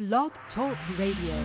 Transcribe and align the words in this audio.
Blog 0.00 0.32
Talk 0.54 0.78
Radio. 0.98 1.44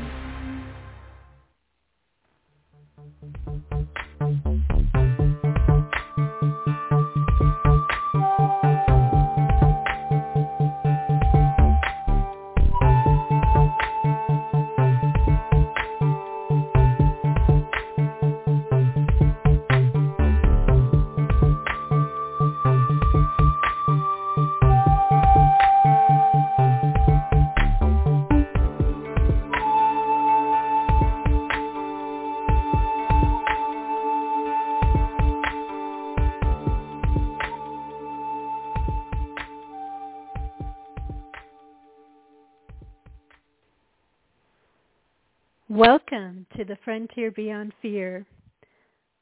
To 46.57 46.63
the 46.63 46.77
Frontier 46.85 47.31
Beyond 47.31 47.73
Fear. 47.81 48.25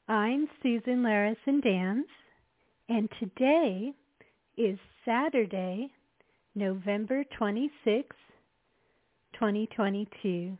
I'm 0.06 0.46
Susan 0.62 1.02
Larison 1.02 1.60
Danz, 1.64 2.04
and 2.88 3.08
today 3.18 3.92
is 4.56 4.78
Saturday, 5.04 5.90
November 6.54 7.24
26, 7.36 8.14
2022. 9.32 10.56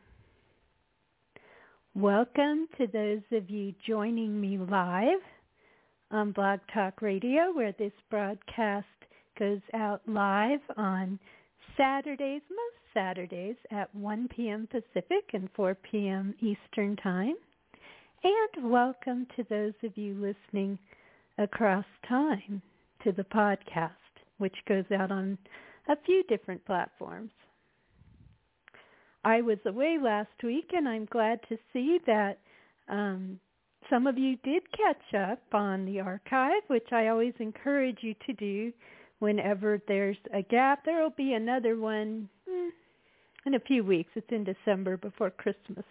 Welcome 1.95 2.67
to 2.79 2.89
those 2.89 3.23
of 3.31 3.49
you 3.49 3.73
joining 3.87 4.41
me 4.41 4.59
live 4.59 5.21
on 6.11 6.33
Blog 6.33 6.59
Talk 6.73 7.03
Radio, 7.03 7.53
where 7.53 7.75
this 7.79 7.93
broadcast 8.11 8.87
goes 9.39 9.61
out 9.75 10.01
live 10.09 10.61
on 10.77 11.21
Saturdays, 11.77 12.43
most 12.51 12.84
Saturdays 12.95 13.57
at 13.73 13.93
1 13.95 14.29
p.m. 14.29 14.69
Pacific 14.71 15.25
and 15.33 15.49
4 15.55 15.75
p.m. 15.75 16.35
Eastern 16.41 16.95
Time. 16.97 17.35
And 18.23 18.71
welcome 18.71 19.27
to 19.37 19.45
those 19.51 19.75
of 19.83 19.99
you 19.99 20.15
listening 20.15 20.79
across 21.37 21.85
time 22.09 22.63
to 23.03 23.11
the 23.11 23.25
podcast, 23.25 23.91
which 24.39 24.55
goes 24.69 24.85
out 24.97 25.11
on 25.11 25.37
a 25.89 25.97
few 26.07 26.23
different 26.29 26.65
platforms. 26.65 27.33
I 29.25 29.41
was 29.41 29.59
away 29.67 29.99
last 30.01 30.43
week, 30.43 30.71
and 30.73 30.89
I'm 30.89 31.07
glad 31.07 31.41
to 31.49 31.59
see 31.73 31.99
that 32.07 32.39
um, 32.89 33.41
some 33.91 34.07
of 34.07 34.17
you 34.17 34.37
did 34.45 34.63
catch 34.73 35.21
up 35.21 35.43
on 35.53 35.85
the 35.85 36.01
archive, 36.01 36.63
which 36.69 36.93
I 36.93 37.09
always 37.09 37.35
encourage 37.41 37.99
you 38.03 38.15
to 38.27 38.33
do 38.35 38.73
whenever 39.19 39.81
there's 39.89 40.17
a 40.33 40.43
gap. 40.43 40.85
There 40.85 41.03
will 41.03 41.11
be 41.11 41.33
another 41.33 41.77
one 41.77 42.29
in 43.47 43.55
a 43.55 43.61
few 43.61 43.85
weeks. 43.85 44.11
It's 44.15 44.31
in 44.31 44.45
December 44.45 44.97
before 44.97 45.31
Christmas. 45.31 45.85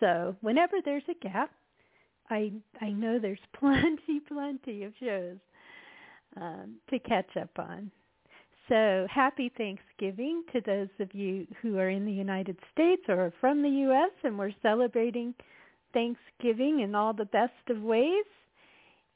So 0.00 0.36
whenever 0.40 0.76
there's 0.84 1.02
a 1.08 1.26
gap, 1.26 1.50
I 2.30 2.52
I 2.80 2.90
know 2.90 3.18
there's 3.18 3.38
plenty, 3.58 4.20
plenty 4.26 4.84
of 4.84 4.92
shows 5.00 5.38
um, 6.40 6.76
to 6.90 6.98
catch 6.98 7.36
up 7.36 7.58
on. 7.58 7.90
So 8.68 9.06
happy 9.08 9.52
Thanksgiving 9.56 10.42
to 10.52 10.60
those 10.60 10.88
of 10.98 11.14
you 11.14 11.46
who 11.62 11.78
are 11.78 11.88
in 11.88 12.04
the 12.04 12.12
United 12.12 12.56
States 12.72 13.02
or 13.08 13.26
are 13.26 13.32
from 13.40 13.62
the 13.62 13.68
U.S. 13.68 14.10
and 14.24 14.36
we're 14.36 14.50
celebrating 14.60 15.34
Thanksgiving 15.92 16.80
in 16.80 16.94
all 16.94 17.12
the 17.12 17.26
best 17.26 17.52
of 17.70 17.80
ways. 17.80 18.24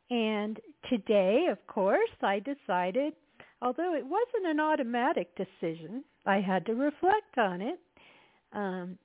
And 0.08 0.60
today, 0.89 1.46
of 1.50 1.58
course, 1.66 2.10
I 2.22 2.40
decided, 2.40 3.14
although 3.62 3.94
it 3.94 4.04
wasn't 4.04 4.46
an 4.46 4.60
automatic 4.60 5.28
decision, 5.36 6.04
I 6.26 6.40
had 6.40 6.66
to 6.66 6.74
reflect 6.74 7.38
on 7.38 7.60
it, 7.60 7.78
um, 8.52 8.98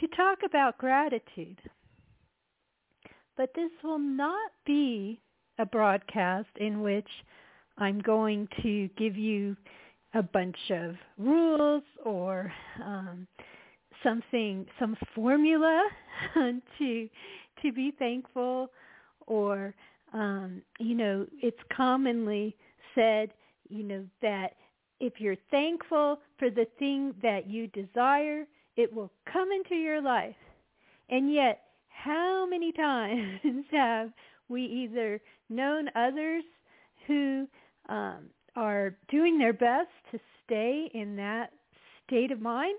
to 0.00 0.06
talk 0.08 0.38
about 0.44 0.78
gratitude. 0.78 1.58
But 3.36 3.50
this 3.54 3.70
will 3.82 3.98
not 3.98 4.52
be 4.66 5.20
a 5.58 5.66
broadcast 5.66 6.48
in 6.56 6.82
which 6.82 7.08
I'm 7.78 8.00
going 8.00 8.48
to 8.62 8.88
give 8.98 9.16
you 9.16 9.56
a 10.14 10.22
bunch 10.22 10.56
of 10.70 10.94
rules 11.18 11.82
or 12.04 12.52
um, 12.84 13.26
something, 14.02 14.66
some 14.78 14.96
formula 15.14 15.88
to 16.78 17.08
to 17.62 17.72
be 17.72 17.92
thankful, 17.98 18.70
or 19.26 19.74
um, 20.12 20.62
you 20.78 20.94
know, 20.94 21.26
it's 21.40 21.58
commonly 21.74 22.56
said, 22.94 23.30
you 23.72 23.82
know, 23.82 24.04
that 24.20 24.54
if 25.00 25.14
you're 25.18 25.36
thankful 25.50 26.18
for 26.38 26.50
the 26.50 26.66
thing 26.78 27.14
that 27.22 27.48
you 27.48 27.66
desire, 27.68 28.44
it 28.76 28.92
will 28.92 29.10
come 29.32 29.48
into 29.50 29.74
your 29.74 30.00
life. 30.00 30.36
And 31.08 31.32
yet, 31.32 31.62
how 31.88 32.46
many 32.48 32.72
times 32.72 33.40
have 33.70 34.10
we 34.48 34.62
either 34.62 35.20
known 35.48 35.88
others 35.96 36.44
who 37.06 37.48
um, 37.88 38.26
are 38.54 38.96
doing 39.10 39.38
their 39.38 39.52
best 39.52 39.90
to 40.12 40.18
stay 40.44 40.90
in 40.94 41.16
that 41.16 41.50
state 42.06 42.30
of 42.30 42.40
mind, 42.40 42.76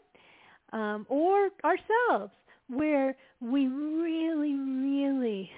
um, 0.71 1.05
or 1.09 1.49
ourselves, 1.63 2.31
where 2.67 3.15
we 3.41 3.67
really, 3.67 4.53
really 4.53 5.49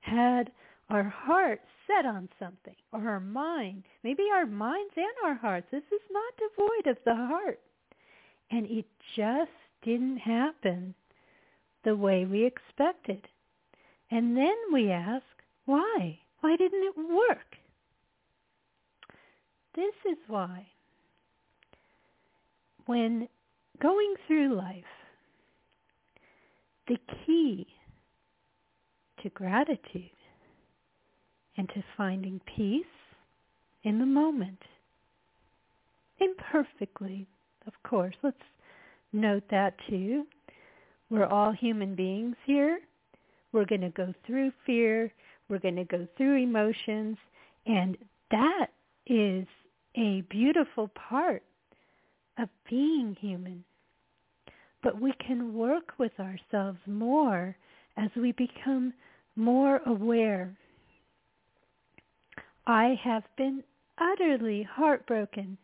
had 0.00 0.50
our 0.88 1.04
heart 1.04 1.60
set 1.86 2.06
on 2.06 2.28
something, 2.38 2.74
or 2.92 3.08
our 3.08 3.20
mind, 3.20 3.84
maybe 4.02 4.24
our 4.32 4.46
minds 4.46 4.92
and 4.96 5.06
our 5.24 5.34
hearts. 5.34 5.66
This 5.70 5.82
is 5.92 6.00
not 6.10 6.34
devoid 6.36 6.96
of 6.96 7.04
the 7.04 7.14
heart. 7.14 7.60
And 8.50 8.66
it 8.66 8.86
just 9.16 9.50
didn't 9.82 10.18
happen 10.18 10.94
the 11.84 11.96
way 11.96 12.24
we 12.24 12.44
expected. 12.44 13.26
And 14.10 14.36
then 14.36 14.54
we 14.72 14.90
ask, 14.90 15.24
why? 15.64 16.18
Why 16.40 16.56
didn't 16.56 16.82
it 16.82 16.96
work? 16.96 17.56
This 19.74 19.94
is 20.10 20.18
why 20.26 20.66
when 22.86 23.28
going 23.80 24.14
through 24.26 24.56
life, 24.56 24.84
the 26.88 26.98
key 27.24 27.66
to 29.22 29.28
gratitude 29.30 30.10
and 31.56 31.68
to 31.70 31.84
finding 31.96 32.40
peace 32.56 32.84
in 33.84 33.98
the 33.98 34.06
moment, 34.06 34.58
imperfectly, 36.20 37.26
of 37.66 37.72
course. 37.82 38.14
Let's 38.22 38.36
note 39.12 39.44
that 39.50 39.74
too. 39.88 40.24
We're 41.10 41.26
all 41.26 41.52
human 41.52 41.94
beings 41.94 42.36
here. 42.46 42.80
We're 43.52 43.66
going 43.66 43.82
to 43.82 43.90
go 43.90 44.14
through 44.26 44.52
fear. 44.64 45.12
We're 45.48 45.58
going 45.58 45.76
to 45.76 45.84
go 45.84 46.06
through 46.16 46.42
emotions. 46.42 47.18
And 47.66 47.98
that 48.30 48.68
is 49.06 49.46
a 49.96 50.22
beautiful 50.30 50.88
part 50.88 51.42
of 52.38 52.48
being 52.68 53.16
human. 53.20 53.62
But 54.82 55.00
we 55.00 55.12
can 55.24 55.54
work 55.54 55.92
with 55.98 56.12
ourselves 56.18 56.78
more 56.86 57.56
as 57.96 58.10
we 58.16 58.32
become 58.32 58.94
more 59.36 59.80
aware. 59.86 60.56
I 62.66 62.98
have 63.02 63.24
been 63.36 63.62
utterly 63.98 64.62
heartbroken 64.62 65.58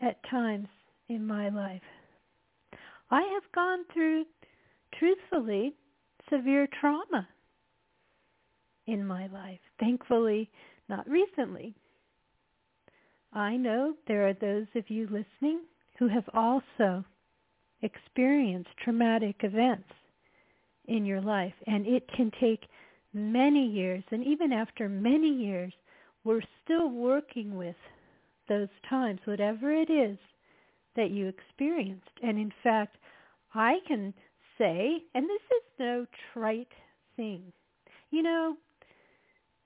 at 0.00 0.22
times 0.30 0.68
in 1.08 1.26
my 1.26 1.48
life. 1.50 1.82
I 3.10 3.20
have 3.20 3.52
gone 3.54 3.84
through, 3.92 4.24
truthfully, 4.98 5.74
severe 6.30 6.66
trauma 6.80 7.28
in 8.86 9.06
my 9.06 9.26
life. 9.26 9.60
Thankfully, 9.78 10.50
not 10.88 11.08
recently. 11.08 11.74
I 13.32 13.56
know 13.56 13.94
there 14.06 14.26
are 14.26 14.34
those 14.34 14.66
of 14.74 14.88
you 14.88 15.04
listening 15.04 15.60
who 15.98 16.08
have 16.08 16.28
also 16.32 17.04
experienced 17.82 18.70
traumatic 18.82 19.36
events 19.42 19.90
in 20.86 21.04
your 21.04 21.20
life. 21.20 21.54
And 21.66 21.86
it 21.86 22.08
can 22.16 22.30
take 22.40 22.66
many 23.14 23.66
years. 23.66 24.04
And 24.10 24.24
even 24.26 24.52
after 24.52 24.88
many 24.88 25.28
years, 25.28 25.72
we're 26.24 26.42
still 26.64 26.90
working 26.90 27.56
with 27.56 27.76
those 28.48 28.68
times, 28.88 29.20
whatever 29.24 29.72
it 29.72 29.90
is 29.90 30.18
that 30.96 31.10
you 31.10 31.28
experienced. 31.28 32.10
And 32.22 32.38
in 32.38 32.52
fact, 32.62 32.96
I 33.54 33.78
can 33.86 34.12
say, 34.58 35.02
and 35.14 35.24
this 35.24 35.42
is 35.56 35.62
no 35.78 36.06
trite 36.32 36.68
thing, 37.16 37.52
you 38.10 38.22
know, 38.22 38.56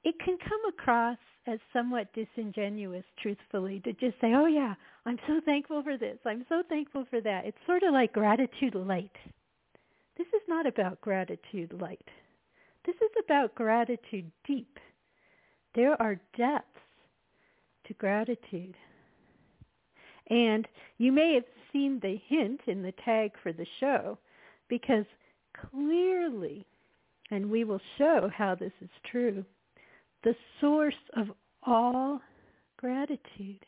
it 0.05 0.15
can 0.25 0.39
come 0.39 0.61
across 0.69 1.19
as 1.47 1.59
somewhat 1.73 2.09
disingenuous, 2.13 3.05
truthfully, 3.21 3.81
to 3.81 3.93
just 3.95 4.21
say, 4.21 4.35
"Oh 4.35 4.47
yeah, 4.47 4.75
I'm 5.07 5.19
so 5.27 5.41
thankful 5.45 5.83
for 5.83 5.97
this. 5.97 6.19
I'm 6.25 6.45
so 6.49 6.63
thankful 6.69 7.05
for 7.07 7.21
that." 7.21 7.47
It's 7.47 7.67
sort 7.67 7.83
of 7.83 7.93
like 7.93 8.13
gratitude 8.13 8.75
light. 8.75 9.17
This 10.17 10.27
is 10.29 10.43
not 10.47 10.67
about 10.67 11.01
gratitude 11.01 11.73
light. 11.81 12.09
This 12.89 12.97
is 13.03 13.11
about 13.23 13.55
gratitude 13.55 14.33
deep. 14.47 14.79
There 15.75 16.01
are 16.01 16.19
depths 16.39 16.81
to 17.87 17.93
gratitude. 17.93 18.75
And 20.31 20.67
you 20.97 21.13
may 21.13 21.35
have 21.35 21.45
seen 21.71 22.01
the 22.01 22.19
hint 22.29 22.63
in 22.67 22.83
the 22.83 22.95
tag 23.05 23.33
for 23.43 23.53
the 23.53 23.67
show 23.79 24.17
because 24.71 25.05
clearly, 25.71 26.65
and 27.31 27.51
we 27.51 27.65
will 27.65 27.83
show 27.99 28.31
how 28.35 28.55
this 28.55 28.73
is 28.81 28.89
true, 29.05 29.45
the 30.25 30.35
source 30.59 30.95
of 31.15 31.27
all 31.65 32.23
gratitude 32.79 33.67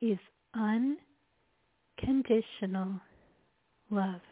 is 0.00 0.18
unconditional 0.56 3.00
love, 3.90 4.22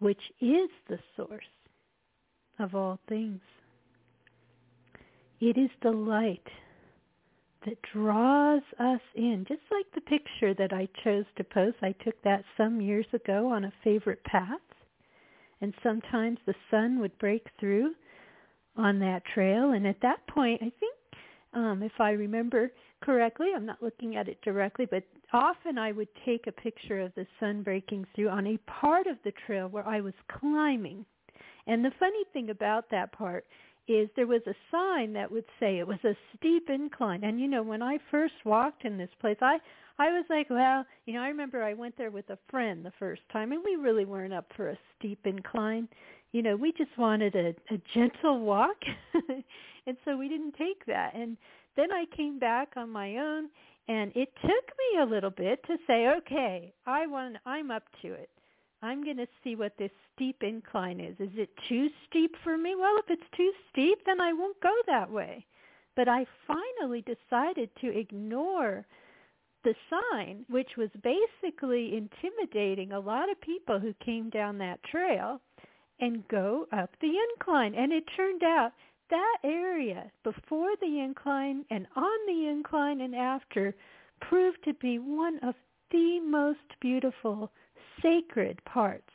which 0.00 0.32
is 0.40 0.68
the 0.88 0.98
source 1.16 1.44
of 2.58 2.74
all 2.74 2.98
things. 3.08 3.40
It 5.40 5.58
is 5.58 5.70
the 5.82 5.90
light 5.90 6.46
that 7.66 7.78
draws 7.92 8.62
us 8.78 9.00
in, 9.14 9.44
just 9.48 9.62
like 9.70 9.86
the 9.94 10.00
picture 10.02 10.54
that 10.54 10.72
I 10.72 10.88
chose 11.02 11.24
to 11.36 11.44
post. 11.44 11.76
I 11.82 11.92
took 12.04 12.20
that 12.22 12.44
some 12.56 12.80
years 12.80 13.06
ago 13.12 13.48
on 13.48 13.64
a 13.64 13.72
favorite 13.82 14.22
path. 14.24 14.60
And 15.60 15.72
sometimes 15.82 16.38
the 16.46 16.54
sun 16.70 17.00
would 17.00 17.16
break 17.18 17.46
through 17.58 17.94
on 18.76 18.98
that 18.98 19.22
trail. 19.32 19.72
And 19.72 19.86
at 19.86 20.00
that 20.02 20.26
point, 20.26 20.60
I 20.62 20.72
think, 20.78 20.94
um, 21.54 21.82
if 21.82 21.92
I 21.98 22.10
remember 22.10 22.70
correctly, 23.02 23.48
I'm 23.54 23.66
not 23.66 23.82
looking 23.82 24.16
at 24.16 24.28
it 24.28 24.40
directly, 24.42 24.86
but 24.86 25.04
often 25.32 25.78
I 25.78 25.92
would 25.92 26.08
take 26.24 26.46
a 26.46 26.52
picture 26.52 27.00
of 27.00 27.14
the 27.14 27.26
sun 27.40 27.62
breaking 27.62 28.06
through 28.14 28.28
on 28.28 28.46
a 28.46 28.58
part 28.66 29.06
of 29.06 29.16
the 29.24 29.32
trail 29.46 29.68
where 29.68 29.86
I 29.86 30.00
was 30.00 30.14
climbing. 30.28 31.06
And 31.66 31.84
the 31.84 31.92
funny 31.98 32.24
thing 32.32 32.50
about 32.50 32.90
that 32.90 33.12
part 33.12 33.44
is 33.86 34.08
there 34.16 34.26
was 34.26 34.42
a 34.46 34.54
sign 34.70 35.12
that 35.12 35.30
would 35.30 35.44
say 35.60 35.78
it 35.78 35.86
was 35.86 36.02
a 36.04 36.16
steep 36.36 36.70
incline. 36.70 37.24
And 37.24 37.38
you 37.38 37.48
know, 37.48 37.62
when 37.62 37.82
I 37.82 37.98
first 38.10 38.34
walked 38.44 38.84
in 38.84 38.96
this 38.96 39.10
place, 39.20 39.36
I 39.40 39.58
I 39.98 40.08
was 40.10 40.24
like, 40.28 40.50
well, 40.50 40.84
you 41.06 41.14
know, 41.14 41.20
I 41.20 41.28
remember 41.28 41.62
I 41.62 41.74
went 41.74 41.96
there 41.96 42.10
with 42.10 42.28
a 42.30 42.38
friend 42.50 42.84
the 42.84 42.92
first 42.98 43.22
time 43.32 43.52
and 43.52 43.62
we 43.64 43.76
really 43.76 44.04
weren't 44.04 44.32
up 44.32 44.46
for 44.56 44.70
a 44.70 44.78
steep 44.98 45.20
incline. 45.24 45.88
You 46.32 46.42
know, 46.42 46.56
we 46.56 46.72
just 46.72 46.90
wanted 46.98 47.36
a, 47.36 47.54
a 47.72 47.80
gentle 47.94 48.40
walk. 48.40 48.76
and 49.86 49.96
so 50.04 50.16
we 50.16 50.28
didn't 50.28 50.56
take 50.56 50.84
that. 50.86 51.14
And 51.14 51.36
then 51.76 51.92
I 51.92 52.06
came 52.16 52.40
back 52.40 52.70
on 52.76 52.90
my 52.90 53.18
own 53.18 53.48
and 53.86 54.10
it 54.16 54.32
took 54.40 54.50
me 54.50 55.00
a 55.00 55.04
little 55.04 55.30
bit 55.30 55.62
to 55.66 55.76
say, 55.86 56.08
okay, 56.18 56.72
I 56.86 57.06
want 57.06 57.36
I'm 57.46 57.70
up 57.70 57.84
to 58.02 58.12
it. 58.14 58.30
I'm 58.84 59.02
going 59.02 59.16
to 59.16 59.26
see 59.42 59.56
what 59.56 59.72
this 59.78 59.90
steep 60.14 60.42
incline 60.42 61.00
is. 61.00 61.14
Is 61.18 61.32
it 61.36 61.48
too 61.70 61.88
steep 62.06 62.34
for 62.44 62.58
me? 62.58 62.74
Well, 62.78 62.98
if 62.98 63.06
it's 63.08 63.36
too 63.36 63.50
steep, 63.70 63.98
then 64.04 64.20
I 64.20 64.34
won't 64.34 64.60
go 64.60 64.74
that 64.86 65.10
way. 65.10 65.46
But 65.96 66.06
I 66.06 66.26
finally 66.46 67.02
decided 67.02 67.70
to 67.80 67.98
ignore 67.98 68.84
the 69.64 69.74
sign, 69.88 70.44
which 70.50 70.76
was 70.76 70.90
basically 71.02 71.96
intimidating 71.96 72.92
a 72.92 73.00
lot 73.00 73.30
of 73.30 73.40
people 73.40 73.80
who 73.80 73.94
came 74.04 74.28
down 74.28 74.58
that 74.58 74.82
trail 74.84 75.40
and 76.00 76.28
go 76.28 76.66
up 76.70 76.90
the 77.00 77.14
incline. 77.30 77.74
And 77.74 77.90
it 77.90 78.04
turned 78.14 78.42
out 78.42 78.72
that 79.08 79.38
area 79.44 80.10
before 80.24 80.72
the 80.82 81.00
incline 81.00 81.64
and 81.70 81.86
on 81.96 82.26
the 82.26 82.48
incline 82.48 83.00
and 83.00 83.14
after 83.14 83.74
proved 84.20 84.62
to 84.64 84.74
be 84.74 84.98
one 84.98 85.38
of 85.42 85.54
the 85.90 86.20
most 86.20 86.58
beautiful 86.80 87.50
sacred 88.04 88.62
parts 88.64 89.10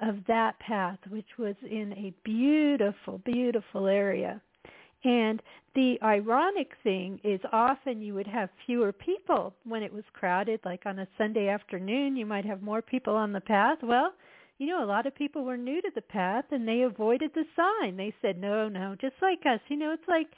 of 0.00 0.16
that 0.26 0.58
path, 0.58 0.98
which 1.08 1.38
was 1.38 1.54
in 1.62 1.92
a 1.92 2.14
beautiful, 2.24 3.18
beautiful 3.24 3.86
area. 3.86 4.40
And 5.04 5.42
the 5.74 5.98
ironic 6.02 6.72
thing 6.82 7.20
is 7.22 7.40
often 7.52 8.00
you 8.00 8.14
would 8.14 8.26
have 8.26 8.48
fewer 8.64 8.92
people 8.92 9.54
when 9.64 9.82
it 9.82 9.92
was 9.92 10.04
crowded, 10.12 10.60
like 10.64 10.84
on 10.86 10.98
a 10.98 11.08
Sunday 11.16 11.48
afternoon, 11.48 12.16
you 12.16 12.26
might 12.26 12.44
have 12.44 12.62
more 12.62 12.82
people 12.82 13.14
on 13.14 13.32
the 13.32 13.40
path. 13.40 13.78
Well, 13.82 14.12
you 14.58 14.66
know, 14.66 14.82
a 14.82 14.86
lot 14.86 15.06
of 15.06 15.14
people 15.14 15.44
were 15.44 15.56
new 15.56 15.82
to 15.82 15.90
the 15.94 16.02
path 16.02 16.46
and 16.50 16.66
they 16.66 16.82
avoided 16.82 17.30
the 17.34 17.44
sign. 17.54 17.96
They 17.96 18.14
said, 18.22 18.38
no, 18.38 18.68
no, 18.68 18.96
just 19.00 19.16
like 19.20 19.40
us. 19.46 19.60
You 19.68 19.76
know, 19.76 19.92
it's 19.92 20.08
like 20.08 20.28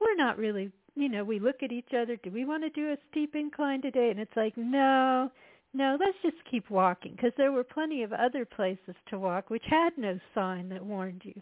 we're 0.00 0.16
not 0.16 0.38
really, 0.38 0.72
you 0.96 1.08
know, 1.08 1.22
we 1.22 1.38
look 1.38 1.62
at 1.62 1.70
each 1.70 1.92
other. 1.96 2.16
Do 2.16 2.30
we 2.30 2.44
want 2.44 2.62
to 2.64 2.70
do 2.70 2.90
a 2.90 2.96
steep 3.10 3.34
incline 3.34 3.82
today? 3.82 4.10
And 4.10 4.18
it's 4.18 4.36
like, 4.36 4.56
no, 4.56 5.30
no, 5.74 5.96
let's 6.00 6.16
just 6.22 6.36
keep 6.50 6.70
walking 6.70 7.12
because 7.12 7.32
there 7.36 7.52
were 7.52 7.64
plenty 7.64 8.02
of 8.02 8.12
other 8.12 8.44
places 8.44 8.94
to 9.10 9.18
walk 9.18 9.50
which 9.50 9.64
had 9.68 9.90
no 9.96 10.18
sign 10.34 10.68
that 10.70 10.84
warned 10.84 11.22
you. 11.24 11.40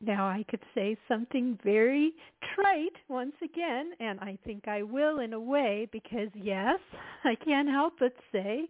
Now 0.00 0.26
I 0.26 0.44
could 0.48 0.62
say 0.74 0.96
something 1.08 1.58
very 1.64 2.12
trite 2.54 2.96
once 3.08 3.34
again, 3.42 3.92
and 3.98 4.20
I 4.20 4.38
think 4.44 4.68
I 4.68 4.82
will 4.82 5.20
in 5.20 5.32
a 5.32 5.40
way 5.40 5.88
because 5.90 6.28
yes, 6.34 6.78
I 7.24 7.34
can't 7.34 7.68
help 7.68 7.94
but 7.98 8.12
say 8.30 8.68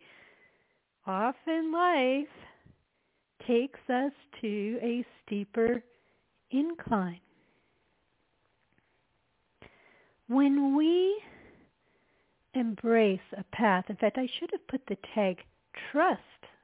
often 1.07 1.73
life 1.73 2.29
takes 3.47 3.81
us 3.89 4.13
to 4.41 4.79
a 4.83 5.05
steeper 5.25 5.83
incline. 6.51 7.21
When 10.29 10.77
we 10.77 11.21
embrace 12.57 13.21
a 13.37 13.45
path. 13.57 13.85
In 13.89 13.97
fact, 13.97 14.19
I 14.19 14.29
should 14.39 14.51
have 14.53 14.67
put 14.69 14.81
the 14.89 14.97
tag 15.15 15.39
trust 15.93 16.21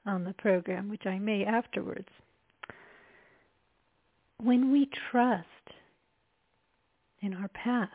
on 0.06 0.24
the 0.24 0.34
program, 0.34 0.88
which 0.88 1.06
I 1.06 1.18
may 1.18 1.44
afterwards. 1.44 2.08
When 4.42 4.72
we 4.72 4.88
trust 5.10 5.46
in 7.20 7.34
our 7.34 7.48
path, 7.48 7.88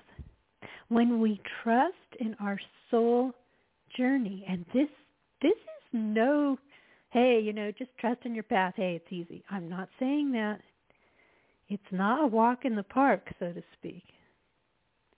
when 0.88 1.19
we 1.19 1.41
trust 1.63 1.94
in 2.19 2.35
our 2.39 2.59
soul 2.89 3.33
journey, 3.97 4.45
and 4.47 4.65
this 4.73 4.88
this 5.41 5.51
is 5.51 5.83
no, 5.94 6.57
hey, 7.09 7.39
you 7.44 7.53
know, 7.53 7.71
just 7.71 7.91
trust 7.99 8.21
in 8.23 8.33
your 8.33 8.44
path. 8.44 8.73
Hey, 8.77 8.95
it's 8.95 9.11
easy. 9.11 9.44
I'm 9.51 9.69
not 9.69 9.89
saying 9.99 10.31
that. 10.31 10.59
It's 11.69 11.83
not 11.91 12.23
a 12.23 12.27
walk 12.27 12.63
in 12.63 12.75
the 12.75 12.83
park, 12.83 13.27
so 13.39 13.51
to 13.51 13.61
speak. 13.77 14.03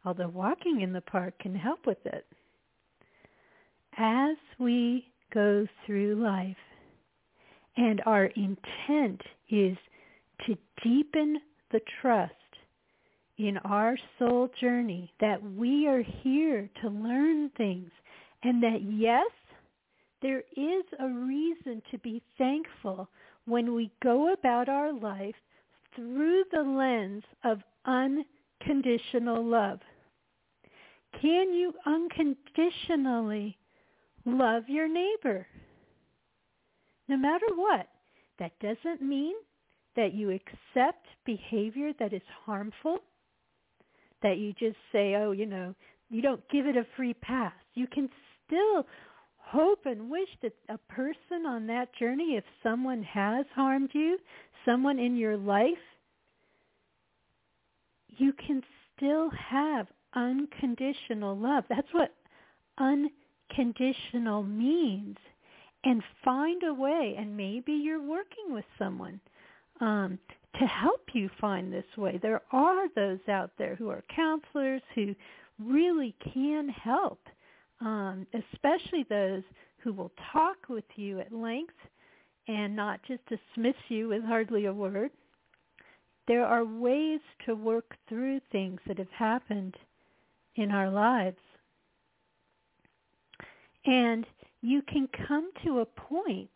Although 0.04 0.30
walking 0.30 0.82
in 0.82 0.94
the 0.94 1.02
park 1.02 1.38
can 1.40 1.54
help 1.54 1.86
with 1.86 2.04
it 2.06 2.26
as 4.00 4.38
we 4.58 5.06
go 5.34 5.68
through 5.86 6.16
life 6.16 6.56
and 7.76 8.02
our 8.06 8.26
intent 8.26 9.22
is 9.50 9.78
to 10.46 10.58
deepen 10.84 11.38
the 11.72 11.82
trust 12.02 12.34
in 13.38 13.58
our 13.66 13.98
soul 14.18 14.50
journey 14.60 15.12
that 15.20 15.42
we 15.56 15.88
are 15.88 16.02
here 16.02 16.70
to 16.82 16.90
learn 16.90 17.50
things 17.58 17.92
and 18.44 18.64
that 18.64 18.80
yes, 18.84 19.30
there 20.22 20.44
is 20.56 20.84
a 21.00 21.08
reason 21.08 21.82
to 21.92 21.98
be 22.00 22.22
thankful 22.38 23.08
when 23.46 23.74
we 23.74 23.92
go 24.02 24.34
about 24.34 24.70
our 24.70 24.94
life 24.94 25.36
through 25.96 26.44
the 26.52 26.62
lens 26.62 27.24
of 27.44 27.60
unconditional 27.86 29.44
love. 29.44 29.80
Can 31.22 31.54
you 31.54 31.74
unconditionally 31.86 33.58
love 34.38 34.64
your 34.68 34.88
neighbor. 34.88 35.48
No 37.08 37.18
matter 37.18 37.48
what. 37.56 37.88
That 38.40 38.58
doesn't 38.60 39.02
mean 39.02 39.36
that 39.96 40.14
you 40.14 40.32
accept 40.32 41.06
behavior 41.26 41.92
that 42.00 42.14
is 42.14 42.22
harmful, 42.46 43.00
that 44.24 44.38
you 44.38 44.54
just 44.54 44.78
say, 44.92 45.16
oh, 45.16 45.32
you 45.32 45.46
know, 45.46 45.76
you 46.10 46.22
don't 46.22 46.48
give 46.50 46.66
it 46.66 46.78
a 46.78 46.88
free 46.96 47.14
pass. 47.14 47.54
You 47.74 47.86
can 47.88 48.10
still 48.46 48.86
hope 49.38 49.86
and 49.86 50.10
wish 50.10 50.30
that 50.42 50.54
a 50.70 50.78
person 50.92 51.46
on 51.46 51.68
that 51.68 51.94
journey, 51.96 52.36
if 52.38 52.44
someone 52.64 53.04
has 53.04 53.46
harmed 53.54 53.90
you, 53.94 54.18
someone 54.64 55.00
in 55.00 55.18
your 55.18 55.36
life, 55.36 55.68
you 58.08 58.32
can 58.34 58.62
still 58.96 59.30
have 59.32 59.88
unconditional 60.14 61.38
love. 61.38 61.64
That's 61.70 61.88
what 61.92 62.14
un 62.78 63.10
conditional 63.56 64.44
means 64.44 65.18
and 65.84 66.04
find 66.26 66.64
a 66.64 66.74
way, 66.74 67.16
and 67.18 67.36
maybe 67.38 67.72
you're 67.72 68.02
working 68.02 68.54
with 68.54 68.66
someone 68.78 69.20
um, 69.82 70.20
to 70.60 70.66
help 70.66 71.02
you 71.14 71.30
find 71.40 71.72
this 71.72 71.86
way. 71.98 72.20
There 72.22 72.42
are 72.52 72.90
those 72.96 73.20
out 73.30 73.52
there 73.58 73.76
who 73.76 73.90
are 73.90 74.04
counselors 74.14 74.82
who 74.96 75.16
really 75.58 76.16
can 76.34 76.70
help, 76.70 77.20
um, 77.82 78.28
especially 78.34 79.06
those 79.10 79.44
who 79.78 79.94
will 79.94 80.12
talk 80.34 80.58
with 80.70 80.84
you 80.96 81.20
at 81.22 81.32
length 81.34 81.74
and 82.48 82.76
not 82.76 83.00
just 83.08 83.22
dismiss 83.28 83.76
you 83.90 84.10
with 84.10 84.24
hardly 84.24 84.66
a 84.66 84.74
word. 84.74 85.12
there 86.28 86.46
are 86.46 86.64
ways 86.66 87.22
to 87.46 87.56
work 87.56 87.96
through 88.08 88.40
things 88.52 88.80
that 88.88 88.98
have 89.00 89.12
happened 89.12 89.76
in 90.56 90.72
our 90.72 90.90
lives. 90.90 91.38
And 93.90 94.28
you 94.62 94.84
can 94.84 95.10
come 95.28 95.50
to 95.66 95.80
a 95.80 95.86
point, 95.86 96.48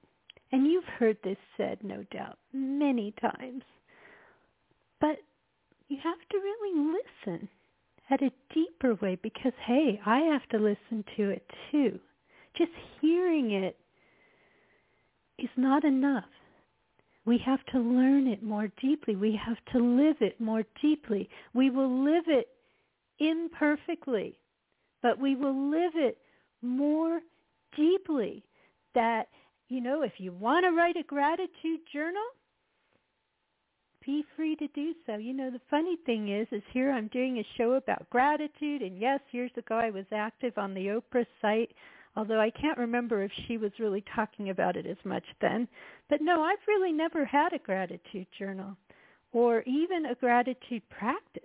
and 0.52 0.68
you've 0.68 0.84
heard 1.00 1.18
this 1.24 1.38
said, 1.58 1.80
no 1.82 2.06
doubt, 2.12 2.38
many 2.54 3.12
times, 3.20 3.64
but 5.02 5.18
you 5.88 5.98
have 6.04 6.20
to 6.30 6.38
really 6.38 7.00
listen 7.26 7.50
at 8.12 8.22
a 8.22 8.32
deeper 8.54 8.94
way 9.02 9.18
because, 9.24 9.54
hey, 9.66 10.00
I 10.06 10.20
have 10.20 10.48
to 10.50 10.58
listen 10.58 11.04
to 11.18 11.32
it 11.32 11.44
too. 11.72 12.00
Just 12.56 12.70
hearing 13.02 13.50
it 13.50 13.78
is 15.40 15.50
not 15.58 15.84
enough. 15.84 16.26
We 17.26 17.40
have 17.44 17.66
to 17.72 17.80
learn 17.80 18.28
it 18.28 18.44
more 18.44 18.70
deeply. 18.80 19.16
We 19.16 19.40
have 19.44 19.58
to 19.72 19.80
live 19.80 20.18
it 20.22 20.40
more 20.40 20.64
deeply. 20.84 21.30
We 21.56 21.72
will 21.72 22.04
live 22.06 22.26
it 22.28 22.50
imperfectly, 23.20 24.38
but 25.02 25.20
we 25.20 25.36
will 25.36 25.72
live 25.72 25.94
it 25.96 26.20
more 26.64 27.22
deeply. 27.76 28.44
That, 28.96 29.28
you 29.70 29.82
know, 29.82 30.04
if 30.04 30.14
you 30.18 30.32
want 30.32 30.66
to 30.66 30.72
write 30.72 30.98
a 30.98 31.04
gratitude 31.04 31.82
journal, 31.92 32.22
be 34.06 34.24
free 34.36 34.56
to 34.58 34.68
do 34.70 34.94
so. 35.06 35.16
You 35.16 35.34
know, 35.34 35.50
the 35.50 35.62
funny 35.70 35.98
thing 36.06 36.30
is, 36.30 36.48
is 36.52 36.64
here 36.72 36.92
I'm 36.92 37.08
doing 37.08 37.40
a 37.40 37.58
show 37.58 37.74
about 37.74 38.10
gratitude, 38.10 38.82
and 38.82 39.00
yes, 39.00 39.20
years 39.32 39.52
ago 39.58 39.76
I 39.76 39.90
was 39.90 40.06
active 40.12 40.58
on 40.58 40.74
the 40.74 40.88
Oprah 40.88 41.26
site 41.42 41.72
although 42.16 42.40
I 42.40 42.52
can't 42.52 42.78
remember 42.78 43.24
if 43.24 43.32
she 43.48 43.58
was 43.58 43.72
really 43.80 44.04
talking 44.16 44.50
about 44.50 44.76
it 44.76 44.86
as 44.86 44.98
much 45.04 45.24
then. 45.42 45.68
But 46.10 46.22
no, 46.22 46.44
I've 46.44 46.58
really 46.68 46.92
never 46.92 47.26
had 47.26 47.54
a 47.54 47.60
gratitude 47.60 48.28
journal 48.38 48.78
or 49.32 49.64
even 49.64 50.06
a 50.06 50.16
gratitude 50.16 50.84
practice. 50.90 51.44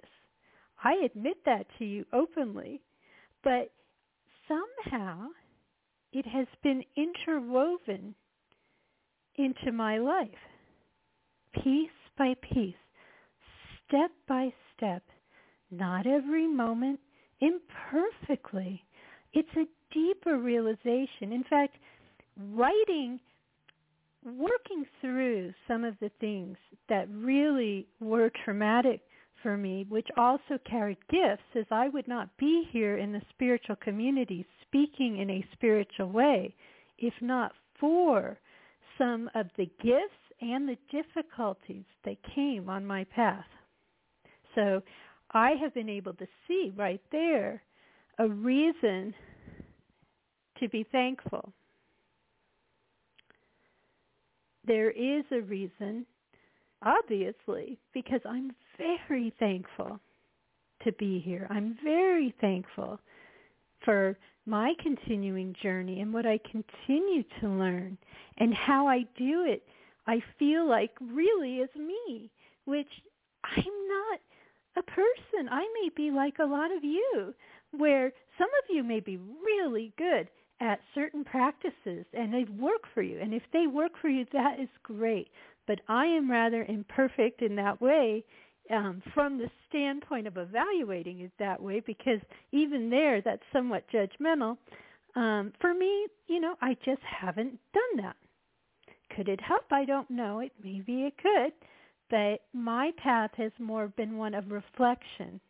I 0.84 0.94
admit 1.04 1.38
that 1.46 1.66
to 1.78 1.84
you 1.84 2.04
openly, 2.12 2.82
but 3.42 3.72
somehow 4.48 5.28
it 6.12 6.26
has 6.26 6.46
been 6.62 6.82
interwoven 6.96 8.14
into 9.36 9.72
my 9.72 9.98
life, 9.98 10.28
piece 11.62 11.90
by 12.16 12.34
piece, 12.52 12.74
step 13.86 14.10
by 14.26 14.52
step, 14.76 15.02
not 15.70 16.06
every 16.06 16.46
moment, 16.46 16.98
imperfectly. 17.40 18.82
It's 19.32 19.48
a 19.56 19.66
deeper 19.94 20.38
realization. 20.38 21.32
In 21.32 21.44
fact, 21.48 21.76
writing, 22.36 23.20
working 24.24 24.84
through 25.00 25.52
some 25.68 25.84
of 25.84 25.94
the 26.00 26.10
things 26.20 26.56
that 26.88 27.08
really 27.10 27.86
were 28.00 28.30
traumatic 28.44 29.02
for 29.42 29.56
me, 29.56 29.86
which 29.88 30.08
also 30.16 30.58
carried 30.68 30.98
gifts, 31.08 31.42
as 31.54 31.66
I 31.70 31.88
would 31.88 32.08
not 32.08 32.36
be 32.38 32.64
here 32.70 32.98
in 32.98 33.12
the 33.12 33.22
spiritual 33.30 33.76
community 33.76 34.46
speaking 34.62 35.18
in 35.18 35.30
a 35.30 35.46
spiritual 35.52 36.10
way 36.10 36.54
if 36.98 37.14
not 37.20 37.52
for 37.78 38.38
some 38.98 39.30
of 39.34 39.46
the 39.56 39.70
gifts 39.82 40.12
and 40.40 40.68
the 40.68 40.76
difficulties 40.90 41.84
that 42.04 42.16
came 42.34 42.68
on 42.68 42.84
my 42.84 43.04
path. 43.04 43.46
So 44.54 44.82
I 45.32 45.52
have 45.60 45.74
been 45.74 45.88
able 45.88 46.14
to 46.14 46.26
see 46.46 46.72
right 46.76 47.00
there 47.12 47.62
a 48.18 48.28
reason 48.28 49.14
to 50.58 50.68
be 50.68 50.84
thankful. 50.90 51.52
There 54.66 54.90
is 54.90 55.24
a 55.30 55.40
reason, 55.40 56.04
obviously, 56.82 57.78
because 57.94 58.20
I'm 58.28 58.50
very 58.78 59.32
thankful 59.38 60.00
to 60.84 60.92
be 60.92 61.20
here. 61.20 61.46
I'm 61.50 61.76
very 61.82 62.34
thankful 62.40 63.00
for 63.84 64.16
my 64.46 64.74
continuing 64.82 65.54
journey 65.62 66.00
and 66.00 66.12
what 66.12 66.26
I 66.26 66.38
continue 66.38 67.22
to 67.40 67.48
learn 67.48 67.98
and 68.38 68.54
how 68.54 68.88
I 68.88 69.00
do 69.16 69.44
it. 69.44 69.62
I 70.06 70.22
feel 70.38 70.66
like 70.66 70.92
really 71.00 71.56
is 71.56 71.68
me, 71.76 72.30
which 72.64 72.88
I'm 73.44 73.64
not 73.64 74.20
a 74.76 74.82
person. 74.82 75.48
I 75.50 75.66
may 75.82 75.90
be 75.94 76.10
like 76.10 76.38
a 76.38 76.46
lot 76.46 76.72
of 76.74 76.82
you, 76.82 77.34
where 77.72 78.12
some 78.38 78.48
of 78.62 78.74
you 78.74 78.82
may 78.82 79.00
be 79.00 79.18
really 79.18 79.92
good 79.98 80.28
at 80.60 80.80
certain 80.94 81.24
practices 81.24 82.06
and 82.14 82.32
they 82.32 82.46
work 82.58 82.82
for 82.94 83.02
you. 83.02 83.20
And 83.20 83.34
if 83.34 83.42
they 83.52 83.66
work 83.66 83.92
for 84.00 84.08
you, 84.08 84.24
that 84.32 84.58
is 84.58 84.68
great. 84.82 85.28
But 85.66 85.80
I 85.88 86.06
am 86.06 86.30
rather 86.30 86.64
imperfect 86.64 87.42
in 87.42 87.54
that 87.56 87.80
way 87.80 88.24
um, 88.70 89.02
from 89.14 89.38
the 89.38 89.50
standpoint 89.68 90.26
of 90.26 90.36
evaluating 90.36 91.20
it 91.20 91.32
that 91.38 91.60
way 91.62 91.80
because 91.80 92.20
even 92.52 92.90
there 92.90 93.20
that's 93.20 93.42
somewhat 93.52 93.84
judgmental. 93.92 94.56
Um, 95.16 95.52
for 95.60 95.74
me, 95.74 96.06
you 96.26 96.40
know, 96.40 96.54
I 96.60 96.74
just 96.84 97.02
haven't 97.02 97.58
done 97.72 98.04
that. 98.04 98.16
Could 99.14 99.28
it 99.28 99.40
help? 99.40 99.64
I 99.70 99.84
don't 99.84 100.10
know. 100.10 100.40
It 100.40 100.52
maybe 100.62 101.04
it 101.04 101.14
could, 101.18 101.52
but 102.10 102.42
my 102.52 102.92
path 103.02 103.30
has 103.36 103.52
more 103.58 103.88
been 103.88 104.16
one 104.16 104.34
of 104.34 104.50
reflection. 104.50 105.40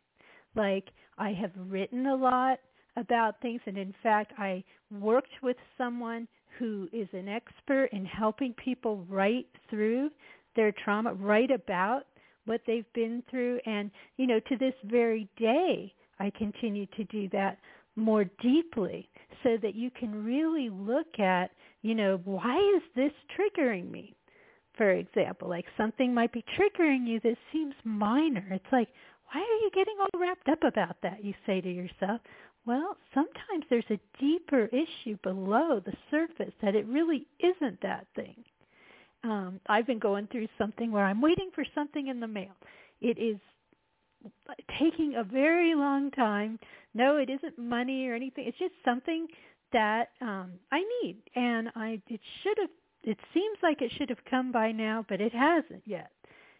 Like 0.55 0.85
I 1.17 1.33
have 1.33 1.51
written 1.69 2.07
a 2.07 2.15
lot 2.15 2.59
about 2.95 3.41
things. 3.41 3.61
And 3.65 3.77
in 3.77 3.93
fact, 4.01 4.33
I 4.37 4.63
worked 4.91 5.41
with 5.41 5.57
someone 5.77 6.27
who 6.57 6.89
is 6.91 7.07
an 7.13 7.29
expert 7.29 7.89
in 7.91 8.05
helping 8.05 8.53
people 8.53 9.05
write 9.09 9.47
through 9.69 10.09
their 10.55 10.71
trauma, 10.71 11.13
write 11.13 11.51
about 11.51 12.03
what 12.45 12.61
they've 12.65 12.91
been 12.93 13.23
through. 13.29 13.59
And, 13.65 13.91
you 14.17 14.27
know, 14.27 14.39
to 14.39 14.57
this 14.57 14.73
very 14.85 15.27
day, 15.37 15.93
I 16.19 16.31
continue 16.37 16.85
to 16.97 17.03
do 17.05 17.29
that 17.29 17.57
more 17.95 18.25
deeply 18.41 19.09
so 19.43 19.57
that 19.61 19.75
you 19.75 19.89
can 19.91 20.23
really 20.23 20.69
look 20.69 21.19
at, 21.19 21.51
you 21.81 21.95
know, 21.95 22.19
why 22.25 22.57
is 22.75 22.83
this 22.95 23.11
triggering 23.37 23.89
me? 23.89 24.15
For 24.75 24.91
example, 24.91 25.49
like 25.49 25.65
something 25.77 26.13
might 26.13 26.31
be 26.31 26.43
triggering 26.57 27.07
you 27.07 27.19
that 27.21 27.37
seems 27.51 27.73
minor. 27.83 28.45
It's 28.51 28.71
like, 28.71 28.87
why 29.31 29.41
are 29.41 29.61
you 29.61 29.69
getting 29.73 29.95
all 29.99 30.19
wrapped 30.19 30.47
up 30.49 30.63
about 30.63 30.97
that? 31.03 31.23
You 31.23 31.33
say 31.45 31.61
to 31.61 31.69
yourself. 31.71 32.21
Well, 32.65 32.97
sometimes 33.13 33.65
there's 33.69 33.83
a 33.89 33.99
deeper 34.19 34.65
issue 34.65 35.17
below 35.23 35.81
the 35.83 35.93
surface 36.11 36.53
that 36.61 36.75
it 36.75 36.85
really 36.87 37.25
isn't 37.39 37.81
that 37.81 38.07
thing. 38.15 38.35
Um, 39.23 39.59
I've 39.67 39.85
been 39.85 39.99
going 39.99 40.27
through 40.27 40.47
something 40.57 40.91
where 40.91 41.05
I'm 41.05 41.21
waiting 41.21 41.49
for 41.53 41.65
something 41.75 42.07
in 42.07 42.19
the 42.19 42.27
mail. 42.27 42.53
It 43.01 43.17
is 43.17 43.37
taking 44.79 45.15
a 45.15 45.23
very 45.23 45.75
long 45.75 46.11
time. 46.11 46.59
No, 46.93 47.17
it 47.17 47.29
isn't 47.29 47.57
money 47.57 48.07
or 48.07 48.15
anything. 48.15 48.45
It's 48.47 48.57
just 48.57 48.73
something 48.83 49.27
that 49.71 50.09
um, 50.21 50.53
I 50.71 50.81
need, 51.03 51.17
and 51.35 51.69
I 51.75 52.01
it 52.07 52.21
should 52.43 52.57
have. 52.59 52.69
It 53.03 53.17
seems 53.33 53.57
like 53.63 53.81
it 53.81 53.91
should 53.97 54.09
have 54.09 54.23
come 54.29 54.51
by 54.51 54.71
now, 54.71 55.05
but 55.07 55.21
it 55.21 55.33
hasn't 55.33 55.83
yet. 55.85 56.11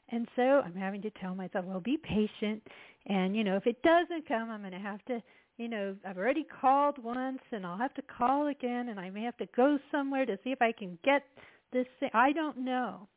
And 0.09 0.27
so 0.35 0.41
I'm 0.41 0.73
having 0.73 1.01
to 1.01 1.09
tell 1.21 1.35
myself, 1.35 1.65
well, 1.65 1.81
be 1.81 1.97
patient. 1.97 2.63
And, 3.07 3.35
you 3.35 3.43
know, 3.43 3.57
if 3.57 3.67
it 3.67 3.81
doesn't 3.83 4.27
come, 4.27 4.49
I'm 4.49 4.61
going 4.61 4.71
to 4.71 4.79
have 4.79 5.03
to 5.05 5.21
you 5.59 5.67
know, 5.67 5.93
I've 6.07 6.17
already 6.17 6.45
called 6.61 7.03
once 7.03 7.41
and 7.51 7.65
I'll 7.65 7.77
have 7.77 7.93
to 7.95 8.01
call 8.01 8.47
again 8.47 8.87
and 8.87 8.99
I 8.99 9.09
may 9.09 9.23
have 9.23 9.35
to 9.37 9.45
go 9.55 9.77
somewhere 9.91 10.25
to 10.25 10.39
see 10.41 10.51
if 10.51 10.61
I 10.61 10.71
can 10.71 10.97
get 11.03 11.23
this 11.71 11.88
thing. 11.99 12.09
I 12.13 12.31
don't 12.31 12.57
know. 12.57 13.07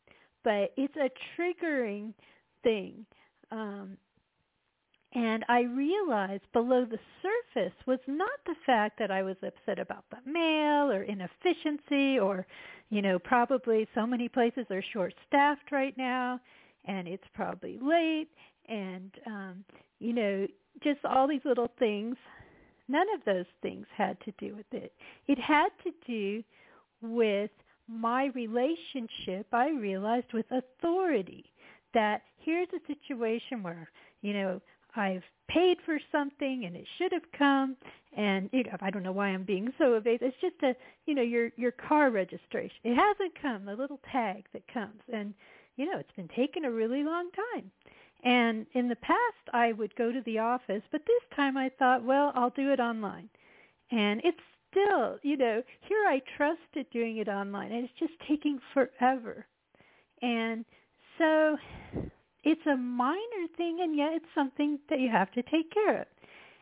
But 0.44 0.72
it's 0.76 0.96
a 0.96 1.10
triggering 1.36 2.14
thing. 2.62 3.06
Um, 3.50 3.96
and 5.14 5.44
I 5.48 5.62
realized 5.62 6.44
below 6.52 6.86
the 6.86 6.98
surface 7.20 7.74
was 7.86 7.98
not 8.06 8.30
the 8.46 8.54
fact 8.64 8.98
that 8.98 9.10
I 9.10 9.22
was 9.22 9.36
upset 9.42 9.78
about 9.78 10.04
the 10.10 10.30
mail 10.30 10.90
or 10.90 11.02
inefficiency 11.02 12.18
or, 12.18 12.46
you 12.88 13.02
know, 13.02 13.18
probably 13.18 13.86
so 13.94 14.06
many 14.06 14.28
places 14.28 14.64
are 14.70 14.82
short-staffed 14.92 15.70
right 15.70 15.96
now 15.98 16.40
and 16.86 17.06
it's 17.06 17.26
probably 17.34 17.78
late 17.82 18.28
and, 18.68 19.10
um, 19.26 19.64
you 19.98 20.14
know, 20.14 20.46
just 20.82 21.04
all 21.04 21.28
these 21.28 21.44
little 21.44 21.70
things. 21.78 22.16
None 22.88 23.06
of 23.14 23.24
those 23.26 23.46
things 23.60 23.86
had 23.94 24.18
to 24.24 24.32
do 24.38 24.56
with 24.56 24.66
it. 24.72 24.92
It 25.26 25.38
had 25.38 25.68
to 25.84 25.92
do 26.06 26.42
with 27.02 27.50
my 27.92 28.26
relationship, 28.34 29.46
I 29.52 29.70
realized, 29.70 30.32
with 30.32 30.46
authority. 30.50 31.44
That 31.94 32.22
here's 32.38 32.68
a 32.68 32.86
situation 32.86 33.62
where, 33.62 33.90
you 34.22 34.32
know, 34.32 34.60
I've 34.96 35.22
paid 35.48 35.78
for 35.84 35.98
something 36.10 36.64
and 36.66 36.76
it 36.76 36.86
should 36.98 37.12
have 37.12 37.30
come 37.36 37.76
and 38.16 38.50
you 38.52 38.64
know, 38.64 38.76
I 38.80 38.90
don't 38.90 39.02
know 39.02 39.12
why 39.12 39.28
I'm 39.28 39.44
being 39.44 39.72
so 39.78 39.94
evasive. 39.94 40.28
It's 40.28 40.40
just 40.40 40.62
a 40.62 40.74
you 41.06 41.14
know, 41.14 41.22
your 41.22 41.50
your 41.56 41.72
car 41.72 42.10
registration. 42.10 42.76
It 42.84 42.96
hasn't 42.96 43.40
come, 43.40 43.64
the 43.64 43.74
little 43.74 44.00
tag 44.10 44.44
that 44.52 44.62
comes 44.72 45.00
and 45.12 45.34
you 45.76 45.86
know, 45.86 45.98
it's 45.98 46.12
been 46.16 46.28
taking 46.36 46.64
a 46.64 46.70
really 46.70 47.02
long 47.02 47.30
time. 47.54 47.70
And 48.24 48.66
in 48.74 48.88
the 48.88 48.96
past, 48.96 49.18
I 49.52 49.72
would 49.72 49.94
go 49.96 50.12
to 50.12 50.20
the 50.24 50.38
office, 50.38 50.82
but 50.92 51.02
this 51.06 51.36
time 51.36 51.56
I 51.56 51.70
thought, 51.78 52.04
well, 52.04 52.30
I'll 52.34 52.50
do 52.50 52.70
it 52.72 52.78
online. 52.78 53.28
And 53.90 54.20
it's 54.22 54.38
still, 54.72 55.18
you 55.22 55.36
know, 55.36 55.62
here 55.88 56.04
I 56.08 56.20
trusted 56.36 56.90
doing 56.90 57.18
it 57.18 57.28
online, 57.28 57.70
and 57.70 57.84
it's 57.84 57.98
just 57.98 58.14
taking 58.28 58.58
forever. 58.74 59.46
And 60.20 60.64
so 61.18 61.56
it's 62.44 62.66
a 62.66 62.76
minor 62.76 63.46
thing 63.56 63.78
and 63.82 63.96
yet 63.96 64.10
it's 64.14 64.34
something 64.34 64.78
that 64.90 65.00
you 65.00 65.08
have 65.10 65.30
to 65.32 65.42
take 65.42 65.72
care 65.72 66.02
of. 66.02 66.06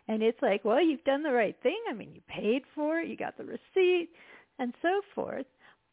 And 0.09 0.23
it's 0.23 0.41
like, 0.43 0.65
well, 0.65 0.85
you've 0.85 1.05
done 1.05 1.23
the 1.23 1.33
right 1.33 1.57
thing. 1.63 1.79
I 1.89 1.95
mean, 1.95 2.11
you 2.15 2.21
paid 2.29 2.63
for 2.75 2.99
it, 2.99 3.09
you 3.09 3.17
got 3.17 3.37
the 3.39 3.45
receipt 3.45 4.09
and 4.59 4.75
so 4.83 5.01
forth. 5.15 5.47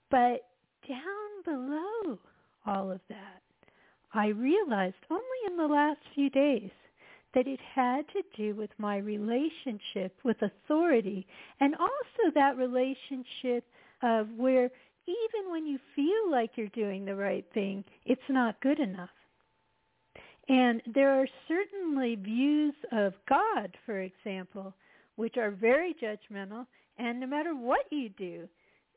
But 0.09 0.45
down 0.87 1.43
below 1.45 2.19
all 2.65 2.91
of 2.91 3.01
that, 3.09 3.41
I 4.13 4.27
realized 4.27 4.95
only 5.11 5.21
in 5.47 5.57
the 5.57 5.67
last 5.67 5.99
few 6.15 6.29
days 6.29 6.71
that 7.37 7.47
it 7.47 7.59
had 7.75 8.01
to 8.07 8.23
do 8.35 8.55
with 8.55 8.71
my 8.79 8.97
relationship 8.97 10.17
with 10.23 10.37
authority 10.41 11.27
and 11.59 11.75
also 11.75 12.33
that 12.33 12.57
relationship 12.57 13.63
of 14.01 14.27
where 14.35 14.71
even 15.05 15.51
when 15.51 15.67
you 15.67 15.77
feel 15.95 16.31
like 16.31 16.49
you're 16.55 16.67
doing 16.69 17.05
the 17.05 17.15
right 17.15 17.45
thing, 17.53 17.83
it's 18.07 18.19
not 18.27 18.59
good 18.61 18.79
enough. 18.79 19.11
And 20.49 20.81
there 20.91 21.11
are 21.11 21.27
certainly 21.47 22.15
views 22.15 22.73
of 22.91 23.13
God, 23.29 23.77
for 23.85 23.99
example, 24.01 24.73
which 25.15 25.37
are 25.37 25.51
very 25.51 25.95
judgmental, 26.01 26.65
and 26.97 27.19
no 27.19 27.27
matter 27.27 27.53
what 27.55 27.85
you 27.91 28.09
do, 28.09 28.47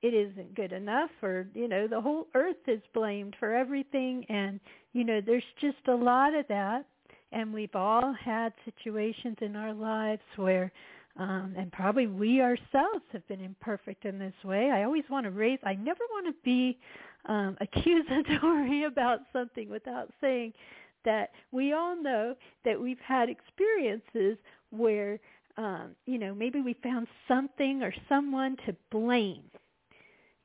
it 0.01 0.15
isn't 0.15 0.55
good 0.55 0.73
enough 0.73 1.11
or 1.23 1.47
you 1.53 1.69
know 1.69 1.87
the 1.87 2.01
whole 2.01 2.27
earth 2.35 2.57
is 2.67 2.81
blamed 2.95 3.37
for 3.39 3.53
everything 3.53 4.25
and 4.31 4.59
you 4.95 5.05
know 5.05 5.21
there's 5.21 5.45
just 5.61 5.87
a 5.89 5.95
lot 5.95 6.33
of 6.33 6.49
that 6.49 6.87
and 7.33 7.53
we've 7.53 7.75
all 7.75 8.13
had 8.13 8.53
situations 8.65 9.37
in 9.41 9.57
our 9.57 9.73
lives 9.73 10.23
where 10.37 10.73
um 11.17 11.55
and 11.57 11.73
probably 11.73 12.07
we 12.07 12.41
ourselves 12.41 13.05
have 13.13 13.27
been 13.29 13.41
imperfect 13.41 14.05
in 14.05 14.19
this 14.19 14.35
way. 14.45 14.71
I 14.71 14.85
always 14.85 15.05
want 15.11 15.25
to 15.25 15.31
raise 15.31 15.59
i 15.65 15.75
never 15.75 16.03
want 16.11 16.27
to 16.27 16.35
be 16.45 16.79
um 17.27 17.57
accusatory 17.61 18.85
about 18.85 19.21
something 19.33 19.69
without 19.69 20.11
saying 20.21 20.53
that 21.05 21.31
we 21.53 21.73
all 21.73 22.01
know 22.01 22.35
that 22.65 22.81
we've 22.81 23.01
had 23.01 23.29
experiences 23.29 24.39
where 24.71 25.19
um 25.57 25.97
you 26.07 26.19
know 26.19 26.35
maybe 26.35 26.61
we 26.61 26.75
found 26.83 27.07
something 27.27 27.83
or 27.83 27.93
someone 28.09 28.57
to 28.67 28.75
blame 28.91 29.43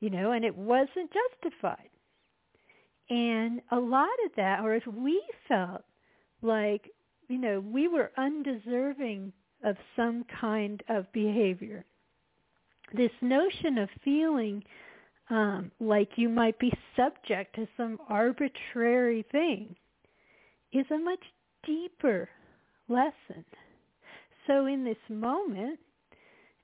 you 0.00 0.10
know 0.10 0.32
and 0.32 0.44
it 0.44 0.56
wasn't 0.56 1.10
justified. 1.12 1.88
And 3.08 3.62
a 3.70 3.78
lot 3.78 4.08
of 4.24 4.32
that 4.36 4.60
or 4.60 4.74
if 4.74 4.84
we 4.86 5.22
felt 5.46 5.84
like, 6.46 6.90
you 7.28 7.38
know, 7.38 7.60
we 7.60 7.88
were 7.88 8.12
undeserving 8.16 9.32
of 9.64 9.76
some 9.96 10.24
kind 10.40 10.82
of 10.88 11.10
behavior. 11.12 11.84
This 12.94 13.10
notion 13.20 13.78
of 13.78 13.88
feeling 14.04 14.62
um, 15.28 15.72
like 15.80 16.10
you 16.16 16.28
might 16.28 16.58
be 16.58 16.72
subject 16.94 17.56
to 17.56 17.66
some 17.76 17.98
arbitrary 18.08 19.24
thing 19.32 19.74
is 20.72 20.86
a 20.90 20.98
much 20.98 21.22
deeper 21.66 22.28
lesson. 22.88 23.44
So 24.46 24.66
in 24.66 24.84
this 24.84 24.96
moment, 25.08 25.80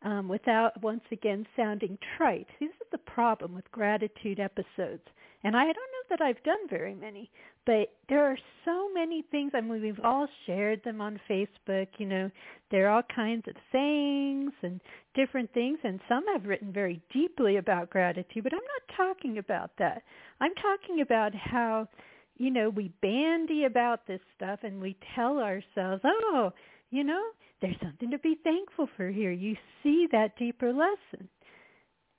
um, 0.02 0.28
without 0.28 0.80
once 0.82 1.02
again 1.10 1.46
sounding 1.56 1.98
trite, 2.16 2.46
this 2.60 2.68
is 2.68 2.86
the 2.92 2.98
problem 2.98 3.54
with 3.54 3.70
gratitude 3.72 4.38
episodes. 4.38 5.02
And 5.44 5.56
I 5.56 5.64
don't 5.64 5.74
know 5.74 6.06
that 6.10 6.20
I've 6.20 6.42
done 6.44 6.68
very 6.70 6.94
many, 6.94 7.30
but 7.66 7.92
there 8.08 8.24
are 8.24 8.38
so 8.64 8.88
many 8.92 9.22
things. 9.30 9.52
I 9.54 9.60
mean, 9.60 9.82
we've 9.82 10.04
all 10.04 10.28
shared 10.46 10.82
them 10.84 11.00
on 11.00 11.20
Facebook. 11.28 11.88
You 11.98 12.06
know, 12.06 12.30
there 12.70 12.88
are 12.88 12.96
all 12.96 13.02
kinds 13.14 13.48
of 13.48 13.54
sayings 13.72 14.52
and 14.62 14.80
different 15.14 15.52
things, 15.52 15.78
and 15.82 16.00
some 16.08 16.24
have 16.32 16.44
written 16.44 16.72
very 16.72 17.00
deeply 17.12 17.56
about 17.56 17.90
gratitude. 17.90 18.44
But 18.44 18.52
I'm 18.54 18.60
not 18.60 18.96
talking 18.96 19.38
about 19.38 19.72
that. 19.78 20.02
I'm 20.40 20.54
talking 20.54 21.00
about 21.00 21.34
how, 21.34 21.88
you 22.36 22.50
know, 22.50 22.70
we 22.70 22.92
bandy 23.02 23.64
about 23.64 24.06
this 24.06 24.20
stuff 24.36 24.60
and 24.62 24.80
we 24.80 24.96
tell 25.16 25.38
ourselves, 25.38 26.02
oh, 26.04 26.52
you 26.90 27.02
know, 27.02 27.22
there's 27.60 27.76
something 27.82 28.10
to 28.10 28.18
be 28.18 28.38
thankful 28.44 28.88
for 28.96 29.08
here. 29.08 29.32
You 29.32 29.56
see 29.82 30.06
that 30.12 30.36
deeper 30.38 30.72
lesson. 30.72 31.28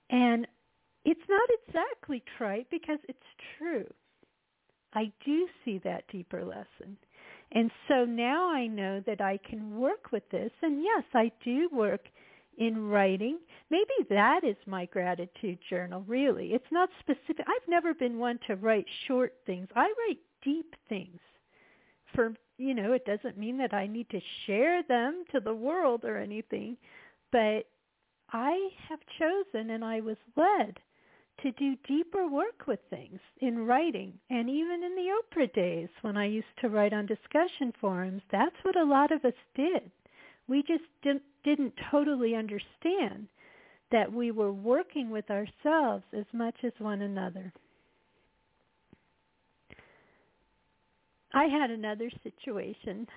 And 0.09 0.47
it's 1.05 1.29
not 1.29 1.49
exactly 1.67 2.23
trite 2.37 2.67
because 2.69 2.99
it's 3.07 3.19
true. 3.57 3.87
I 4.93 5.11
do 5.25 5.47
see 5.65 5.79
that 5.79 6.07
deeper 6.11 6.43
lesson. 6.43 6.97
And 7.51 7.71
so 7.87 8.05
now 8.05 8.49
I 8.49 8.67
know 8.67 9.01
that 9.05 9.21
I 9.21 9.37
can 9.37 9.79
work 9.79 10.11
with 10.11 10.27
this. 10.29 10.51
And 10.61 10.83
yes, 10.83 11.03
I 11.13 11.31
do 11.43 11.69
work 11.71 12.01
in 12.57 12.87
writing. 12.87 13.39
Maybe 13.69 13.93
that 14.09 14.43
is 14.43 14.55
my 14.65 14.85
gratitude 14.85 15.59
journal, 15.69 16.03
really. 16.07 16.53
It's 16.53 16.71
not 16.71 16.89
specific. 16.99 17.45
I've 17.47 17.67
never 17.67 17.93
been 17.93 18.17
one 18.17 18.39
to 18.47 18.55
write 18.55 18.85
short 19.07 19.33
things. 19.45 19.67
I 19.75 19.91
write 20.07 20.19
deep 20.43 20.75
things. 20.89 21.19
For, 22.13 22.33
you 22.57 22.75
know, 22.75 22.93
it 22.93 23.05
doesn't 23.05 23.37
mean 23.37 23.57
that 23.57 23.73
I 23.73 23.87
need 23.87 24.09
to 24.11 24.21
share 24.45 24.83
them 24.83 25.23
to 25.31 25.39
the 25.39 25.53
world 25.53 26.05
or 26.05 26.17
anything, 26.17 26.77
but 27.31 27.65
I 28.31 28.69
have 28.87 28.99
chosen 29.17 29.71
and 29.71 29.83
I 29.83 30.01
was 30.01 30.17
led 30.35 30.79
to 31.41 31.51
do 31.53 31.75
deeper 31.87 32.27
work 32.27 32.67
with 32.67 32.79
things 32.89 33.19
in 33.39 33.65
writing. 33.65 34.13
And 34.29 34.49
even 34.49 34.83
in 34.83 34.95
the 34.95 35.09
Oprah 35.11 35.53
days 35.53 35.89
when 36.01 36.17
I 36.17 36.25
used 36.25 36.47
to 36.61 36.69
write 36.69 36.93
on 36.93 37.05
discussion 37.05 37.73
forums, 37.81 38.21
that's 38.31 38.55
what 38.63 38.77
a 38.77 38.83
lot 38.83 39.11
of 39.11 39.25
us 39.25 39.33
did. 39.55 39.91
We 40.47 40.63
just 40.63 40.83
didn't, 41.01 41.73
totally 41.91 42.35
understand 42.35 43.27
that 43.91 44.11
we 44.11 44.31
were 44.31 44.53
working 44.53 45.09
with 45.09 45.25
ourselves 45.29 46.03
as 46.17 46.25
much 46.31 46.55
as 46.63 46.71
one 46.79 47.01
another. 47.01 47.51
I 51.33 51.45
had 51.45 51.69
another 51.69 52.09
situation 52.23 53.07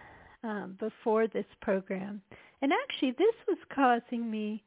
um, 0.42 0.76
before 0.80 1.28
this 1.28 1.46
program, 1.60 2.20
and 2.62 2.72
actually 2.72 3.12
this 3.12 3.34
was 3.46 3.58
causing 3.74 4.30
me 4.30 4.62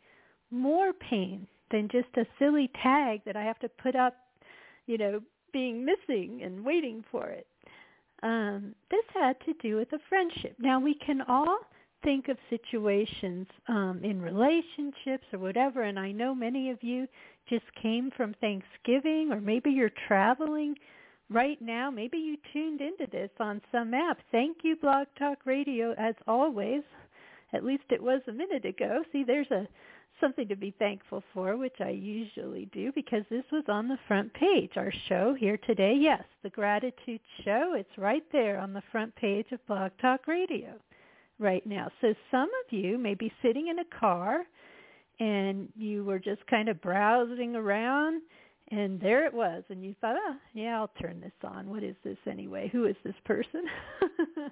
more 0.51 0.93
pain 0.93 1.47
than 1.71 1.88
just 1.89 2.10
a 2.17 2.25
silly 2.38 2.69
tag 2.82 3.21
that 3.25 3.36
I 3.36 3.43
have 3.43 3.60
to 3.60 3.69
put 3.69 3.95
up, 3.95 4.15
you 4.88 4.97
know, 4.97 5.21
being 5.51 5.86
missing 5.86 6.41
and 6.43 6.65
waiting 6.65 7.03
for 7.12 7.27
it. 7.27 7.47
Um, 8.21 8.75
this 8.91 9.05
had 9.13 9.39
to 9.45 9.53
do 9.62 9.77
with 9.77 9.91
a 9.93 9.99
friendship. 10.10 10.55
Now 10.60 10.79
we 10.79 10.93
can 10.93 11.21
all 11.21 11.60
think 12.03 12.27
of 12.27 12.38
situations 12.49 13.47
um, 13.67 14.01
in 14.03 14.21
relationships 14.21 15.25
or 15.34 15.39
whatever, 15.39 15.84
and 15.84 15.99
I 15.99 16.12
know 16.12 16.34
many 16.36 16.69
of 16.69 16.82
you 16.82 17.08
just 17.49 17.65
came 17.82 18.12
from 18.15 18.36
Thanksgiving 18.36 19.29
or 19.32 19.41
maybe 19.41 19.69
you're 19.69 19.91
traveling 20.08 20.75
right 21.29 21.62
now. 21.62 21.89
Maybe 21.89 22.17
you 22.17 22.38
tuned 22.53 22.82
into 22.82 23.08
this 23.12 23.29
on 23.39 23.62
some 23.71 23.93
app. 23.93 24.19
Thank 24.32 24.58
you, 24.63 24.75
Blog 24.75 25.08
Talk 25.17 25.39
Radio, 25.45 25.93
as 25.97 26.15
always. 26.27 26.84
At 27.53 27.65
least 27.65 27.84
it 27.89 28.01
was 28.01 28.21
a 28.27 28.32
minute 28.32 28.65
ago. 28.65 29.03
See, 29.12 29.23
there's 29.23 29.49
a 29.51 29.67
something 30.19 30.47
to 30.47 30.55
be 30.55 30.73
thankful 30.79 31.23
for, 31.34 31.58
which 31.58 31.75
I 31.79 31.89
usually 31.89 32.69
do 32.71 32.91
because 32.93 33.23
this 33.29 33.43
was 33.51 33.63
on 33.67 33.88
the 33.88 33.97
front 34.08 34.34
page. 34.34 34.71
Our 34.75 34.91
show 35.08 35.36
here 35.38 35.58
today, 35.58 35.95
yes, 35.99 36.23
the 36.43 36.49
Gratitude 36.49 37.21
Show, 37.43 37.73
it's 37.75 37.97
right 37.97 38.23
there 38.32 38.60
on 38.60 38.73
the 38.73 38.84
front 38.91 39.15
page 39.15 39.47
of 39.51 39.65
Blog 39.67 39.91
Talk 40.01 40.27
Radio 40.27 40.73
right 41.39 41.65
now. 41.65 41.89
So 42.01 42.13
some 42.32 42.49
of 42.65 42.73
you 42.73 42.97
may 42.97 43.13
be 43.13 43.32
sitting 43.41 43.67
in 43.67 43.79
a 43.79 43.99
car 43.99 44.43
and 45.19 45.69
you 45.75 46.03
were 46.03 46.19
just 46.19 46.45
kind 46.47 46.69
of 46.69 46.82
browsing 46.82 47.55
around 47.55 48.21
and 48.71 48.99
there 48.99 49.25
it 49.25 49.34
was 49.34 49.63
and 49.69 49.84
you 49.84 49.95
thought, 49.99 50.15
oh, 50.17 50.36
yeah, 50.53 50.77
I'll 50.79 50.91
turn 51.01 51.19
this 51.21 51.32
on. 51.43 51.69
What 51.69 51.84
is 51.84 51.95
this 52.03 52.17
anyway? 52.29 52.69
Who 52.71 52.86
is 52.86 52.95
this 53.03 53.15
person? 53.25 53.63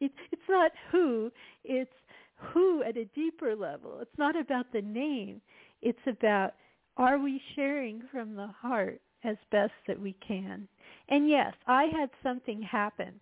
it, 0.00 0.12
it's 0.32 0.42
not 0.48 0.72
who, 0.90 1.30
it's 1.64 1.90
who 2.36 2.82
at 2.82 2.96
a 2.96 3.04
deeper 3.06 3.54
level. 3.54 3.98
It's 4.00 4.18
not 4.18 4.38
about 4.38 4.66
the 4.72 4.82
name. 4.82 5.40
It's 5.82 5.98
about 6.06 6.54
are 6.96 7.18
we 7.18 7.40
sharing 7.56 8.02
from 8.12 8.36
the 8.36 8.46
heart 8.46 9.00
as 9.24 9.36
best 9.50 9.72
that 9.88 10.00
we 10.00 10.14
can. 10.26 10.68
And 11.08 11.28
yes, 11.28 11.52
I 11.66 11.84
had 11.84 12.10
something 12.22 12.62
happen 12.62 13.20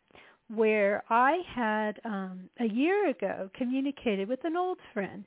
where 0.48 1.03
I 1.09 1.38
had 1.55 2.01
um, 2.05 2.51
a 2.61 2.66
year 2.66 3.09
ago 3.09 3.48
communicated 3.57 4.29
with 4.29 4.40
an 4.44 4.57
old 4.57 4.79
friend 4.92 5.25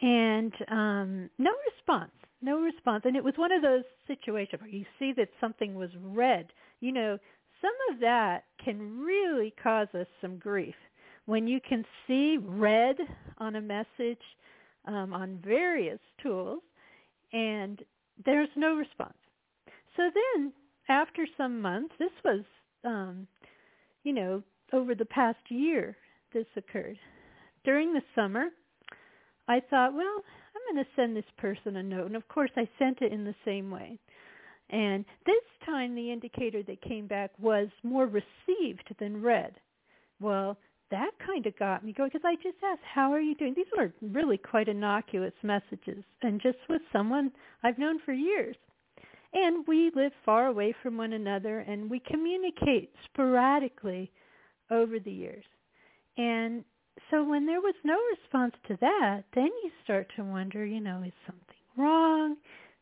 and 0.00 0.52
um, 0.68 1.30
no 1.38 1.50
response, 1.74 2.12
no 2.42 2.58
response. 2.58 3.02
And 3.04 3.16
it 3.16 3.22
was 3.22 3.34
one 3.36 3.52
of 3.52 3.62
those 3.62 3.84
situations 4.06 4.60
where 4.60 4.70
you 4.70 4.84
see 4.98 5.12
that 5.16 5.28
something 5.40 5.74
was 5.74 5.90
read. 6.02 6.46
You 6.80 6.92
know, 6.92 7.18
some 7.60 7.74
of 7.92 8.00
that 8.00 8.44
can 8.64 9.00
really 9.00 9.54
cause 9.62 9.88
us 9.94 10.06
some 10.20 10.38
grief 10.38 10.74
when 11.28 11.46
you 11.46 11.60
can 11.60 11.84
see 12.06 12.38
read 12.42 12.96
on 13.36 13.56
a 13.56 13.60
message 13.60 14.22
um, 14.86 15.12
on 15.12 15.38
various 15.44 15.98
tools 16.22 16.62
and 17.34 17.82
there's 18.24 18.48
no 18.56 18.74
response. 18.74 19.12
So 19.98 20.04
then 20.04 20.54
after 20.88 21.26
some 21.36 21.60
months, 21.60 21.92
this 21.98 22.12
was, 22.24 22.44
um, 22.82 23.26
you 24.04 24.14
know, 24.14 24.42
over 24.72 24.94
the 24.94 25.04
past 25.04 25.36
year 25.50 25.98
this 26.32 26.46
occurred. 26.56 26.98
During 27.62 27.92
the 27.92 28.00
summer, 28.14 28.46
I 29.48 29.60
thought, 29.60 29.92
well, 29.92 30.22
I'm 30.56 30.74
going 30.74 30.82
to 30.82 30.90
send 30.96 31.14
this 31.14 31.30
person 31.36 31.76
a 31.76 31.82
note. 31.82 32.06
And 32.06 32.16
of 32.16 32.26
course, 32.28 32.52
I 32.56 32.66
sent 32.78 33.02
it 33.02 33.12
in 33.12 33.26
the 33.26 33.34
same 33.44 33.70
way. 33.70 33.98
And 34.70 35.04
this 35.26 35.44
time 35.66 35.94
the 35.94 36.10
indicator 36.10 36.62
that 36.62 36.80
came 36.80 37.06
back 37.06 37.32
was 37.38 37.68
more 37.82 38.06
received 38.06 38.94
than 38.98 39.20
read. 39.20 39.56
Well, 40.20 40.56
that 40.90 41.10
kind 41.24 41.46
of 41.46 41.58
got 41.58 41.84
me 41.84 41.92
going 41.92 42.10
because 42.12 42.24
I 42.24 42.36
just 42.36 42.58
asked, 42.64 42.82
how 42.82 43.12
are 43.12 43.20
you 43.20 43.34
doing? 43.34 43.54
These 43.54 43.66
were 43.76 43.92
really 44.00 44.38
quite 44.38 44.68
innocuous 44.68 45.34
messages 45.42 46.04
and 46.22 46.40
just 46.40 46.58
with 46.68 46.82
someone 46.92 47.30
I've 47.62 47.78
known 47.78 47.98
for 48.04 48.12
years. 48.12 48.56
And 49.32 49.66
we 49.66 49.90
live 49.94 50.12
far 50.24 50.46
away 50.46 50.74
from 50.82 50.96
one 50.96 51.12
another 51.12 51.60
and 51.60 51.90
we 51.90 52.00
communicate 52.00 52.90
sporadically 53.04 54.10
over 54.70 54.98
the 54.98 55.12
years. 55.12 55.44
And 56.16 56.64
so 57.10 57.24
when 57.24 57.46
there 57.46 57.60
was 57.60 57.74
no 57.84 57.96
response 58.16 58.54
to 58.68 58.78
that, 58.80 59.24
then 59.34 59.50
you 59.62 59.70
start 59.84 60.10
to 60.16 60.24
wonder, 60.24 60.64
you 60.64 60.80
know, 60.80 61.02
is 61.06 61.12
something 61.26 61.44
wrong? 61.76 62.36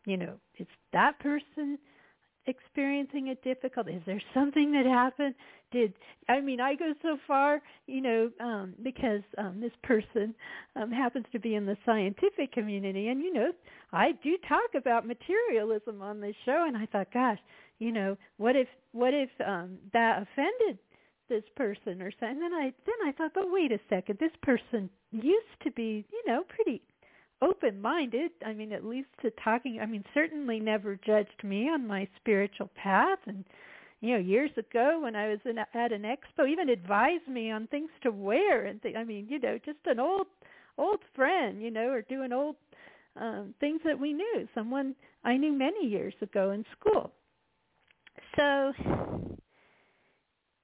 You 0.06 0.16
know, 0.16 0.34
is 0.58 0.66
that 0.92 1.18
person 1.18 1.78
experiencing 2.46 3.30
a 3.30 3.34
difficulty? 3.36 3.92
Is 3.92 4.02
there 4.06 4.22
something 4.34 4.72
that 4.72 4.86
happened? 4.86 5.34
Did 5.72 5.94
I 6.28 6.40
mean 6.40 6.60
I 6.60 6.74
go 6.74 6.92
so 7.02 7.18
far, 7.26 7.60
you 7.86 8.00
know, 8.00 8.30
um, 8.40 8.74
because 8.82 9.22
um, 9.38 9.60
this 9.60 9.72
person 9.82 10.34
um, 10.76 10.90
happens 10.90 11.26
to 11.32 11.40
be 11.40 11.54
in 11.54 11.66
the 11.66 11.76
scientific 11.84 12.52
community, 12.52 13.08
and 13.08 13.20
you 13.20 13.32
know, 13.32 13.52
I 13.92 14.12
do 14.22 14.36
talk 14.48 14.74
about 14.76 15.06
materialism 15.06 16.02
on 16.02 16.20
this 16.20 16.36
show, 16.44 16.64
and 16.66 16.76
I 16.76 16.86
thought, 16.86 17.12
gosh, 17.12 17.38
you 17.78 17.92
know, 17.92 18.16
what 18.36 18.56
if 18.56 18.68
what 18.92 19.12
if 19.12 19.30
um, 19.44 19.78
that 19.92 20.22
offended 20.22 20.78
this 21.28 21.44
person 21.56 22.00
or 22.00 22.10
something? 22.12 22.30
And 22.30 22.42
then 22.42 22.54
I 22.54 22.72
then 22.84 23.08
I 23.08 23.12
thought, 23.12 23.32
but 23.34 23.50
wait 23.50 23.72
a 23.72 23.80
second, 23.88 24.18
this 24.18 24.32
person 24.42 24.88
used 25.10 25.60
to 25.64 25.70
be, 25.72 26.04
you 26.10 26.22
know, 26.26 26.44
pretty 26.48 26.82
open 27.46 27.80
minded 27.80 28.30
i 28.44 28.52
mean 28.52 28.72
at 28.72 28.84
least 28.84 29.08
to 29.22 29.30
talking 29.42 29.78
i 29.80 29.86
mean 29.86 30.04
certainly 30.14 30.58
never 30.58 30.98
judged 31.06 31.42
me 31.44 31.68
on 31.68 31.86
my 31.86 32.06
spiritual 32.16 32.70
path. 32.74 33.18
And 33.26 33.44
you 34.00 34.12
know 34.12 34.18
years 34.18 34.50
ago 34.56 35.00
when 35.02 35.16
i 35.16 35.28
was 35.28 35.38
in, 35.44 35.58
at 35.58 35.92
an 35.92 36.02
expo 36.02 36.48
even 36.48 36.68
advised 36.68 37.28
me 37.28 37.50
on 37.50 37.66
things 37.68 37.90
to 38.02 38.10
wear 38.10 38.66
and 38.66 38.82
th- 38.82 38.96
i 38.96 39.04
mean 39.04 39.26
you 39.28 39.38
know 39.38 39.58
just 39.64 39.78
an 39.86 40.00
old 40.00 40.26
old 40.78 41.00
friend 41.14 41.62
you 41.62 41.70
know 41.70 41.88
or 41.88 42.02
doing 42.02 42.32
old 42.32 42.56
um 43.20 43.54
things 43.60 43.80
that 43.84 43.98
we 43.98 44.12
knew 44.12 44.48
someone 44.54 44.94
i 45.24 45.36
knew 45.36 45.52
many 45.52 45.86
years 45.86 46.14
ago 46.20 46.50
in 46.50 46.64
school. 46.78 47.12
So 48.36 48.72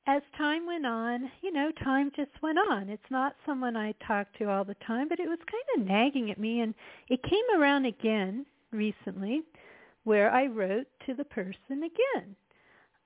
as 0.06 0.22
time 0.36 0.66
went 0.66 0.84
on, 0.84 1.30
you 1.42 1.52
know, 1.52 1.70
time 1.84 2.10
just 2.16 2.30
went 2.42 2.58
on. 2.58 2.88
It's 2.88 3.10
not 3.10 3.36
someone 3.46 3.76
I 3.76 3.94
talked 4.06 4.36
to 4.38 4.50
all 4.50 4.64
the 4.64 4.76
time, 4.86 5.08
but 5.08 5.20
it 5.20 5.28
was 5.28 5.38
kind 5.50 5.80
of 5.80 5.86
nagging 5.86 6.30
at 6.30 6.40
me. 6.40 6.60
And 6.60 6.74
it 7.08 7.22
came 7.22 7.60
around 7.60 7.86
again 7.86 8.44
recently 8.72 9.42
where 10.04 10.30
I 10.30 10.46
wrote 10.46 10.86
to 11.06 11.14
the 11.14 11.24
person 11.24 11.84
again. 11.84 12.36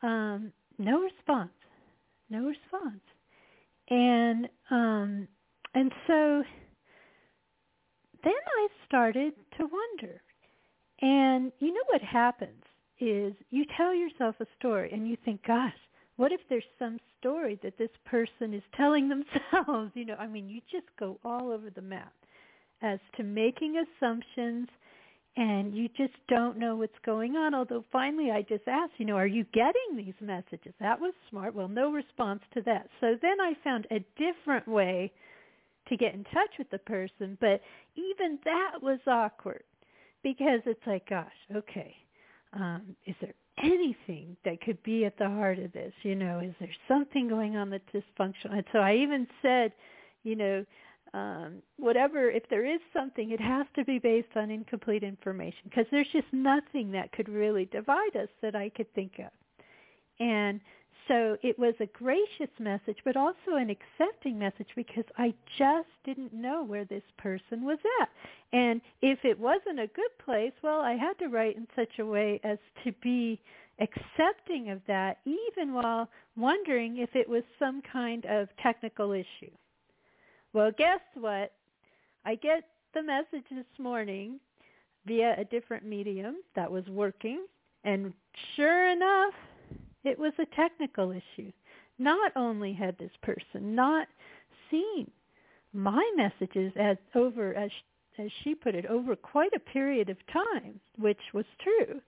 Um, 0.03 0.53
no 0.79 1.01
response. 1.01 1.51
No 2.31 2.47
response. 2.47 3.03
And 3.89 4.49
um, 4.71 5.29
and 5.75 5.93
so 6.07 6.43
then 8.25 8.33
I 8.33 8.69
started 8.87 9.35
to 9.59 9.69
wonder. 9.71 10.23
And 11.03 11.53
you 11.61 11.73
know 11.73 11.85
what 11.89 12.01
happens 12.01 12.63
is 12.99 13.35
you 13.51 13.65
tell 13.77 13.95
yourself 13.95 14.37
a 14.41 14.47
story 14.59 14.91
and 14.93 15.07
you 15.07 15.17
think, 15.25 15.47
gosh, 15.47 15.75
what 16.17 16.33
if 16.33 16.41
there's 16.49 16.65
some 16.79 16.99
story 17.19 17.59
that 17.63 17.79
this 17.79 17.91
person 18.05 18.55
is 18.55 18.63
telling 18.77 19.09
themselves? 19.53 19.93
You 19.95 20.07
know, 20.07 20.17
I 20.17 20.27
mean, 20.27 20.49
you 20.49 20.61
just 20.71 20.87
go 20.99 21.19
all 21.25 21.51
over 21.51 21.71
the 21.71 21.83
map 21.83 22.13
as 22.83 22.99
to 23.17 23.23
making 23.23 23.83
assumptions 23.83 24.69
and 25.37 25.77
you 25.77 25.89
just 25.89 26.15
don't 26.29 26.59
know 26.59 26.77
what's 26.77 26.99
going 27.05 27.37
on. 27.37 27.55
Although 27.55 27.85
finally 27.93 28.31
I 28.31 28.43
just 28.43 28.67
asked, 28.67 28.95
you 28.97 29.05
know, 29.05 29.17
are 29.17 29.27
you 29.27 29.45
getting 29.53 29.97
these 29.97 30.15
messages? 30.21 30.73
That 30.81 30.99
was 30.99 31.13
smart. 31.29 31.55
Well, 31.55 31.69
no 31.69 31.93
response 31.93 32.41
to 32.55 32.63
that. 32.63 32.89
So 33.01 33.17
then 33.21 33.41
I 33.41 33.53
found 33.63 33.87
a 33.91 34.05
different 34.17 34.67
way 34.67 35.13
to 35.89 35.97
get 35.97 36.15
in 36.15 36.25
touch 36.25 36.51
with 36.59 36.71
the 36.71 36.79
person, 36.79 37.37
but 37.41 37.61
even 37.95 38.39
that 38.45 38.83
was 38.83 38.99
awkward 39.07 39.63
because 40.23 40.61
it's 40.65 40.81
like, 40.87 41.09
gosh, 41.09 41.31
okay, 41.55 41.95
um, 42.55 42.97
is 43.07 43.15
there 43.21 43.35
anything 43.63 44.37
that 44.45 44.61
could 44.61 44.83
be 44.83 45.05
at 45.05 45.17
the 45.19 45.29
heart 45.29 45.59
of 45.59 45.73
this. 45.73 45.93
You 46.03 46.15
know, 46.15 46.41
is 46.41 46.55
there 46.61 46.75
something 46.89 47.29
going 47.29 47.57
on 47.57 47.71
that's 47.71 47.85
dysfunctional? 47.93 48.53
And 48.53 48.65
so 48.73 48.79
I 48.79 48.95
even 48.95 49.27
said, 49.43 49.73
you 50.23 50.37
know, 50.37 50.65
um, 51.15 51.63
whatever, 51.79 52.31
if 52.31 52.43
there 52.51 52.67
is 52.67 52.81
something, 52.93 53.31
it 53.31 53.41
has 53.41 53.67
to 53.77 53.85
be 53.85 53.99
based 53.99 54.37
on 54.37 54.51
incomplete 54.51 55.03
information 55.03 55.61
because 55.65 55.87
there's 55.91 56.09
just 56.13 56.27
nothing 56.33 56.91
that 56.93 57.13
could 57.13 57.29
really 57.29 57.67
divide 57.67 58.17
us 58.17 58.29
that 58.43 58.55
I 58.55 58.69
could 58.71 58.93
think 58.95 59.13
of. 59.19 59.31
And 60.19 60.61
so 61.09 61.37
it 61.43 61.59
was 61.59 61.75
a 61.81 61.87
gracious 61.87 62.51
message, 62.59 62.99
but 63.05 63.17
also 63.17 63.55
an 63.57 63.71
accepting 63.71 64.39
message 64.39 64.69
because 64.75 65.05
I 65.17 65.35
just 65.59 65.89
didn't 66.05 66.33
know 66.33 66.65
where 66.65 66.85
this 66.85 67.03
person 67.19 67.65
was 67.65 67.79
at. 68.01 68.09
And 68.53 68.81
if 69.03 69.21
it 69.25 69.39
wasn't 69.39 69.81
a 69.81 69.89
good 69.89 70.19
place, 70.25 70.53
well, 70.63 70.81
I 70.81 70.95
had 70.95 71.19
to 71.21 71.29
write 71.29 71.57
in 71.57 71.67
such 71.77 71.99
a 71.99 72.07
way 72.07 72.41
as 72.43 72.59
to 72.85 72.93
be 73.03 73.41
accepting 73.79 74.71
of 74.71 74.81
that, 74.87 75.19
even 75.25 75.75
while 75.75 76.09
wondering 76.37 76.99
if 76.99 77.11
it 77.15 77.29
was 77.29 77.43
some 77.59 77.83
kind 77.93 78.25
of 78.27 78.49
technical 78.63 79.13
issue. 79.13 79.53
Well, 80.53 80.71
guess 80.77 81.01
what? 81.15 81.53
I 82.25 82.35
get 82.35 82.65
the 82.95 83.03
message 83.03 83.45
this 83.51 83.67
morning 83.79 84.41
via 85.07 85.37
a 85.39 85.45
different 85.45 85.85
medium 85.85 86.37
that 86.57 86.71
was 86.71 86.85
working, 86.89 87.47
and 87.85 88.13
sure 88.57 88.91
enough, 88.91 89.35
it 90.07 90.19
was 90.19 90.33
a 90.39 90.57
technical 90.57 91.11
issue. 91.11 91.51
Not 91.99 92.33
only 92.37 92.73
had 92.73 92.97
this 92.97 93.11
person 93.23 93.75
not 93.75 94.07
seen 94.71 95.11
my 95.73 96.03
messages 96.17 96.73
as 96.77 96.97
over 97.15 97.55
as 97.55 97.71
as 98.19 98.31
she 98.43 98.55
put 98.55 98.75
it 98.75 98.87
over 98.87 99.15
quite 99.15 99.53
a 99.55 99.59
period 99.59 100.09
of 100.09 100.17
time, 100.33 100.81
which 100.97 101.21
was 101.35 101.45
true, 101.63 102.01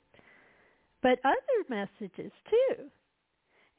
but 1.03 1.19
other 1.23 1.37
messages 1.69 2.33
too. 2.49 2.85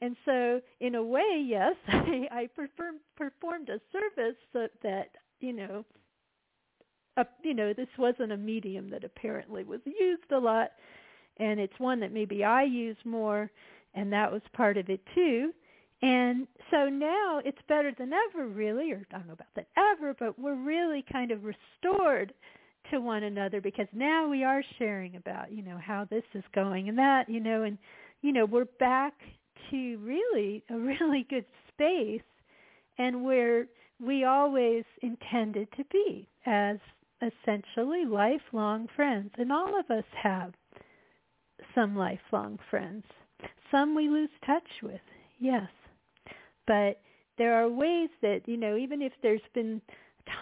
And 0.00 0.16
so, 0.24 0.60
in 0.78 0.94
a 0.94 1.02
way, 1.02 1.44
yes, 1.44 1.74
I, 1.88 2.28
I 2.30 2.48
performed 2.54 3.00
performed 3.16 3.68
a 3.68 3.80
service 3.90 4.36
so 4.52 4.68
that 4.82 5.08
you 5.40 5.54
know, 5.54 5.84
a, 7.16 7.26
you 7.42 7.54
know, 7.54 7.72
this 7.72 7.88
wasn't 7.98 8.32
a 8.32 8.36
medium 8.36 8.90
that 8.90 9.04
apparently 9.04 9.64
was 9.64 9.80
used 9.84 10.30
a 10.30 10.38
lot, 10.38 10.72
and 11.38 11.58
it's 11.58 11.78
one 11.78 12.00
that 12.00 12.12
maybe 12.12 12.44
I 12.44 12.62
use 12.64 12.96
more 13.04 13.50
and 13.94 14.12
that 14.12 14.30
was 14.30 14.42
part 14.52 14.76
of 14.76 14.88
it 14.88 15.00
too. 15.14 15.52
And 16.02 16.46
so 16.70 16.88
now 16.88 17.40
it's 17.44 17.58
better 17.68 17.92
than 17.96 18.12
ever, 18.12 18.48
really, 18.48 18.92
or 18.92 19.02
I 19.12 19.18
don't 19.18 19.26
know 19.26 19.34
about 19.34 19.54
that 19.56 19.66
ever, 19.76 20.14
but 20.18 20.38
we're 20.38 20.54
really 20.54 21.04
kind 21.12 21.30
of 21.30 21.42
restored 21.44 22.32
to 22.90 23.00
one 23.00 23.24
another 23.24 23.60
because 23.60 23.86
now 23.92 24.26
we 24.28 24.42
are 24.42 24.62
sharing 24.78 25.16
about, 25.16 25.52
you 25.52 25.62
know, 25.62 25.78
how 25.78 26.06
this 26.10 26.24
is 26.34 26.44
going 26.54 26.88
and 26.88 26.98
that, 26.98 27.28
you 27.28 27.40
know, 27.40 27.64
and, 27.64 27.76
you 28.22 28.32
know, 28.32 28.46
we're 28.46 28.64
back 28.78 29.12
to 29.70 29.98
really 29.98 30.64
a 30.70 30.76
really 30.78 31.26
good 31.28 31.44
space 31.68 32.22
and 32.98 33.22
where 33.22 33.66
we 34.00 34.24
always 34.24 34.84
intended 35.02 35.68
to 35.76 35.84
be 35.92 36.26
as 36.46 36.78
essentially 37.20 38.06
lifelong 38.06 38.88
friends. 38.96 39.30
And 39.36 39.52
all 39.52 39.78
of 39.78 39.90
us 39.90 40.04
have 40.22 40.52
some 41.74 41.96
lifelong 41.96 42.58
friends. 42.70 43.04
Some 43.70 43.94
we 43.94 44.08
lose 44.08 44.30
touch 44.46 44.68
with, 44.82 45.00
yes. 45.38 45.68
But 46.66 47.00
there 47.38 47.54
are 47.54 47.68
ways 47.68 48.10
that, 48.22 48.42
you 48.46 48.56
know, 48.56 48.76
even 48.76 49.02
if 49.02 49.12
there's 49.22 49.40
been 49.54 49.80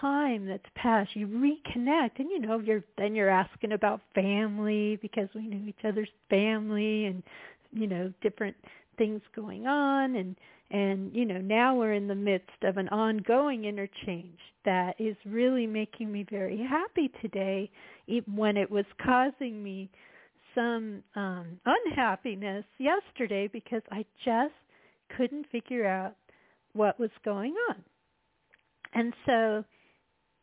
time 0.01 0.45
that's 0.45 0.63
passed, 0.75 1.15
you 1.15 1.27
reconnect 1.27 2.19
and 2.19 2.29
you 2.29 2.39
know, 2.39 2.59
you're 2.59 2.83
then 2.97 3.15
you're 3.15 3.29
asking 3.29 3.71
about 3.71 4.01
family 4.13 4.97
because 5.01 5.29
we 5.33 5.47
knew 5.47 5.67
each 5.67 5.85
other's 5.85 6.09
family 6.29 7.05
and 7.05 7.23
you 7.71 7.87
know, 7.87 8.11
different 8.21 8.55
things 8.97 9.21
going 9.35 9.65
on 9.65 10.15
and 10.15 10.35
and 10.71 11.11
you 11.15 11.25
know 11.25 11.39
now 11.39 11.75
we're 11.75 11.93
in 11.93 12.07
the 12.07 12.13
midst 12.13 12.63
of 12.63 12.77
an 12.77 12.87
ongoing 12.89 13.65
interchange 13.65 14.37
that 14.65 14.93
is 14.99 15.15
really 15.25 15.65
making 15.65 16.11
me 16.11 16.25
very 16.29 16.57
happy 16.57 17.09
today 17.21 17.71
even 18.07 18.35
when 18.35 18.57
it 18.57 18.69
was 18.69 18.85
causing 19.03 19.63
me 19.63 19.89
some 20.55 21.03
um, 21.15 21.59
unhappiness 21.65 22.65
yesterday 22.77 23.47
because 23.51 23.81
I 23.91 24.05
just 24.25 24.53
couldn't 25.17 25.47
figure 25.51 25.87
out 25.87 26.15
what 26.73 26.99
was 26.99 27.09
going 27.25 27.55
on. 27.69 27.83
And 28.93 29.13
so 29.25 29.63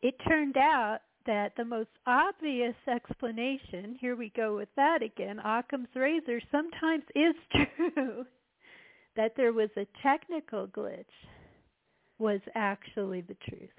it 0.01 0.15
turned 0.27 0.57
out 0.57 0.99
that 1.25 1.53
the 1.57 1.65
most 1.65 1.89
obvious 2.05 2.75
explanation, 2.87 3.97
here 3.99 4.15
we 4.15 4.31
go 4.35 4.55
with 4.55 4.69
that 4.75 5.01
again, 5.03 5.39
Occam's 5.39 5.89
razor 5.95 6.41
sometimes 6.51 7.03
is 7.15 7.35
true, 7.75 8.25
that 9.15 9.33
there 9.35 9.53
was 9.53 9.69
a 9.75 9.87
technical 10.01 10.67
glitch 10.67 11.05
was 12.19 12.39
actually 12.55 13.21
the 13.21 13.35
truth. 13.47 13.69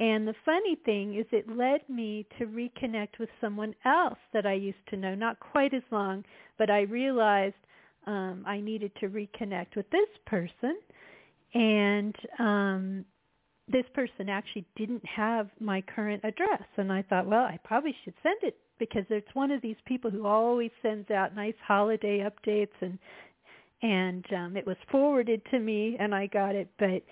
And 0.00 0.26
the 0.26 0.34
funny 0.46 0.76
thing 0.86 1.16
is 1.18 1.26
it 1.30 1.46
led 1.46 1.86
me 1.88 2.26
to 2.38 2.46
reconnect 2.46 3.18
with 3.20 3.28
someone 3.38 3.74
else 3.84 4.18
that 4.32 4.46
I 4.46 4.54
used 4.54 4.78
to 4.88 4.96
know, 4.96 5.14
not 5.14 5.38
quite 5.40 5.74
as 5.74 5.82
long, 5.90 6.24
but 6.58 6.70
I 6.70 6.82
realized 6.82 7.54
um, 8.06 8.42
I 8.46 8.60
needed 8.60 8.92
to 9.00 9.10
reconnect 9.10 9.76
with 9.76 9.88
this 9.90 10.08
person. 10.26 10.78
And 11.52 12.16
um, 12.38 13.04
this 13.68 13.84
person 13.92 14.30
actually 14.30 14.64
didn't 14.74 15.04
have 15.04 15.50
my 15.60 15.82
current 15.82 16.24
address. 16.24 16.64
And 16.78 16.90
I 16.90 17.02
thought, 17.02 17.26
well, 17.26 17.44
I 17.44 17.58
probably 17.62 17.94
should 18.02 18.14
send 18.22 18.38
it 18.42 18.56
because 18.78 19.04
it's 19.10 19.28
one 19.34 19.50
of 19.50 19.60
these 19.60 19.76
people 19.84 20.10
who 20.10 20.26
always 20.26 20.70
sends 20.80 21.10
out 21.10 21.36
nice 21.36 21.54
holiday 21.66 22.26
updates 22.26 22.72
and 22.80 22.98
and 23.82 24.26
um 24.34 24.56
it 24.56 24.66
was 24.66 24.76
forwarded 24.90 25.40
to 25.50 25.58
me 25.58 25.96
and 25.98 26.14
I 26.14 26.26
got 26.26 26.54
it 26.54 26.68
but 26.78 27.02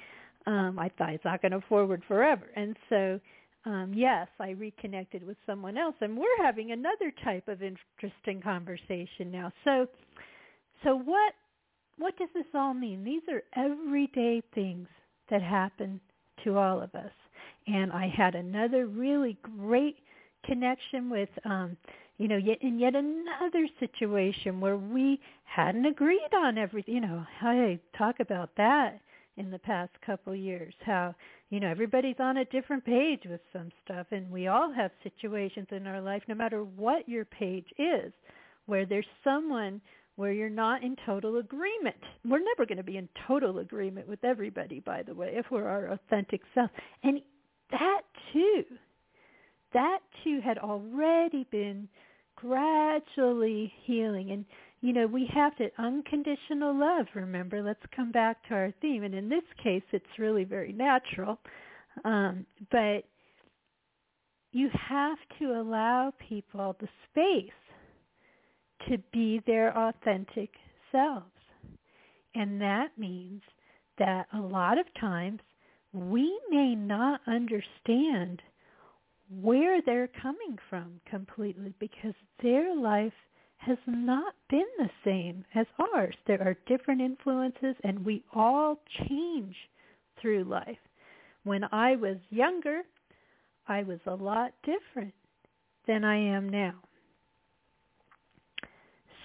um 0.48 0.78
I 0.78 0.88
thought 0.96 1.10
it's 1.12 1.24
not 1.24 1.42
going 1.42 1.52
to 1.52 1.60
forward 1.68 2.02
forever. 2.08 2.46
And 2.56 2.76
so 2.88 3.20
um 3.66 3.92
yes, 3.94 4.28
I 4.40 4.50
reconnected 4.50 5.24
with 5.24 5.36
someone 5.46 5.76
else 5.76 5.94
and 6.00 6.16
we're 6.16 6.42
having 6.42 6.72
another 6.72 7.12
type 7.22 7.46
of 7.48 7.62
interesting 7.62 8.40
conversation 8.42 9.30
now. 9.30 9.52
So 9.64 9.86
so 10.82 10.96
what 10.96 11.34
what 11.98 12.16
does 12.16 12.28
this 12.34 12.46
all 12.54 12.74
mean? 12.74 13.04
These 13.04 13.22
are 13.30 13.42
everyday 13.56 14.42
things 14.54 14.88
that 15.30 15.42
happen 15.42 16.00
to 16.44 16.56
all 16.56 16.80
of 16.80 16.94
us. 16.94 17.10
And 17.66 17.92
I 17.92 18.08
had 18.08 18.34
another 18.34 18.86
really 18.86 19.36
great 19.58 19.96
connection 20.44 21.10
with 21.10 21.28
um 21.44 21.76
you 22.16 22.28
know 22.28 22.36
yet 22.36 22.58
in 22.62 22.78
yet 22.78 22.94
another 22.94 23.66
situation 23.80 24.60
where 24.60 24.76
we 24.76 25.20
hadn't 25.44 25.84
agreed 25.84 26.32
on 26.34 26.56
everything 26.56 26.94
you 26.94 27.00
know 27.00 27.24
hey 27.40 27.78
talk 27.98 28.20
about 28.20 28.50
that 28.56 29.00
in 29.38 29.50
the 29.50 29.58
past 29.58 29.92
couple 30.04 30.34
years 30.34 30.74
how 30.84 31.14
you 31.50 31.60
know 31.60 31.68
everybody's 31.68 32.16
on 32.18 32.38
a 32.38 32.44
different 32.46 32.84
page 32.84 33.22
with 33.28 33.40
some 33.52 33.70
stuff 33.84 34.06
and 34.10 34.30
we 34.30 34.48
all 34.48 34.72
have 34.72 34.90
situations 35.02 35.66
in 35.70 35.86
our 35.86 36.00
life 36.00 36.22
no 36.28 36.34
matter 36.34 36.62
what 36.64 37.08
your 37.08 37.24
page 37.24 37.66
is 37.78 38.12
where 38.66 38.84
there's 38.84 39.06
someone 39.24 39.80
where 40.18 40.32
you're 40.32 40.50
not 40.50 40.82
in 40.82 40.96
total 41.06 41.38
agreement. 41.38 41.94
We're 42.24 42.42
never 42.42 42.66
going 42.66 42.78
to 42.78 42.82
be 42.82 42.96
in 42.96 43.08
total 43.28 43.60
agreement 43.60 44.08
with 44.08 44.24
everybody, 44.24 44.80
by 44.80 45.04
the 45.04 45.14
way, 45.14 45.30
if 45.34 45.46
we're 45.48 45.68
our 45.68 45.92
authentic 45.92 46.40
self. 46.56 46.72
And 47.04 47.20
that 47.70 48.00
too, 48.32 48.64
that 49.72 50.00
too 50.24 50.40
had 50.44 50.58
already 50.58 51.46
been 51.52 51.88
gradually 52.34 53.72
healing. 53.84 54.32
And, 54.32 54.44
you 54.80 54.92
know, 54.92 55.06
we 55.06 55.28
have 55.34 55.56
to, 55.56 55.68
unconditional 55.78 56.78
love, 56.78 57.06
remember, 57.14 57.62
let's 57.62 57.82
come 57.94 58.12
back 58.12 58.46
to 58.48 58.54
our 58.54 58.72
theme. 58.80 59.02
And 59.02 59.14
in 59.14 59.28
this 59.28 59.42
case, 59.62 59.82
it's 59.92 60.18
really 60.18 60.44
very 60.44 60.72
natural. 60.72 61.38
Um, 62.04 62.46
but 62.70 63.04
you 64.52 64.70
have 64.88 65.18
to 65.40 65.46
allow 65.60 66.12
people 66.28 66.76
the 66.80 66.88
space 67.10 67.50
to 68.88 68.98
be 69.12 69.42
their 69.46 69.76
authentic 69.76 70.50
selves. 70.92 71.26
And 72.34 72.60
that 72.60 72.90
means 72.96 73.42
that 73.98 74.26
a 74.32 74.40
lot 74.40 74.78
of 74.78 74.86
times 75.00 75.40
we 75.92 76.38
may 76.50 76.74
not 76.76 77.20
understand 77.26 78.40
where 79.28 79.82
they're 79.82 80.10
coming 80.22 80.56
from 80.70 81.00
completely 81.10 81.74
because 81.80 82.14
their 82.42 82.74
life 82.76 83.12
has 83.58 83.78
not 83.86 84.34
been 84.48 84.66
the 84.78 84.90
same 85.04 85.44
as 85.54 85.66
ours. 85.94 86.14
There 86.26 86.42
are 86.42 86.56
different 86.66 87.00
influences 87.00 87.76
and 87.84 88.04
we 88.04 88.22
all 88.34 88.80
change 89.08 89.54
through 90.20 90.44
life. 90.44 90.78
When 91.44 91.64
I 91.72 91.96
was 91.96 92.16
younger, 92.30 92.82
I 93.66 93.82
was 93.82 94.00
a 94.06 94.14
lot 94.14 94.52
different 94.64 95.14
than 95.86 96.04
I 96.04 96.16
am 96.16 96.48
now. 96.48 96.74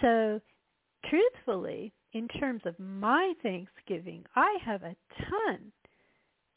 So 0.02 0.42
truthfully, 1.10 1.94
in 2.14 2.28
terms 2.28 2.62
of 2.66 2.80
my 2.80 3.34
Thanksgiving, 3.42 4.26
I 4.36 4.58
have 4.66 4.84
a 4.84 4.96
ton 5.30 5.72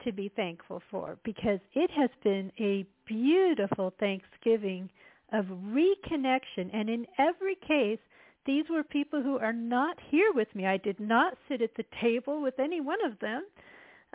to 0.03 0.11
be 0.11 0.29
thankful 0.35 0.81
for 0.91 1.17
because 1.23 1.59
it 1.73 1.89
has 1.91 2.09
been 2.23 2.51
a 2.59 2.85
beautiful 3.05 3.93
Thanksgiving 3.99 4.89
of 5.33 5.45
reconnection. 5.45 6.69
And 6.73 6.89
in 6.89 7.05
every 7.17 7.55
case, 7.55 7.99
these 8.45 8.65
were 8.69 8.83
people 8.83 9.21
who 9.21 9.37
are 9.37 9.53
not 9.53 9.97
here 10.09 10.31
with 10.33 10.47
me. 10.55 10.65
I 10.65 10.77
did 10.77 10.99
not 10.99 11.37
sit 11.47 11.61
at 11.61 11.75
the 11.75 11.85
table 12.01 12.41
with 12.41 12.59
any 12.59 12.81
one 12.81 13.03
of 13.05 13.19
them. 13.19 13.43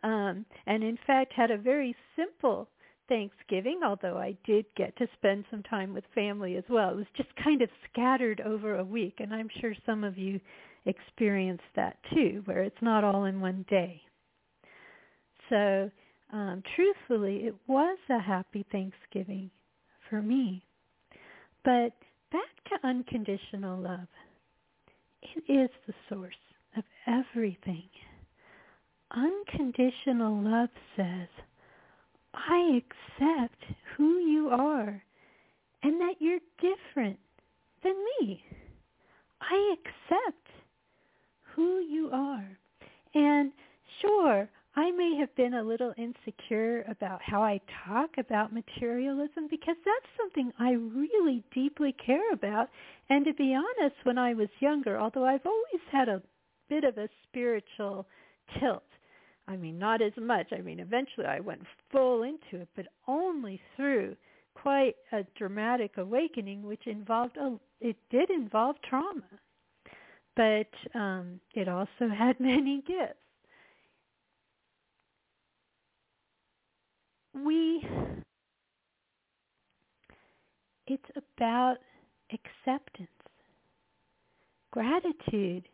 Um, 0.02 0.46
and 0.66 0.82
in 0.82 0.98
fact 1.06 1.32
had 1.32 1.50
a 1.50 1.58
very 1.58 1.94
simple 2.16 2.68
Thanksgiving, 3.08 3.80
although 3.84 4.16
I 4.16 4.36
did 4.44 4.64
get 4.76 4.96
to 4.96 5.06
spend 5.18 5.44
some 5.50 5.62
time 5.64 5.92
with 5.92 6.04
family 6.14 6.56
as 6.56 6.64
well. 6.70 6.90
It 6.90 6.96
was 6.96 7.06
just 7.16 7.28
kind 7.36 7.60
of 7.60 7.68
scattered 7.90 8.40
over 8.40 8.78
a 8.78 8.84
week, 8.84 9.16
and 9.18 9.34
I'm 9.34 9.50
sure 9.60 9.74
some 9.84 10.02
of 10.02 10.16
you 10.16 10.40
experienced 10.86 11.64
that 11.76 11.98
too, 12.14 12.42
where 12.46 12.62
it's 12.62 12.80
not 12.80 13.04
all 13.04 13.24
in 13.24 13.40
one 13.40 13.66
day. 13.68 14.00
So 15.50 15.90
um, 16.32 16.62
truthfully, 16.74 17.44
it 17.44 17.54
was 17.66 17.98
a 18.08 18.18
happy 18.18 18.64
Thanksgiving 18.72 19.50
for 20.08 20.22
me. 20.22 20.64
But 21.64 21.92
back 22.32 22.64
to 22.68 22.86
unconditional 22.86 23.78
love. 23.78 24.08
It 25.22 25.44
is 25.52 25.70
the 25.86 25.94
source 26.08 26.34
of 26.76 26.84
everything. 27.06 27.88
Unconditional 29.10 30.42
love 30.42 30.70
says, 30.96 31.28
I 32.34 32.80
accept 32.80 33.62
who 33.96 34.18
you 34.18 34.48
are 34.48 35.02
and 35.82 36.00
that 36.00 36.14
you're 36.18 36.40
different 36.60 37.18
than 37.84 37.94
me. 38.20 38.42
I 39.40 39.74
accept 39.74 40.48
who 41.54 41.80
you 41.80 42.10
are. 42.12 42.58
And 43.14 43.52
sure, 44.00 44.48
I 44.74 44.90
may 44.90 45.16
have 45.16 45.34
been 45.34 45.54
a 45.54 45.62
little 45.62 45.92
insecure 45.98 46.82
about 46.88 47.20
how 47.22 47.42
I 47.42 47.60
talk 47.86 48.10
about 48.16 48.54
materialism 48.54 49.46
because 49.50 49.76
that's 49.84 50.16
something 50.16 50.50
I 50.58 50.72
really 50.72 51.44
deeply 51.52 51.92
care 52.04 52.32
about. 52.32 52.70
And 53.10 53.24
to 53.26 53.34
be 53.34 53.54
honest, 53.54 53.96
when 54.04 54.16
I 54.16 54.32
was 54.32 54.48
younger, 54.60 54.98
although 54.98 55.26
I've 55.26 55.44
always 55.44 55.82
had 55.90 56.08
a 56.08 56.22
bit 56.70 56.84
of 56.84 56.96
a 56.96 57.08
spiritual 57.28 58.06
tilt, 58.58 58.82
I 59.46 59.56
mean, 59.56 59.78
not 59.78 60.00
as 60.00 60.12
much. 60.16 60.46
I 60.52 60.62
mean, 60.62 60.80
eventually 60.80 61.26
I 61.26 61.40
went 61.40 61.62
full 61.90 62.22
into 62.22 62.62
it, 62.62 62.68
but 62.74 62.86
only 63.06 63.60
through 63.76 64.16
quite 64.54 64.94
a 65.12 65.24
dramatic 65.36 65.98
awakening, 65.98 66.62
which 66.62 66.86
involved 66.86 67.36
a, 67.36 67.58
it 67.80 67.96
did 68.10 68.30
involve 68.30 68.76
trauma, 68.88 69.22
but 70.34 70.70
um, 70.94 71.40
it 71.54 71.68
also 71.68 72.08
had 72.16 72.40
many 72.40 72.82
gifts. 72.86 73.16
We, 77.34 77.86
it's 80.86 81.02
about 81.16 81.76
acceptance. 82.30 83.08
Gratitude 84.70 85.64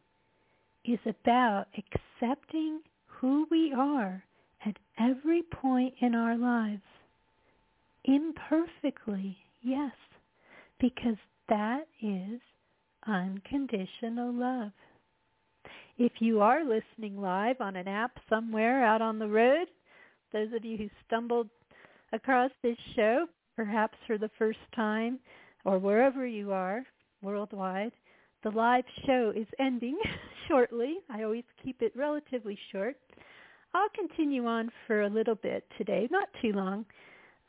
is 0.85 0.99
about 1.07 1.66
accepting 1.77 2.81
who 3.07 3.47
we 3.51 3.73
are 3.77 4.23
at 4.64 4.77
every 4.99 5.42
point 5.42 5.94
in 6.01 6.14
our 6.14 6.37
lives. 6.37 6.83
Imperfectly, 8.05 9.37
yes, 9.62 9.92
because 10.81 11.16
that 11.49 11.87
is 12.03 12.40
unconditional 13.07 14.33
love. 14.33 14.73
If 15.99 16.12
you 16.21 16.40
are 16.40 16.64
listening 16.64 17.21
live 17.21 17.61
on 17.61 17.75
an 17.77 17.88
app 17.88 18.18
somewhere 18.29 18.85
out 18.85 19.03
on 19.03 19.18
the 19.18 19.29
road, 19.29 19.66
those 20.32 20.52
of 20.54 20.64
you 20.64 20.76
who 20.76 20.88
stumbled 21.06 21.48
across 22.12 22.50
this 22.62 22.76
show, 22.96 23.26
perhaps 23.56 23.96
for 24.06 24.18
the 24.18 24.30
first 24.38 24.58
time, 24.74 25.18
or 25.64 25.78
wherever 25.78 26.26
you 26.26 26.52
are 26.52 26.82
worldwide, 27.22 27.92
the 28.42 28.50
live 28.50 28.84
show 29.06 29.32
is 29.34 29.46
ending 29.58 29.98
shortly. 30.48 30.98
I 31.10 31.24
always 31.24 31.44
keep 31.62 31.82
it 31.82 31.92
relatively 31.96 32.58
short. 32.72 32.96
I'll 33.74 33.88
continue 33.94 34.46
on 34.46 34.70
for 34.86 35.02
a 35.02 35.10
little 35.10 35.34
bit 35.34 35.64
today, 35.76 36.08
not 36.10 36.28
too 36.40 36.52
long. 36.52 36.86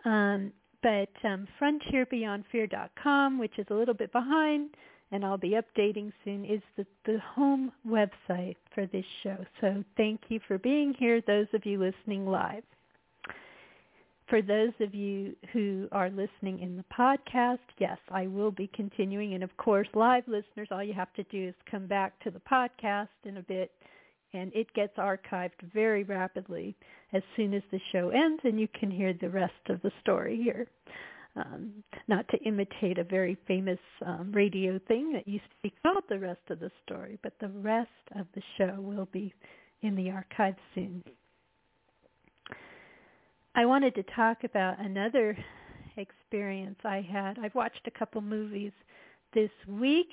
Um, 0.06 0.52
but 0.82 1.10
um, 1.24 1.48
frontierbeyondfear.com, 1.62 3.38
which 3.40 3.58
is 3.58 3.68
a 3.70 3.74
little 3.74 3.94
bit 3.94 4.12
behind, 4.12 4.70
and 5.12 5.26
I'll 5.26 5.38
be 5.38 5.56
updating 5.56 6.12
soon, 6.24 6.46
is 6.46 6.62
the, 6.78 6.86
the 7.06 7.20
home 7.20 7.72
website 7.88 8.58
for 8.74 8.86
this 8.86 9.06
show. 9.24 9.38
So 9.62 9.84
thank 9.98 10.22
you 10.30 10.40
for 10.48 10.58
being 10.58 10.94
here, 10.98 11.22
those 11.26 11.48
of 11.54 11.66
you 11.66 11.80
listening 11.80 12.28
live. 12.28 12.64
For 14.30 14.44
those 14.44 14.74
of 14.80 14.94
you 14.94 15.36
who 15.54 15.88
are 15.92 16.12
listening 16.12 16.60
in 16.60 16.78
the 16.78 16.86
podcast, 16.96 17.58
yes, 17.80 17.98
I 18.12 18.28
will 18.28 18.52
be 18.52 18.70
continuing. 18.76 19.34
And 19.34 19.44
of 19.44 19.56
course, 19.58 19.88
live 19.96 20.24
listeners, 20.28 20.68
all 20.70 20.84
you 20.84 20.94
have 20.94 21.12
to 21.14 21.24
do 21.24 21.48
is 21.48 21.56
come 21.70 21.88
back 21.88 22.20
to 22.24 22.30
the 22.30 22.42
podcast 22.42 23.08
in 23.26 23.38
a 23.38 23.42
bit 23.42 23.72
and 24.34 24.52
it 24.54 24.72
gets 24.74 24.96
archived 24.98 25.60
very 25.74 26.04
rapidly 26.04 26.76
as 27.14 27.24
soon 27.36 27.54
as 27.54 27.64
the 27.72 27.80
show 27.92 28.10
ends, 28.10 28.42
and 28.44 28.60
you 28.60 28.68
can 28.80 28.92
hear 28.92 29.14
the 29.14 29.30
rest 29.30 29.54
of 29.70 29.82
the 29.82 29.92
story 30.02 30.40
here. 30.42 30.68
Um, 31.36 31.84
not 32.08 32.28
to 32.30 32.38
imitate 32.40 32.98
a 32.98 33.04
very 33.04 33.38
famous 33.48 33.80
um, 34.06 34.32
radio 34.34 34.80
thing 34.88 35.14
that 35.14 35.28
used 35.28 35.46
to 35.46 35.56
be 35.62 35.74
called 35.84 36.04
the 36.10 36.20
rest 36.20 36.42
of 36.50 36.60
the 36.60 36.72
story, 36.84 37.20
but 37.22 37.34
the 37.40 37.50
rest 37.50 37.90
of 38.16 38.26
the 38.34 38.42
show 38.58 38.76
will 38.80 39.08
be 39.12 39.34
in 39.82 39.96
the 39.96 40.10
archive 40.10 40.56
soon. 40.76 41.04
I 43.56 43.66
wanted 43.66 43.96
to 43.96 44.04
talk 44.16 44.44
about 44.44 44.80
another 44.80 45.38
experience 45.98 46.78
I 46.84 47.02
had. 47.02 47.38
I've 47.40 47.56
watched 47.56 47.88
a 47.88 47.92
couple 47.92 48.22
movies 48.22 48.72
this 49.34 49.50
week. 49.68 50.12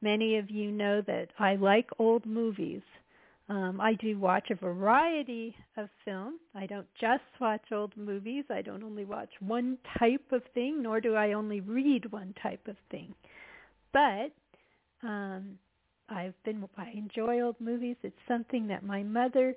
Many 0.00 0.36
of 0.36 0.50
you 0.50 0.70
know 0.70 1.00
that 1.06 1.28
I 1.38 1.56
like 1.56 1.88
old 1.98 2.26
movies. 2.26 2.82
Um, 3.48 3.80
I 3.80 3.94
do 3.94 4.18
watch 4.18 4.50
a 4.50 4.54
variety 4.54 5.54
of 5.76 5.88
film. 6.04 6.38
I 6.54 6.66
don't 6.66 6.86
just 7.00 7.24
watch 7.40 7.62
old 7.72 7.96
movies. 7.96 8.44
I 8.50 8.62
don't 8.62 8.82
only 8.84 9.04
watch 9.04 9.30
one 9.40 9.78
type 9.98 10.24
of 10.30 10.42
thing, 10.54 10.82
nor 10.82 11.00
do 11.00 11.14
I 11.16 11.32
only 11.32 11.60
read 11.60 12.10
one 12.12 12.34
type 12.42 12.66
of 12.68 12.76
thing. 12.90 13.14
But 13.92 14.32
um, 15.02 15.58
I've 16.08 16.34
been 16.44 16.66
I 16.76 16.90
enjoy 16.90 17.40
old 17.40 17.60
movies. 17.60 17.96
It's 18.02 18.16
something 18.28 18.68
that 18.68 18.84
my 18.84 19.02
mother 19.02 19.54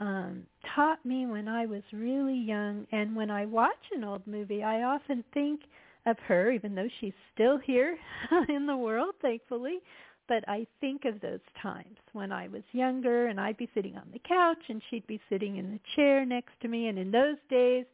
um, 0.00 0.44
taught 0.74 1.04
me 1.04 1.26
when 1.26 1.48
I 1.48 1.66
was 1.66 1.82
really 1.92 2.38
young. 2.38 2.86
And 2.92 3.14
when 3.14 3.30
I 3.30 3.44
watch 3.46 3.72
an 3.94 4.04
old 4.04 4.26
movie, 4.26 4.62
I 4.62 4.82
often 4.82 5.22
think 5.34 5.60
of 6.06 6.16
her, 6.26 6.50
even 6.50 6.74
though 6.74 6.88
she's 7.00 7.12
still 7.34 7.58
here 7.58 7.98
in 8.48 8.66
the 8.66 8.76
world, 8.76 9.14
thankfully. 9.20 9.80
But 10.28 10.44
I 10.48 10.66
think 10.80 11.04
of 11.04 11.20
those 11.20 11.40
times 11.60 11.96
when 12.12 12.32
I 12.32 12.48
was 12.48 12.62
younger 12.72 13.26
and 13.28 13.40
I'd 13.40 13.56
be 13.56 13.68
sitting 13.74 13.96
on 13.96 14.08
the 14.12 14.20
couch 14.20 14.62
and 14.68 14.82
she'd 14.90 15.06
be 15.06 15.20
sitting 15.28 15.56
in 15.56 15.72
the 15.72 15.80
chair 15.96 16.24
next 16.26 16.52
to 16.62 16.68
me. 16.68 16.88
And 16.88 16.98
in 16.98 17.10
those 17.10 17.38
days, 17.48 17.86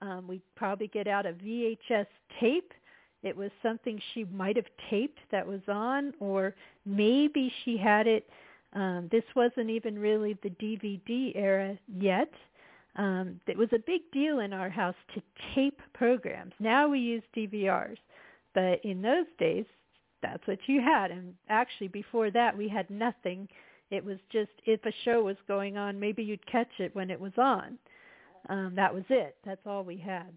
um, 0.00 0.26
we'd 0.26 0.42
probably 0.56 0.88
get 0.88 1.06
out 1.06 1.26
a 1.26 1.32
VHS 1.32 2.06
tape. 2.40 2.72
It 3.22 3.36
was 3.36 3.50
something 3.62 4.00
she 4.12 4.24
might 4.24 4.56
have 4.56 4.66
taped 4.90 5.18
that 5.30 5.46
was 5.46 5.60
on, 5.68 6.12
or 6.20 6.54
maybe 6.84 7.52
she 7.64 7.76
had 7.76 8.06
it 8.06 8.28
um, 8.74 9.08
this 9.12 9.24
wasn't 9.36 9.70
even 9.70 9.98
really 9.98 10.36
the 10.42 10.50
DVD 10.50 11.34
era 11.36 11.78
yet. 11.88 12.32
Um, 12.96 13.40
it 13.46 13.56
was 13.56 13.68
a 13.72 13.78
big 13.78 14.02
deal 14.12 14.40
in 14.40 14.52
our 14.52 14.68
house 14.68 14.94
to 15.14 15.22
tape 15.54 15.80
programs. 15.94 16.52
Now 16.58 16.88
we 16.88 16.98
use 16.98 17.22
DVRs, 17.36 17.98
but 18.52 18.84
in 18.84 19.00
those 19.00 19.26
days, 19.38 19.64
that's 20.24 20.46
what 20.46 20.58
you 20.66 20.80
had. 20.80 21.10
And 21.10 21.34
actually, 21.50 21.88
before 21.88 22.30
that, 22.30 22.56
we 22.56 22.66
had 22.66 22.88
nothing. 22.88 23.46
It 23.90 24.02
was 24.02 24.16
just 24.32 24.50
if 24.64 24.84
a 24.86 24.92
show 25.04 25.22
was 25.22 25.36
going 25.46 25.76
on, 25.76 26.00
maybe 26.00 26.22
you'd 26.22 26.46
catch 26.46 26.70
it 26.78 26.96
when 26.96 27.10
it 27.10 27.20
was 27.20 27.32
on. 27.36 27.78
Um, 28.48 28.72
that 28.76 28.92
was 28.92 29.04
it. 29.10 29.36
That's 29.44 29.60
all 29.66 29.84
we 29.84 29.98
had. 29.98 30.32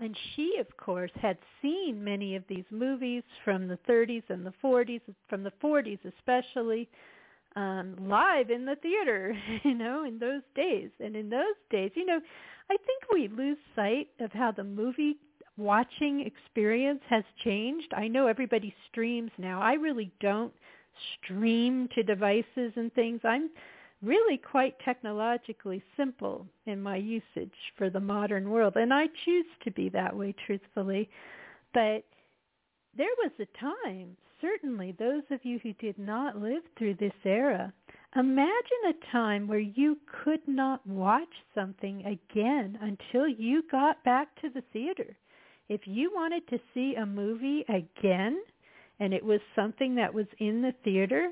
And 0.00 0.16
she, 0.34 0.56
of 0.60 0.76
course, 0.76 1.10
had 1.20 1.38
seen 1.62 2.02
many 2.02 2.34
of 2.34 2.44
these 2.48 2.64
movies 2.70 3.22
from 3.44 3.68
the 3.68 3.78
30s 3.88 4.22
and 4.28 4.44
the 4.44 4.54
40s, 4.62 5.00
from 5.28 5.44
the 5.44 5.52
40s 5.62 5.98
especially, 6.16 6.88
um, 7.56 7.96
live 8.08 8.50
in 8.50 8.64
the 8.64 8.76
theater, 8.76 9.36
you 9.64 9.74
know, 9.74 10.04
in 10.04 10.18
those 10.18 10.42
days. 10.54 10.90
And 11.00 11.14
in 11.14 11.30
those 11.30 11.56
days, 11.70 11.92
you 11.94 12.06
know, 12.06 12.20
I 12.70 12.76
think 12.76 13.02
we 13.12 13.28
lose 13.28 13.58
sight 13.74 14.08
of 14.20 14.32
how 14.32 14.52
the 14.52 14.64
movie 14.64 15.16
watching 15.58 16.20
experience 16.20 17.00
has 17.10 17.24
changed. 17.44 17.92
I 17.94 18.08
know 18.08 18.26
everybody 18.26 18.74
streams 18.90 19.32
now. 19.36 19.60
I 19.60 19.74
really 19.74 20.10
don't 20.20 20.52
stream 21.22 21.88
to 21.94 22.02
devices 22.02 22.72
and 22.76 22.92
things. 22.94 23.20
I'm 23.24 23.50
really 24.02 24.38
quite 24.38 24.76
technologically 24.84 25.82
simple 25.96 26.46
in 26.66 26.80
my 26.80 26.96
usage 26.96 27.52
for 27.76 27.90
the 27.90 28.00
modern 28.00 28.48
world. 28.48 28.76
And 28.76 28.94
I 28.94 29.06
choose 29.24 29.46
to 29.64 29.70
be 29.72 29.88
that 29.90 30.16
way, 30.16 30.34
truthfully. 30.46 31.10
But 31.74 32.04
there 32.96 33.08
was 33.18 33.32
a 33.40 33.58
time, 33.60 34.16
certainly 34.40 34.94
those 34.98 35.24
of 35.30 35.44
you 35.44 35.58
who 35.62 35.72
did 35.74 35.98
not 35.98 36.40
live 36.40 36.62
through 36.76 36.94
this 36.94 37.12
era, 37.24 37.72
imagine 38.16 38.52
a 38.88 39.12
time 39.12 39.46
where 39.46 39.58
you 39.58 39.98
could 40.24 40.46
not 40.46 40.86
watch 40.86 41.28
something 41.54 42.04
again 42.06 42.78
until 42.80 43.28
you 43.28 43.62
got 43.70 44.02
back 44.04 44.28
to 44.40 44.48
the 44.50 44.62
theater. 44.72 45.16
If 45.68 45.82
you 45.84 46.10
wanted 46.14 46.46
to 46.48 46.58
see 46.74 46.94
a 46.94 47.06
movie 47.06 47.64
again 47.68 48.40
and 49.00 49.12
it 49.12 49.24
was 49.24 49.40
something 49.54 49.94
that 49.96 50.12
was 50.12 50.26
in 50.38 50.62
the 50.62 50.72
theater, 50.84 51.30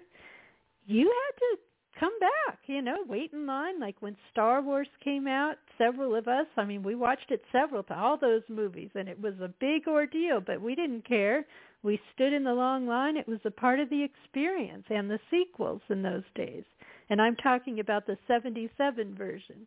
you 0.86 1.04
had 1.04 1.38
to 1.38 1.56
come 1.98 2.12
back, 2.20 2.58
you 2.66 2.82
know, 2.82 2.98
wait 3.08 3.32
in 3.32 3.46
line. 3.46 3.80
Like 3.80 3.96
when 4.00 4.16
Star 4.30 4.62
Wars 4.62 4.88
came 5.02 5.26
out, 5.26 5.56
several 5.78 6.14
of 6.14 6.28
us, 6.28 6.46
I 6.56 6.64
mean, 6.64 6.82
we 6.82 6.94
watched 6.94 7.30
it 7.30 7.42
several 7.50 7.82
times, 7.82 8.00
all 8.02 8.18
those 8.18 8.42
movies, 8.48 8.90
and 8.94 9.08
it 9.08 9.20
was 9.20 9.34
a 9.40 9.52
big 9.60 9.88
ordeal, 9.88 10.40
but 10.40 10.60
we 10.60 10.74
didn't 10.74 11.06
care. 11.06 11.44
We 11.82 12.00
stood 12.14 12.32
in 12.32 12.44
the 12.44 12.52
long 12.52 12.86
line. 12.86 13.16
It 13.16 13.28
was 13.28 13.40
a 13.44 13.50
part 13.50 13.80
of 13.80 13.88
the 13.90 14.04
experience 14.04 14.84
and 14.90 15.10
the 15.10 15.20
sequels 15.30 15.82
in 15.88 16.02
those 16.02 16.24
days. 16.34 16.64
And 17.08 17.22
I'm 17.22 17.36
talking 17.36 17.80
about 17.80 18.06
the 18.06 18.18
77 18.26 19.14
version. 19.14 19.66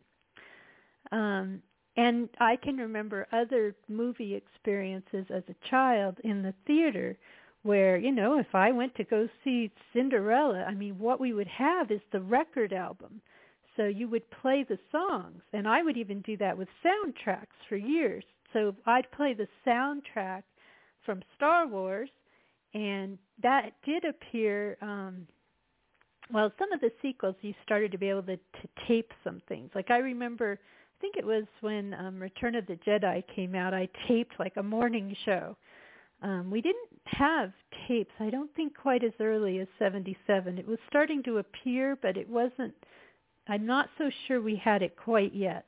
Um, 1.12 1.62
and 2.00 2.30
I 2.40 2.56
can 2.56 2.78
remember 2.78 3.26
other 3.30 3.74
movie 3.86 4.34
experiences 4.34 5.26
as 5.28 5.42
a 5.50 5.68
child 5.68 6.16
in 6.24 6.42
the 6.42 6.54
theater 6.66 7.18
where 7.62 7.98
you 7.98 8.10
know 8.10 8.38
if 8.38 8.54
i 8.54 8.72
went 8.72 8.94
to 8.94 9.04
go 9.04 9.28
see 9.44 9.70
cinderella 9.92 10.64
i 10.66 10.72
mean 10.72 10.98
what 10.98 11.20
we 11.20 11.34
would 11.34 11.46
have 11.46 11.90
is 11.90 12.00
the 12.10 12.20
record 12.20 12.72
album. 12.72 13.20
So 13.76 13.84
you 13.84 14.08
would 14.08 14.28
play 14.42 14.64
the 14.66 14.78
songs 14.90 15.42
and 15.52 15.68
i 15.68 15.82
would 15.82 15.98
even 15.98 16.22
do 16.22 16.38
that 16.38 16.56
with 16.56 16.68
soundtracks 16.84 17.58
for 17.68 17.76
years. 17.76 18.24
So 18.54 18.74
i'd 18.86 19.10
play 19.12 19.34
the 19.34 19.48
soundtrack 19.66 20.44
from 21.04 21.20
star 21.36 21.66
wars 21.66 22.08
and 22.72 23.18
that 23.42 23.72
did 23.84 24.04
appear 24.06 24.78
um 24.80 25.26
well 26.32 26.50
some 26.58 26.72
of 26.72 26.80
the 26.80 26.92
sequels 27.02 27.36
you 27.42 27.52
started 27.62 27.92
to 27.92 27.98
be 27.98 28.08
able 28.08 28.22
to, 28.22 28.36
to 28.36 28.68
tape 28.88 29.12
some 29.22 29.42
things. 29.50 29.70
Like 29.74 29.90
i 29.90 29.98
remember 29.98 30.58
think 31.00 31.16
it 31.16 31.24
was 31.26 31.44
when 31.60 31.94
um 31.94 32.20
return 32.20 32.54
of 32.54 32.66
the 32.66 32.78
jedi 32.86 33.22
came 33.34 33.54
out 33.54 33.74
i 33.74 33.88
taped 34.06 34.34
like 34.38 34.56
a 34.56 34.62
morning 34.62 35.14
show 35.24 35.56
um, 36.22 36.50
we 36.50 36.60
didn't 36.60 36.88
have 37.06 37.52
tapes, 37.88 38.12
I 38.20 38.30
don't 38.30 38.54
think 38.54 38.76
quite 38.76 39.02
as 39.02 39.12
early 39.20 39.58
as 39.60 39.68
77. 39.78 40.58
It 40.58 40.66
was 40.66 40.78
starting 40.88 41.22
to 41.24 41.38
appear, 41.38 41.96
but 42.00 42.16
it 42.16 42.28
wasn't, 42.28 42.74
I'm 43.48 43.66
not 43.66 43.88
so 43.96 44.10
sure 44.26 44.40
we 44.40 44.56
had 44.56 44.82
it 44.82 44.96
quite 44.96 45.34
yet. 45.34 45.64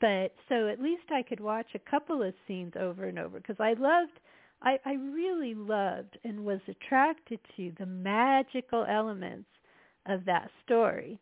But 0.00 0.34
so 0.48 0.68
at 0.68 0.82
least 0.82 1.04
I 1.10 1.22
could 1.22 1.40
watch 1.40 1.68
a 1.74 1.90
couple 1.90 2.22
of 2.22 2.34
scenes 2.46 2.72
over 2.78 3.04
and 3.04 3.18
over 3.18 3.38
because 3.38 3.60
I 3.60 3.74
loved, 3.74 4.18
I, 4.62 4.78
I 4.84 4.94
really 4.94 5.54
loved 5.54 6.18
and 6.24 6.44
was 6.44 6.60
attracted 6.66 7.38
to 7.56 7.72
the 7.78 7.86
magical 7.86 8.84
elements 8.88 9.48
of 10.06 10.24
that 10.24 10.50
story 10.64 11.18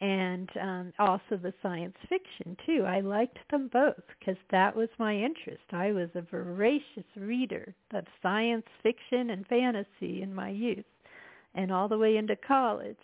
and 0.00 0.48
um, 0.60 0.92
also 0.98 1.36
the 1.42 1.52
science 1.62 1.96
fiction 2.08 2.56
too. 2.64 2.84
I 2.86 3.00
liked 3.00 3.38
them 3.50 3.68
both 3.72 4.02
because 4.18 4.40
that 4.50 4.74
was 4.74 4.88
my 4.98 5.14
interest. 5.14 5.64
I 5.72 5.92
was 5.92 6.08
a 6.14 6.22
voracious 6.22 7.04
reader 7.16 7.74
of 7.92 8.04
science 8.22 8.66
fiction 8.82 9.30
and 9.30 9.46
fantasy 9.46 10.22
in 10.22 10.34
my 10.34 10.48
youth 10.48 10.84
and 11.54 11.70
all 11.70 11.88
the 11.88 11.98
way 11.98 12.16
into 12.16 12.36
college. 12.36 12.96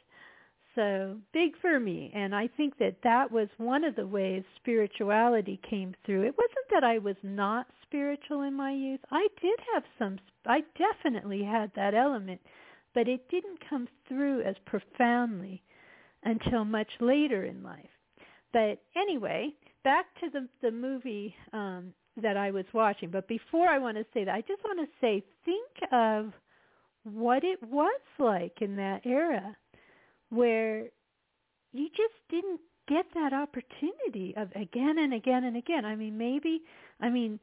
So 0.75 1.17
big 1.33 1.53
for 1.61 1.81
me, 1.81 2.13
and 2.15 2.35
I 2.35 2.49
think 2.49 2.77
that 2.79 2.97
that 3.03 3.33
was 3.33 3.49
one 3.57 3.83
of 3.83 3.97
the 3.97 4.07
ways 4.07 4.45
spirituality 4.57 5.59
came 5.69 5.95
through. 6.05 6.23
It 6.25 6.37
wasn't 6.37 6.69
that 6.71 6.85
I 6.85 6.99
was 6.99 7.17
not 7.23 7.67
spiritual 7.83 8.43
in 8.43 8.53
my 8.53 8.73
youth. 8.73 9.01
I 9.11 9.27
did 9.41 9.59
have 9.73 9.85
some. 9.99 10.19
I 10.47 10.63
definitely 10.77 11.43
had 11.43 11.73
that 11.77 11.95
element, 11.95 12.43
but 12.95 13.09
it 13.09 13.27
didn't 13.31 13.67
come 13.69 13.89
through 14.07 14.43
as 14.43 14.57
profoundly 14.67 15.63
until 16.27 16.65
much 16.65 16.91
later 17.01 17.45
in 17.45 17.63
life. 17.63 17.89
But 18.53 18.81
anyway, 18.97 19.55
back 19.85 20.07
to 20.21 20.29
the 20.31 20.49
the 20.61 20.71
movie 20.71 21.35
um, 21.53 21.95
that 22.21 22.37
I 22.37 22.51
was 22.51 22.65
watching. 22.75 23.11
But 23.11 23.29
before 23.29 23.69
I 23.69 23.79
want 23.79 23.97
to 23.97 24.05
say 24.13 24.25
that, 24.25 24.35
I 24.35 24.41
just 24.43 24.63
want 24.65 24.81
to 24.81 24.87
say, 25.01 25.23
think 25.45 25.93
of 25.93 26.33
what 27.05 27.45
it 27.45 27.63
was 27.63 28.01
like 28.19 28.59
in 28.61 28.77
that 28.77 29.07
era, 29.07 29.57
where 30.31 30.87
you 31.73 31.89
just 31.91 32.15
didn't 32.29 32.61
get 32.89 33.07
that 33.15 33.33
opportunity 33.33 34.35
of 34.37 34.49
again 34.57 34.99
and 34.99 35.15
again 35.15 35.45
and 35.45 35.57
again. 35.57 35.85
I 35.85 35.95
mean, 35.95 36.19
maybe, 36.19 36.63
I 37.01 37.09
mean, 37.09 37.39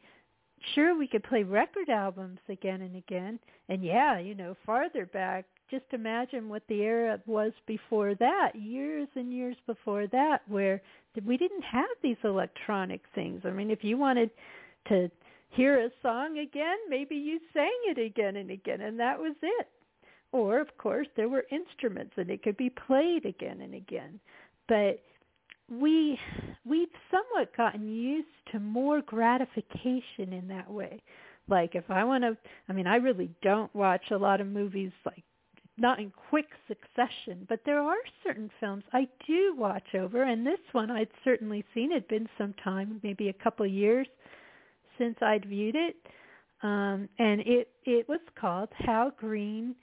sure 0.73 0.97
we 0.97 1.07
could 1.07 1.23
play 1.23 1.43
record 1.43 1.89
albums 1.89 2.39
again 2.49 2.81
and 2.81 2.95
again, 2.95 3.39
and 3.69 3.83
yeah, 3.83 4.19
you 4.19 4.35
know, 4.35 4.55
farther 4.65 5.05
back 5.05 5.45
just 5.71 5.85
imagine 5.91 6.49
what 6.49 6.63
the 6.67 6.81
era 6.81 7.19
was 7.25 7.51
before 7.67 8.15
that, 8.15 8.51
years 8.55 9.07
and 9.15 9.33
years 9.33 9.57
before 9.67 10.07
that, 10.07 10.39
where 10.47 10.81
we 11.25 11.37
didn't 11.37 11.63
have 11.63 11.85
these 12.01 12.17
electronic 12.23 13.01
things. 13.15 13.41
I 13.45 13.51
mean, 13.51 13.71
if 13.71 13.83
you 13.83 13.97
wanted 13.97 14.29
to 14.89 15.09
hear 15.49 15.79
a 15.85 15.89
song 16.01 16.39
again, 16.39 16.77
maybe 16.89 17.15
you 17.15 17.39
sang 17.53 17.77
it 17.85 17.99
again 17.99 18.35
and 18.37 18.51
again, 18.51 18.81
and 18.81 18.99
that 18.99 19.19
was 19.19 19.35
it. 19.41 19.67
or 20.31 20.59
of 20.59 20.77
course 20.77 21.07
there 21.15 21.29
were 21.29 21.45
instruments 21.51 22.13
and 22.17 22.29
it 22.29 22.43
could 22.43 22.57
be 22.57 22.69
played 22.69 23.25
again 23.25 23.61
and 23.61 23.73
again. 23.75 24.19
But 24.67 25.01
we 25.69 26.19
we've 26.65 26.89
somewhat 27.09 27.55
gotten 27.55 27.87
used 27.87 28.27
to 28.51 28.59
more 28.59 29.01
gratification 29.01 30.33
in 30.33 30.47
that 30.49 30.69
way. 30.69 31.01
Like 31.47 31.75
if 31.75 31.89
I 31.89 32.03
want 32.03 32.23
to 32.23 32.37
I 32.69 32.73
mean 32.73 32.87
I 32.87 32.95
really 32.97 33.29
don't 33.41 33.73
watch 33.75 34.11
a 34.11 34.17
lot 34.17 34.41
of 34.41 34.47
movies 34.47 34.91
like 35.05 35.23
not 35.77 35.99
in 35.99 36.11
quick 36.29 36.49
succession, 36.67 37.45
but 37.49 37.61
there 37.65 37.81
are 37.81 37.95
certain 38.23 38.49
films 38.59 38.83
I 38.93 39.07
do 39.25 39.55
watch 39.57 39.95
over 39.95 40.23
and 40.23 40.45
this 40.45 40.59
one 40.71 40.91
I'd 40.91 41.07
certainly 41.23 41.65
seen 41.73 41.91
It'd 41.91 42.07
been 42.07 42.29
some 42.37 42.53
time, 42.63 42.99
maybe 43.03 43.29
a 43.29 43.33
couple 43.33 43.65
years 43.65 44.07
since 44.97 45.17
I'd 45.21 45.45
viewed 45.45 45.75
it. 45.75 45.95
Um 46.61 47.09
and 47.17 47.41
it 47.41 47.69
it 47.85 48.07
was 48.07 48.21
called 48.39 48.69
How 48.73 49.11
Green 49.17 49.75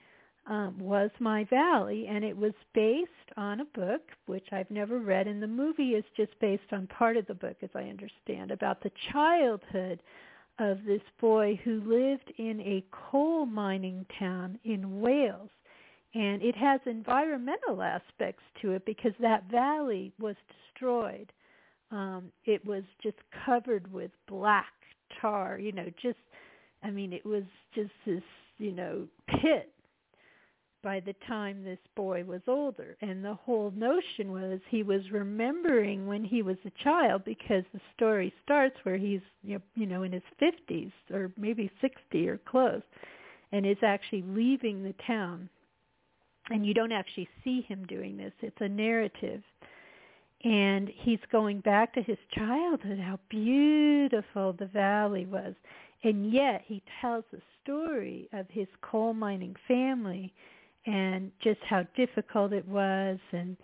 um, 0.46 0.78
was 0.78 1.10
My 1.20 1.44
Valley, 1.44 2.06
and 2.08 2.24
it 2.24 2.36
was 2.36 2.52
based 2.74 3.10
on 3.36 3.60
a 3.60 3.64
book 3.66 4.02
which 4.26 4.46
I've 4.52 4.70
never 4.70 4.98
read, 4.98 5.26
and 5.26 5.42
the 5.42 5.46
movie 5.46 5.90
is 5.90 6.04
just 6.16 6.38
based 6.40 6.72
on 6.72 6.86
part 6.88 7.16
of 7.16 7.26
the 7.26 7.34
book, 7.34 7.56
as 7.62 7.70
I 7.74 7.82
understand, 7.82 8.50
about 8.50 8.82
the 8.82 8.90
childhood 9.12 10.02
of 10.58 10.84
this 10.84 11.02
boy 11.20 11.58
who 11.64 11.80
lived 11.86 12.32
in 12.38 12.60
a 12.60 12.84
coal 12.90 13.46
mining 13.46 14.04
town 14.18 14.58
in 14.64 15.00
Wales. 15.00 15.50
And 16.14 16.42
it 16.42 16.56
has 16.56 16.80
environmental 16.86 17.82
aspects 17.82 18.42
to 18.62 18.72
it 18.72 18.84
because 18.84 19.12
that 19.20 19.44
valley 19.50 20.12
was 20.18 20.34
destroyed. 20.48 21.32
Um, 21.92 22.32
it 22.44 22.64
was 22.66 22.82
just 23.02 23.18
covered 23.44 23.92
with 23.92 24.10
black 24.28 24.72
tar, 25.20 25.58
you 25.58 25.72
know, 25.72 25.86
just, 26.02 26.18
I 26.82 26.90
mean, 26.90 27.12
it 27.12 27.24
was 27.24 27.44
just 27.74 27.92
this, 28.06 28.22
you 28.58 28.72
know, 28.72 29.06
pit 29.28 29.72
by 30.82 31.00
the 31.00 31.14
time 31.26 31.62
this 31.62 31.78
boy 31.94 32.24
was 32.24 32.40
older. 32.46 32.96
And 33.00 33.24
the 33.24 33.34
whole 33.34 33.72
notion 33.76 34.32
was 34.32 34.60
he 34.68 34.82
was 34.82 35.10
remembering 35.10 36.06
when 36.06 36.24
he 36.24 36.42
was 36.42 36.56
a 36.64 36.82
child 36.82 37.24
because 37.24 37.64
the 37.72 37.80
story 37.94 38.32
starts 38.42 38.76
where 38.82 38.96
he's 38.96 39.20
you 39.42 39.60
know 39.76 40.02
in 40.02 40.12
his 40.12 40.22
50s 40.40 40.92
or 41.12 41.32
maybe 41.36 41.70
60 41.80 42.28
or 42.28 42.38
close 42.38 42.82
and 43.52 43.66
is 43.66 43.76
actually 43.82 44.22
leaving 44.22 44.82
the 44.82 44.94
town. 45.06 45.48
And 46.50 46.66
you 46.66 46.74
don't 46.74 46.92
actually 46.92 47.28
see 47.44 47.62
him 47.62 47.86
doing 47.86 48.16
this. 48.16 48.32
It's 48.40 48.56
a 48.60 48.68
narrative. 48.68 49.42
And 50.42 50.90
he's 50.94 51.20
going 51.30 51.60
back 51.60 51.94
to 51.94 52.02
his 52.02 52.18
childhood, 52.34 52.98
how 52.98 53.20
beautiful 53.28 54.54
the 54.54 54.66
valley 54.66 55.26
was. 55.26 55.54
And 56.02 56.32
yet 56.32 56.62
he 56.66 56.82
tells 57.00 57.24
the 57.30 57.40
story 57.62 58.28
of 58.32 58.46
his 58.50 58.66
coal 58.82 59.12
mining 59.12 59.54
family 59.68 60.32
and 60.86 61.30
just 61.42 61.60
how 61.68 61.84
difficult 61.96 62.52
it 62.52 62.66
was 62.66 63.18
and 63.32 63.56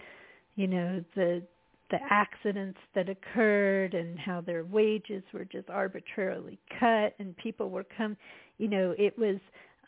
you 0.57 0.67
know 0.67 1.03
the 1.15 1.43
the 1.91 1.99
accidents 2.11 2.79
that 2.95 3.09
occurred 3.09 3.95
and 3.95 4.19
how 4.19 4.41
their 4.41 4.65
wages 4.65 5.23
were 5.33 5.45
just 5.45 5.71
arbitrarily 5.71 6.59
cut 6.79 7.15
and 7.19 7.37
people 7.37 7.71
were 7.71 7.87
come 7.97 8.17
you 8.59 8.69
know 8.69 8.95
it 8.99 9.17
was 9.19 9.37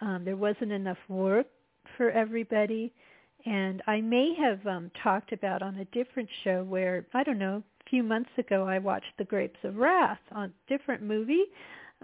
um 0.00 0.24
there 0.24 0.36
wasn't 0.36 0.70
enough 0.72 0.98
work 1.08 1.46
for 1.98 2.10
everybody 2.10 2.94
and 3.44 3.82
I 3.86 4.00
may 4.00 4.34
have 4.40 4.66
um 4.66 4.90
talked 5.02 5.32
about 5.32 5.62
on 5.62 5.76
a 5.76 5.84
different 5.86 6.30
show 6.44 6.64
where 6.64 7.06
I 7.12 7.22
don't 7.24 7.38
know 7.38 7.62
a 7.86 7.90
few 7.90 8.02
months 8.02 8.30
ago 8.38 8.66
I 8.66 8.78
watched 8.78 9.12
The 9.18 9.24
Grapes 9.24 9.60
of 9.64 9.76
Wrath 9.76 10.18
on 10.32 10.54
different 10.66 11.02
movie 11.02 11.44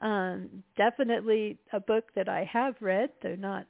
um 0.03 0.63
definitely 0.77 1.59
a 1.73 1.81
book 1.81 2.05
that 2.15 2.29
I 2.29 2.45
have 2.53 2.75
read 2.81 3.09
though 3.23 3.37
not 3.37 3.67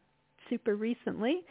super 0.49 0.77
recently. 0.77 1.43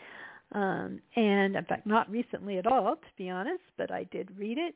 Um, 0.54 1.02
and 1.16 1.56
in 1.56 1.66
fact, 1.66 1.88
not 1.88 2.10
recently 2.12 2.58
at 2.58 2.68
all, 2.68 2.96
to 2.96 3.08
be 3.18 3.30
honest, 3.30 3.64
but 3.78 3.92
I 3.92 4.04
did 4.12 4.30
read 4.38 4.58
it. 4.58 4.76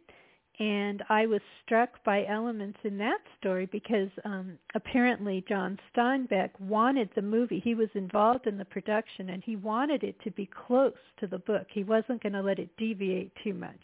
And 0.59 1.03
I 1.09 1.27
was 1.27 1.41
struck 1.63 2.03
by 2.03 2.25
elements 2.25 2.79
in 2.83 2.97
that 2.97 3.19
story 3.39 3.67
because 3.67 4.09
um, 4.25 4.57
apparently 4.73 5.45
John 5.47 5.77
Steinbeck 5.93 6.49
wanted 6.59 7.09
the 7.13 7.21
movie. 7.21 7.59
He 7.59 7.75
was 7.75 7.89
involved 7.93 8.47
in 8.47 8.57
the 8.57 8.65
production 8.65 9.29
and 9.29 9.43
he 9.43 9.55
wanted 9.55 10.03
it 10.03 10.15
to 10.23 10.31
be 10.31 10.49
close 10.67 10.93
to 11.19 11.27
the 11.27 11.37
book. 11.37 11.67
He 11.69 11.83
wasn't 11.83 12.23
going 12.23 12.33
to 12.33 12.41
let 12.41 12.57
it 12.57 12.75
deviate 12.77 13.31
too 13.43 13.53
much. 13.53 13.79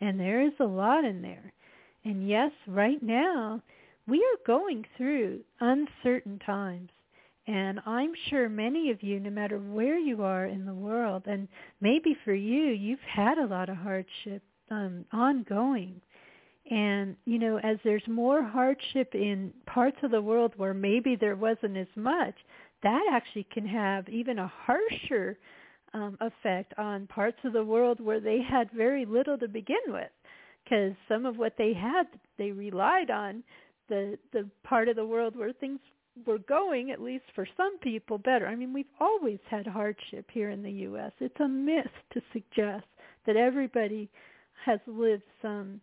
And 0.00 0.18
there 0.18 0.40
is 0.40 0.52
a 0.58 0.64
lot 0.64 1.04
in 1.04 1.22
there. 1.22 1.52
And 2.04 2.28
yes, 2.28 2.50
right 2.66 3.00
now 3.00 3.62
we 4.08 4.18
are 4.18 4.46
going 4.46 4.84
through 4.96 5.40
uncertain 5.60 6.40
times. 6.44 6.90
And 7.46 7.80
I'm 7.86 8.12
sure 8.28 8.48
many 8.48 8.90
of 8.90 9.02
you, 9.02 9.20
no 9.20 9.30
matter 9.30 9.58
where 9.58 9.98
you 9.98 10.22
are 10.22 10.46
in 10.46 10.66
the 10.66 10.74
world, 10.74 11.22
and 11.26 11.48
maybe 11.80 12.16
for 12.24 12.34
you, 12.34 12.66
you've 12.66 12.98
had 13.00 13.38
a 13.38 13.46
lot 13.46 13.68
of 13.68 13.76
hardship 13.76 14.42
um, 14.70 15.04
ongoing. 15.12 16.00
And, 16.70 17.16
you 17.24 17.38
know, 17.38 17.58
as 17.58 17.78
there's 17.82 18.06
more 18.06 18.42
hardship 18.42 19.14
in 19.14 19.52
parts 19.66 19.96
of 20.02 20.12
the 20.12 20.22
world 20.22 20.52
where 20.56 20.74
maybe 20.74 21.16
there 21.16 21.36
wasn't 21.36 21.76
as 21.76 21.88
much, 21.96 22.34
that 22.82 23.02
actually 23.12 23.46
can 23.52 23.66
have 23.66 24.08
even 24.08 24.38
a 24.38 24.52
harsher 24.64 25.36
um, 25.92 26.16
effect 26.20 26.72
on 26.78 27.06
parts 27.08 27.38
of 27.44 27.52
the 27.52 27.64
world 27.64 28.00
where 28.00 28.20
they 28.20 28.40
had 28.40 28.70
very 28.70 29.04
little 29.04 29.36
to 29.38 29.48
begin 29.48 29.76
with. 29.88 30.10
Because 30.64 30.92
some 31.08 31.26
of 31.26 31.36
what 31.38 31.54
they 31.58 31.72
had, 31.72 32.06
they 32.38 32.52
relied 32.52 33.10
on 33.10 33.42
the 33.88 34.16
the 34.32 34.48
part 34.62 34.88
of 34.88 34.94
the 34.94 35.04
world 35.04 35.34
where 35.36 35.52
things 35.52 35.80
we're 36.26 36.38
going, 36.38 36.90
at 36.90 37.00
least 37.00 37.24
for 37.34 37.46
some 37.56 37.78
people, 37.78 38.18
better. 38.18 38.46
I 38.46 38.54
mean, 38.54 38.72
we've 38.72 38.84
always 39.00 39.38
had 39.48 39.66
hardship 39.66 40.26
here 40.32 40.50
in 40.50 40.62
the 40.62 40.70
U.S. 40.70 41.12
It's 41.20 41.40
a 41.40 41.48
myth 41.48 41.86
to 42.12 42.20
suggest 42.32 42.84
that 43.26 43.36
everybody 43.36 44.08
has 44.64 44.80
lived 44.86 45.22
some, 45.42 45.80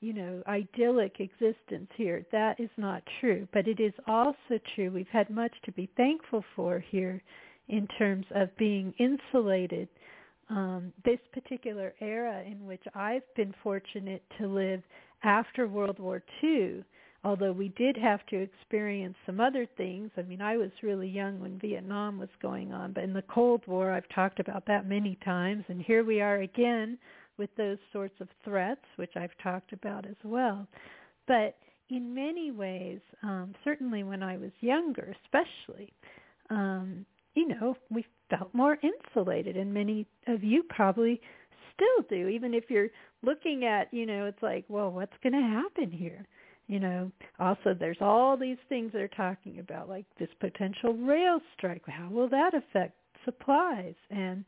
you 0.00 0.12
know, 0.12 0.42
idyllic 0.46 1.20
existence 1.20 1.88
here. 1.96 2.24
That 2.32 2.60
is 2.60 2.70
not 2.76 3.02
true. 3.20 3.46
But 3.52 3.68
it 3.68 3.80
is 3.80 3.92
also 4.06 4.58
true 4.74 4.90
we've 4.90 5.06
had 5.08 5.30
much 5.30 5.52
to 5.64 5.72
be 5.72 5.90
thankful 5.96 6.44
for 6.54 6.78
here 6.78 7.22
in 7.68 7.86
terms 7.98 8.26
of 8.34 8.56
being 8.56 8.94
insulated. 8.98 9.88
Um, 10.50 10.92
this 11.04 11.18
particular 11.32 11.92
era 12.00 12.42
in 12.46 12.64
which 12.66 12.82
I've 12.94 13.34
been 13.36 13.54
fortunate 13.62 14.22
to 14.38 14.46
live 14.46 14.82
after 15.22 15.68
World 15.68 15.98
War 15.98 16.22
II 16.42 16.84
although 17.24 17.52
we 17.52 17.68
did 17.70 17.96
have 17.96 18.24
to 18.26 18.36
experience 18.36 19.16
some 19.26 19.40
other 19.40 19.66
things. 19.76 20.10
I 20.16 20.22
mean, 20.22 20.40
I 20.40 20.56
was 20.56 20.70
really 20.82 21.08
young 21.08 21.40
when 21.40 21.58
Vietnam 21.58 22.18
was 22.18 22.28
going 22.40 22.72
on, 22.72 22.92
but 22.92 23.04
in 23.04 23.12
the 23.12 23.22
Cold 23.22 23.62
War, 23.66 23.90
I've 23.90 24.08
talked 24.14 24.40
about 24.40 24.66
that 24.66 24.88
many 24.88 25.18
times, 25.24 25.64
and 25.68 25.82
here 25.82 26.04
we 26.04 26.20
are 26.20 26.36
again 26.36 26.98
with 27.38 27.50
those 27.56 27.78
sorts 27.92 28.14
of 28.20 28.28
threats, 28.44 28.84
which 28.96 29.12
I've 29.16 29.36
talked 29.42 29.72
about 29.72 30.06
as 30.06 30.16
well. 30.24 30.66
But 31.26 31.56
in 31.90 32.14
many 32.14 32.50
ways, 32.50 33.00
um, 33.22 33.54
certainly 33.64 34.02
when 34.02 34.22
I 34.22 34.36
was 34.36 34.50
younger, 34.60 35.14
especially, 35.24 35.92
um, 36.50 37.06
you 37.34 37.48
know, 37.48 37.76
we 37.90 38.04
felt 38.30 38.52
more 38.52 38.78
insulated, 38.82 39.56
and 39.56 39.72
many 39.72 40.06
of 40.26 40.42
you 40.42 40.64
probably 40.68 41.20
still 41.74 42.04
do, 42.10 42.28
even 42.28 42.52
if 42.52 42.64
you're 42.68 42.88
looking 43.22 43.64
at, 43.64 43.92
you 43.92 44.06
know, 44.06 44.26
it's 44.26 44.42
like, 44.42 44.64
well, 44.68 44.90
what's 44.90 45.16
going 45.22 45.32
to 45.32 45.62
happen 45.62 45.90
here? 45.90 46.26
you 46.68 46.78
know 46.78 47.10
also 47.40 47.74
there's 47.78 47.96
all 48.00 48.36
these 48.36 48.58
things 48.68 48.92
they're 48.92 49.08
talking 49.08 49.58
about 49.58 49.88
like 49.88 50.04
this 50.18 50.28
potential 50.38 50.94
rail 50.94 51.40
strike 51.56 51.82
how 51.86 52.08
will 52.08 52.28
that 52.28 52.52
affect 52.54 52.94
supplies 53.24 53.94
and 54.10 54.44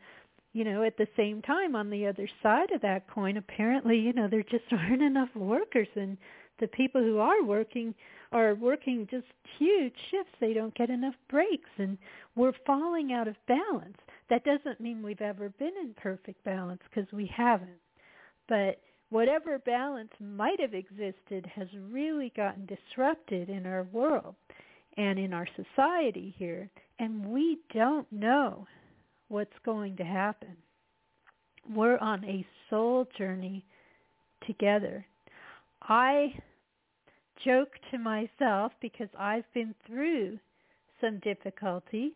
you 0.52 0.64
know 0.64 0.82
at 0.82 0.96
the 0.96 1.08
same 1.16 1.40
time 1.42 1.76
on 1.76 1.90
the 1.90 2.06
other 2.06 2.28
side 2.42 2.70
of 2.72 2.80
that 2.82 3.08
coin 3.08 3.36
apparently 3.36 3.98
you 3.98 4.12
know 4.12 4.28
there 4.28 4.42
just 4.42 4.64
aren't 4.72 5.02
enough 5.02 5.28
workers 5.34 5.88
and 5.96 6.16
the 6.60 6.68
people 6.68 7.00
who 7.02 7.18
are 7.18 7.42
working 7.42 7.94
are 8.32 8.54
working 8.54 9.08
just 9.10 9.26
huge 9.58 9.94
shifts. 10.10 10.32
They 10.40 10.52
don't 10.52 10.74
get 10.76 10.90
enough 10.90 11.14
breaks 11.28 11.70
and 11.78 11.98
we're 12.36 12.52
falling 12.64 13.12
out 13.12 13.26
of 13.26 13.34
balance. 13.48 13.96
That 14.28 14.44
doesn't 14.44 14.80
mean 14.80 15.02
we've 15.02 15.20
ever 15.20 15.48
been 15.58 15.72
in 15.80 15.94
perfect 16.00 16.44
balance 16.44 16.80
because 16.88 17.10
we 17.12 17.26
haven't. 17.34 17.80
But 18.48 18.80
whatever 19.08 19.58
balance 19.58 20.12
might 20.20 20.60
have 20.60 20.74
existed 20.74 21.50
has 21.54 21.66
really 21.90 22.32
gotten 22.36 22.66
disrupted 22.66 23.48
in 23.48 23.66
our 23.66 23.84
world 23.92 24.36
and 24.96 25.18
in 25.18 25.32
our 25.32 25.48
society 25.56 26.34
here, 26.36 26.70
and 26.98 27.26
we 27.26 27.58
don't 27.72 28.10
know 28.12 28.66
what's 29.30 29.58
going 29.64 29.96
to 29.96 30.04
happen. 30.04 30.56
We're 31.74 31.98
on 31.98 32.24
a 32.24 32.44
soul 32.68 33.06
journey 33.16 33.64
together. 34.46 35.06
I 35.82 36.34
joke 37.44 37.70
to 37.90 37.98
myself 37.98 38.72
because 38.82 39.08
I've 39.18 39.50
been 39.54 39.74
through 39.86 40.38
some 41.00 41.18
difficulty, 41.20 42.12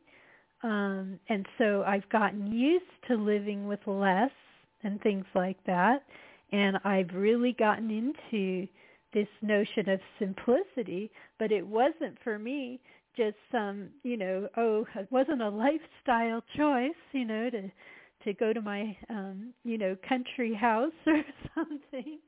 um, 0.63 1.19
and 1.31 1.47
so 1.57 1.83
I've 1.87 2.09
gotten 2.11 2.53
used 2.53 2.85
to 3.09 3.15
living 3.15 3.67
with 3.67 3.81
less 3.87 4.31
and 4.83 5.01
things 5.01 5.25
like 5.35 5.57
that 5.67 6.03
and 6.55 6.79
I've 6.85 7.11
really 7.13 7.53
gotten 7.53 7.91
into 7.91 8.69
this 9.13 9.27
notion 9.43 9.89
of 9.89 10.01
simplicity, 10.21 11.11
but 11.39 11.51
it 11.51 11.67
wasn't 11.67 12.17
for 12.23 12.39
me 12.39 12.81
just 13.17 13.37
some, 13.51 13.89
you 14.03 14.17
know, 14.17 14.49
oh, 14.57 14.87
it 14.97 15.11
wasn't 15.11 15.43
a 15.43 15.49
lifestyle 15.49 16.43
choice, 16.57 16.91
you 17.13 17.25
know, 17.25 17.51
to 17.51 17.71
to 18.25 18.33
go 18.33 18.53
to 18.55 18.63
my 18.63 18.97
um, 19.11 19.53
you 19.65 19.77
know, 19.77 19.97
country 20.09 20.55
house 20.55 20.93
or 21.07 21.23
something. 21.55 22.19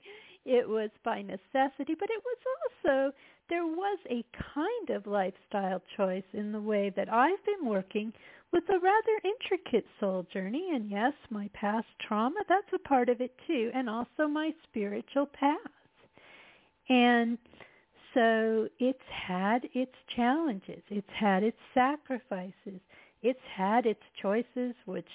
It 0.44 0.68
was 0.68 0.90
by 1.04 1.22
necessity, 1.22 1.94
but 1.98 2.08
it 2.10 2.22
was 2.24 2.38
also 2.86 3.12
there 3.48 3.66
was 3.66 3.98
a 4.10 4.24
kind 4.54 4.90
of 4.90 5.06
lifestyle 5.06 5.82
choice 5.96 6.24
in 6.32 6.52
the 6.52 6.60
way 6.60 6.92
that 6.96 7.12
I've 7.12 7.44
been 7.44 7.68
working 7.68 8.12
with 8.52 8.64
a 8.68 8.78
rather 8.78 9.20
intricate 9.24 9.86
soul 9.98 10.26
journey. 10.32 10.70
And 10.72 10.90
yes, 10.90 11.12
my 11.30 11.48
past 11.54 11.86
trauma, 12.06 12.40
that's 12.48 12.72
a 12.74 12.88
part 12.88 13.08
of 13.08 13.20
it 13.20 13.34
too, 13.46 13.70
and 13.74 13.88
also 13.88 14.28
my 14.28 14.52
spiritual 14.68 15.26
path. 15.26 15.58
And 16.88 17.38
so 18.16 18.68
it's 18.78 18.98
had 19.28 19.68
its 19.74 19.92
challenges. 20.16 20.82
It's 20.88 21.06
had 21.14 21.42
its 21.42 21.58
sacrifices. 21.74 22.80
It's 23.22 23.38
had 23.54 23.86
its 23.86 24.02
choices, 24.20 24.74
which, 24.86 25.08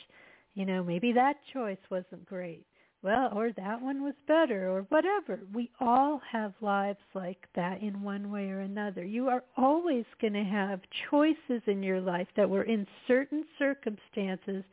you 0.53 0.65
know, 0.65 0.83
maybe 0.83 1.11
that 1.13 1.37
choice 1.51 1.79
wasn't 1.89 2.25
great 2.25 2.65
well, 3.03 3.31
or 3.35 3.51
that 3.53 3.81
one 3.81 4.03
was 4.03 4.13
better, 4.27 4.69
or 4.69 4.81
whatever. 4.89 5.39
We 5.53 5.71
all 5.79 6.21
have 6.31 6.53
lives 6.61 6.99
like 7.15 7.47
that 7.55 7.81
in 7.81 8.03
one 8.03 8.29
way 8.31 8.49
or 8.49 8.59
another. 8.59 9.03
You 9.03 9.27
are 9.27 9.43
always 9.57 10.05
going 10.19 10.33
to 10.33 10.43
have 10.43 10.81
choices 11.09 11.63
in 11.65 11.81
your 11.81 11.99
life 11.99 12.27
that 12.35 12.49
were 12.49 12.63
in 12.63 12.85
certain 13.07 13.43
circumstances 13.57 14.63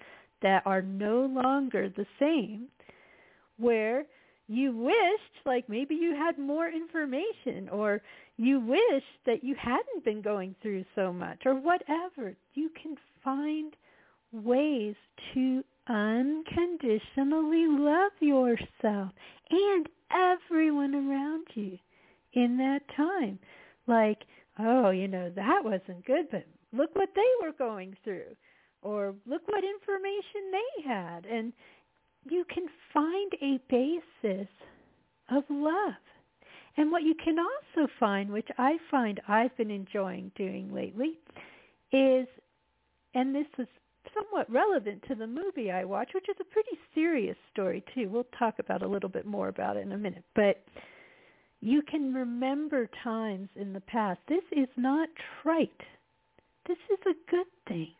that 0.42 0.62
are 0.66 0.82
no 0.82 1.24
longer 1.24 1.88
the 1.88 2.06
same, 2.18 2.68
where 3.56 4.04
you 4.48 4.74
wished 4.76 5.46
like 5.46 5.68
maybe 5.68 5.94
you 5.94 6.14
had 6.14 6.38
more 6.38 6.68
information 6.68 7.68
or 7.70 8.00
you 8.36 8.60
wished 8.60 9.04
that 9.26 9.44
you 9.44 9.54
hadn't 9.60 10.04
been 10.04 10.22
going 10.22 10.54
through 10.62 10.84
so 10.94 11.12
much 11.12 11.42
or 11.44 11.54
whatever. 11.54 12.34
You 12.54 12.70
can 12.80 12.96
find 13.22 13.74
ways 14.32 14.94
to 15.34 15.62
unconditionally 15.88 17.66
love 17.66 18.12
yourself 18.20 19.10
and 19.50 19.88
everyone 20.10 20.94
around 20.94 21.46
you 21.54 21.78
in 22.32 22.56
that 22.58 22.80
time. 22.96 23.38
Like, 23.86 24.24
oh, 24.58 24.90
you 24.90 25.08
know, 25.08 25.30
that 25.34 25.60
wasn't 25.62 26.04
good, 26.06 26.26
but 26.30 26.46
look 26.72 26.94
what 26.94 27.10
they 27.14 27.46
were 27.46 27.52
going 27.52 27.96
through. 28.04 28.34
Or 28.80 29.14
look 29.26 29.42
what 29.46 29.64
information 29.64 30.52
they 30.52 30.88
had. 30.88 31.26
And 31.26 31.52
you 32.30 32.44
can 32.52 32.66
find 32.92 33.32
a 33.42 33.60
basis 33.68 34.48
of 35.30 35.44
love. 35.48 35.94
And 36.76 36.92
what 36.92 37.02
you 37.02 37.14
can 37.14 37.36
also 37.38 37.90
find, 37.98 38.30
which 38.30 38.48
I 38.56 38.78
find 38.90 39.20
I've 39.26 39.56
been 39.56 39.70
enjoying 39.70 40.30
doing 40.36 40.72
lately, 40.72 41.18
is, 41.92 42.26
and 43.14 43.34
this 43.34 43.46
is 43.58 43.66
somewhat 44.14 44.50
relevant 44.50 45.02
to 45.08 45.14
the 45.14 45.26
movie 45.26 45.70
I 45.70 45.84
watched, 45.84 46.14
which 46.14 46.28
is 46.28 46.36
a 46.40 46.44
pretty 46.44 46.78
serious 46.94 47.36
story 47.52 47.82
too. 47.94 48.08
We'll 48.08 48.26
talk 48.38 48.58
about 48.58 48.82
a 48.82 48.88
little 48.88 49.08
bit 49.08 49.26
more 49.26 49.48
about 49.48 49.76
it 49.76 49.80
in 49.80 49.92
a 49.92 49.98
minute. 49.98 50.24
But 50.34 50.62
you 51.60 51.82
can 51.82 52.14
remember 52.14 52.88
times 53.02 53.48
in 53.56 53.72
the 53.72 53.80
past. 53.80 54.20
This 54.28 54.44
is 54.52 54.68
not 54.76 55.08
trite. 55.42 55.82
This 56.66 56.78
is 56.92 56.98
a 57.06 57.30
good 57.30 57.46
thing. 57.66 57.92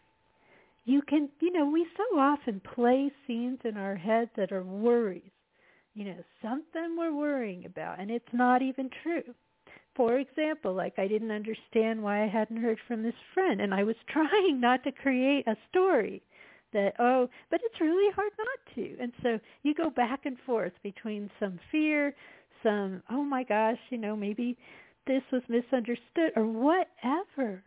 You 0.89 1.03
can, 1.03 1.28
you 1.41 1.53
know, 1.53 1.68
we 1.68 1.86
so 1.97 2.18
often 2.18 2.61
play 2.61 3.11
scenes 3.26 3.59
in 3.64 3.76
our 3.76 3.95
head 3.95 4.30
that 4.36 4.53
are 4.53 4.62
worries. 4.62 5.30
You 5.95 6.05
know, 6.05 6.24
something 6.41 6.97
we're 6.97 7.14
worrying 7.14 7.66
about, 7.66 8.01
and 8.01 8.11
it's 8.11 8.32
not 8.32 8.62
even 8.62 8.89
true 9.03 9.34
for 9.99 10.20
example, 10.20 10.74
like 10.74 10.97
I 10.97 11.09
didn't 11.09 11.32
understand 11.32 12.01
why 12.01 12.22
I 12.22 12.28
hadn't 12.28 12.62
heard 12.62 12.78
from 12.86 13.03
this 13.03 13.16
friend 13.34 13.61
and 13.61 13.74
I 13.74 13.82
was 13.82 13.97
trying 14.09 14.61
not 14.61 14.84
to 14.84 14.93
create 14.93 15.47
a 15.49 15.57
story 15.68 16.22
that 16.72 16.95
oh, 17.01 17.28
but 17.51 17.61
it's 17.64 17.80
really 17.80 18.12
hard 18.14 18.30
not 18.39 18.74
to. 18.76 18.97
And 19.01 19.12
so 19.24 19.41
you 19.64 19.74
go 19.74 19.91
back 19.91 20.24
and 20.24 20.36
forth 20.47 20.72
between 20.84 21.28
some 21.41 21.59
fear, 21.72 22.14
some 22.62 23.03
oh 23.11 23.24
my 23.24 23.43
gosh, 23.43 23.78
you 23.91 23.99
know, 23.99 24.14
maybe 24.14 24.57
this 25.09 25.22
was 25.32 25.43
misunderstood 25.49 26.30
or 26.36 26.47
whatever. 26.47 27.64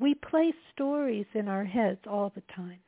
We 0.00 0.14
play 0.14 0.52
stories 0.72 1.26
in 1.34 1.46
our 1.46 1.64
heads 1.64 2.00
all 2.08 2.32
the 2.34 2.42
time. 2.56 2.80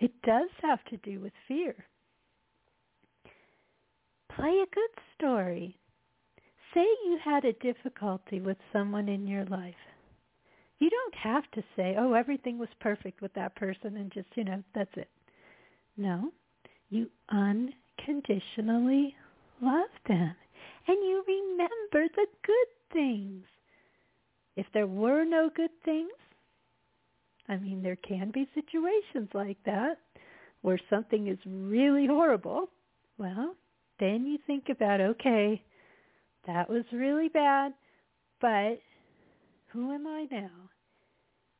It 0.00 0.10
does 0.22 0.50
have 0.62 0.84
to 0.86 0.96
do 0.98 1.20
with 1.20 1.32
fear. 1.46 1.74
Play 4.34 4.62
a 4.62 4.74
good 4.74 5.02
story 5.16 5.78
say 6.74 6.80
you 6.80 7.18
had 7.24 7.44
a 7.44 7.52
difficulty 7.54 8.40
with 8.40 8.56
someone 8.72 9.08
in 9.08 9.26
your 9.26 9.44
life. 9.46 9.74
You 10.80 10.90
don't 10.90 11.14
have 11.14 11.48
to 11.52 11.62
say, 11.76 11.94
oh, 11.96 12.14
everything 12.14 12.58
was 12.58 12.68
perfect 12.80 13.22
with 13.22 13.32
that 13.34 13.54
person 13.54 13.96
and 13.96 14.12
just, 14.12 14.26
you 14.34 14.44
know, 14.44 14.62
that's 14.74 14.90
it. 14.96 15.08
No, 15.96 16.32
you 16.90 17.08
unconditionally 17.30 19.14
love 19.62 19.90
them 20.08 20.34
and 20.88 20.96
you 20.98 21.24
remember 21.26 22.08
the 22.16 22.26
good 22.44 22.92
things. 22.92 23.44
If 24.56 24.66
there 24.74 24.88
were 24.88 25.24
no 25.24 25.48
good 25.54 25.70
things, 25.84 26.10
I 27.48 27.56
mean, 27.56 27.82
there 27.82 27.96
can 27.96 28.30
be 28.30 28.48
situations 28.54 29.28
like 29.34 29.58
that 29.66 29.98
where 30.62 30.80
something 30.88 31.28
is 31.28 31.38
really 31.46 32.06
horrible. 32.06 32.70
Well, 33.18 33.54
then 34.00 34.26
you 34.26 34.38
think 34.46 34.68
about, 34.70 35.00
okay, 35.00 35.62
that 36.46 36.68
was 36.68 36.84
really 36.92 37.28
bad, 37.28 37.74
but 38.40 38.78
who 39.68 39.92
am 39.92 40.06
I 40.06 40.26
now? 40.30 40.70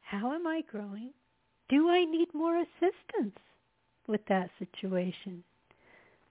How 0.00 0.32
am 0.32 0.46
I 0.46 0.62
growing? 0.70 1.10
Do 1.68 1.88
I 1.88 2.04
need 2.04 2.28
more 2.32 2.56
assistance 2.58 3.38
with 4.06 4.20
that 4.28 4.50
situation? 4.58 5.44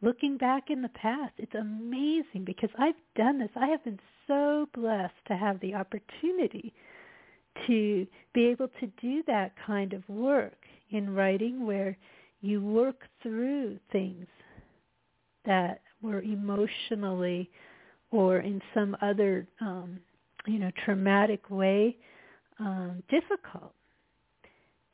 Looking 0.01 0.37
back 0.37 0.69
in 0.69 0.81
the 0.81 0.89
past, 0.89 1.33
it's 1.37 1.55
amazing 1.55 2.43
because 2.45 2.69
I've 2.77 2.99
done 3.15 3.39
this. 3.39 3.49
I 3.55 3.67
have 3.67 3.83
been 3.83 3.99
so 4.27 4.67
blessed 4.73 5.13
to 5.27 5.37
have 5.37 5.59
the 5.59 5.75
opportunity 5.75 6.73
to 7.67 8.07
be 8.33 8.45
able 8.45 8.67
to 8.79 8.87
do 9.01 9.23
that 9.27 9.53
kind 9.65 9.93
of 9.93 10.07
work 10.09 10.57
in 10.91 11.13
writing 11.13 11.65
where 11.65 11.97
you 12.41 12.61
work 12.61 13.03
through 13.21 13.79
things 13.91 14.27
that 15.45 15.81
were 16.01 16.21
emotionally 16.21 17.49
or 18.11 18.39
in 18.39 18.61
some 18.73 18.95
other, 19.01 19.47
um, 19.61 19.99
you 20.45 20.59
know, 20.59 20.71
traumatic 20.85 21.49
way 21.49 21.97
um, 22.59 23.01
difficult. 23.09 23.73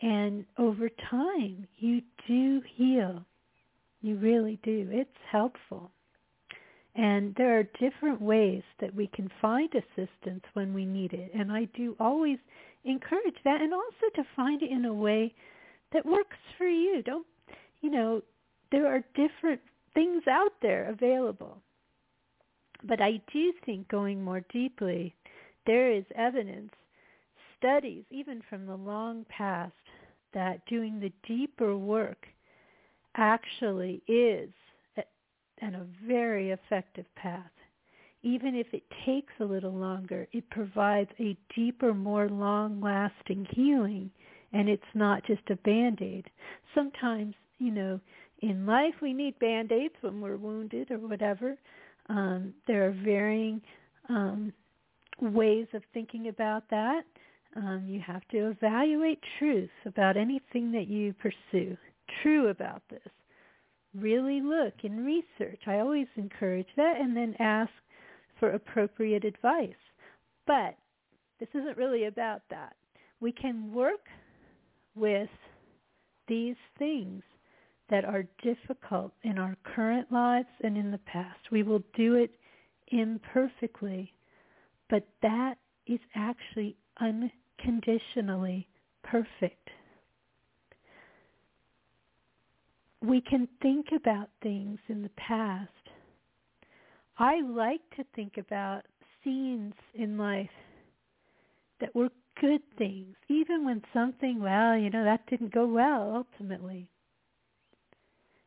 And 0.02 0.46
over 0.58 0.90
time, 1.10 1.68
you 1.78 2.02
do 2.28 2.62
heal. 2.76 3.26
You 4.02 4.16
really 4.16 4.60
do. 4.64 4.88
It's 4.92 5.10
helpful. 5.30 5.92
And 6.96 7.36
there 7.36 7.58
are 7.58 7.64
different 7.80 8.22
ways 8.22 8.64
that 8.80 8.94
we 8.94 9.08
can 9.08 9.30
find 9.42 9.70
assistance 9.74 10.44
when 10.54 10.74
we 10.74 10.86
need 10.86 11.14
it. 11.14 11.32
And 11.34 11.52
I 11.52 11.66
do 11.76 11.96
always 12.00 12.40
encourage 12.84 13.36
that 13.44 13.62
and 13.62 13.74
also 13.74 14.10
to 14.16 14.24
find 14.36 14.62
it 14.62 14.72
in 14.72 14.86
a 14.86 14.94
way 14.94 15.34
that 15.94 16.06
works 16.06 16.38
for 16.58 16.68
you. 16.68 17.02
Don't, 17.04 17.28
you 17.82 17.90
know, 17.90 18.22
there 18.72 18.88
are 18.88 19.04
different 19.16 19.62
things 19.94 20.24
out 20.30 20.54
there 20.62 20.90
available. 20.90 21.58
But 22.84 23.02
I 23.02 23.22
do 23.34 23.54
think 23.66 23.88
going 23.90 24.24
more 24.24 24.42
deeply, 24.52 25.14
there 25.66 25.92
is 25.92 26.06
evidence, 26.16 26.72
studies, 27.58 28.04
even 28.10 28.42
from 28.50 28.66
the 28.66 28.76
long 28.76 29.26
past, 29.30 29.74
that 30.34 30.66
doing 30.68 31.00
the 31.00 31.12
deeper 31.28 31.76
work 31.78 32.26
actually 33.16 34.02
is 34.08 34.50
and 35.62 35.76
a 35.76 35.88
very 36.08 36.52
effective 36.52 37.06
path. 37.16 37.52
Even 38.22 38.56
if 38.56 38.68
it 38.74 38.84
takes 39.06 39.34
a 39.40 39.46
little 39.46 39.74
longer, 39.74 40.28
it 40.34 40.50
provides 40.50 41.10
a 41.20 41.38
deeper, 41.56 41.94
more 41.94 42.28
long-lasting 42.30 43.48
healing, 43.52 44.12
and 44.52 44.68
it's 44.68 44.84
not 44.94 45.26
just 45.26 45.42
a 45.50 45.56
band-aid. 45.58 46.30
Sometimes, 46.76 47.34
you 47.60 47.72
know, 47.72 48.00
in 48.42 48.66
life 48.66 48.96
we 49.02 49.14
need 49.14 49.40
band-aids 49.40 49.96
when 50.02 50.20
we're 50.22 50.38
wounded 50.38 50.92
or 50.92 50.98
whatever, 50.98 51.56
um, 52.10 52.54
there 52.68 52.88
are 52.88 52.96
varying 53.04 53.62
um, 54.10 54.52
ways 55.22 55.68
of 55.74 55.84
thinking 55.94 56.28
about 56.28 56.64
that. 56.70 57.04
Um, 57.56 57.86
you 57.88 58.00
have 58.06 58.28
to 58.32 58.50
evaluate 58.50 59.20
truth 59.38 59.70
about 59.86 60.18
anything 60.18 60.72
that 60.72 60.88
you 60.88 61.14
pursue. 61.14 61.78
True 62.22 62.50
about 62.50 62.82
this. 62.90 63.00
Really 63.96 64.42
look 64.42 64.74
and 64.84 65.06
research. 65.06 65.62
I 65.66 65.80
always 65.80 66.08
encourage 66.16 66.68
that 66.78 67.00
and 67.00 67.16
then 67.16 67.36
ask 67.40 67.72
for 68.40 68.52
appropriate 68.52 69.26
advice. 69.26 69.74
But 70.46 70.78
this 71.40 71.50
isn't 71.54 71.78
really 71.78 72.06
about 72.06 72.42
that. 72.50 72.76
We 73.20 73.32
can 73.32 73.74
work 73.74 74.08
with 74.96 75.30
these 76.28 76.56
things 76.78 77.24
that 77.90 78.06
are 78.06 78.26
difficult 78.44 79.12
in 79.24 79.38
our 79.40 79.58
current 79.64 80.12
lives 80.12 80.48
and 80.64 80.78
in 80.78 80.92
the 80.92 81.00
past. 81.00 81.40
We 81.52 81.64
will 81.64 81.84
do 81.96 82.16
it 82.16 82.32
imperfectly, 82.90 84.14
but 84.90 85.08
that 85.22 85.56
is 85.88 86.00
actually 86.16 86.76
unconditionally 87.00 88.68
perfect. 89.04 89.70
We 93.02 93.22
can 93.22 93.48
think 93.62 93.88
about 93.96 94.30
things 94.42 94.80
in 94.88 95.02
the 95.02 95.10
past. 95.10 95.72
I 97.18 97.42
like 97.42 97.82
to 97.96 98.04
think 98.16 98.38
about 98.38 98.84
scenes 99.24 99.74
in 99.94 100.18
life 100.18 100.50
that 101.80 101.94
were 101.96 102.10
good 102.40 102.62
things, 102.78 103.16
even 103.28 103.66
when 103.66 103.82
something, 103.94 104.42
well, 104.42 104.78
you 104.78 104.90
know, 104.90 105.04
that 105.04 105.28
didn't 105.28 105.54
go 105.54 105.68
well 105.68 106.14
ultimately. 106.16 106.88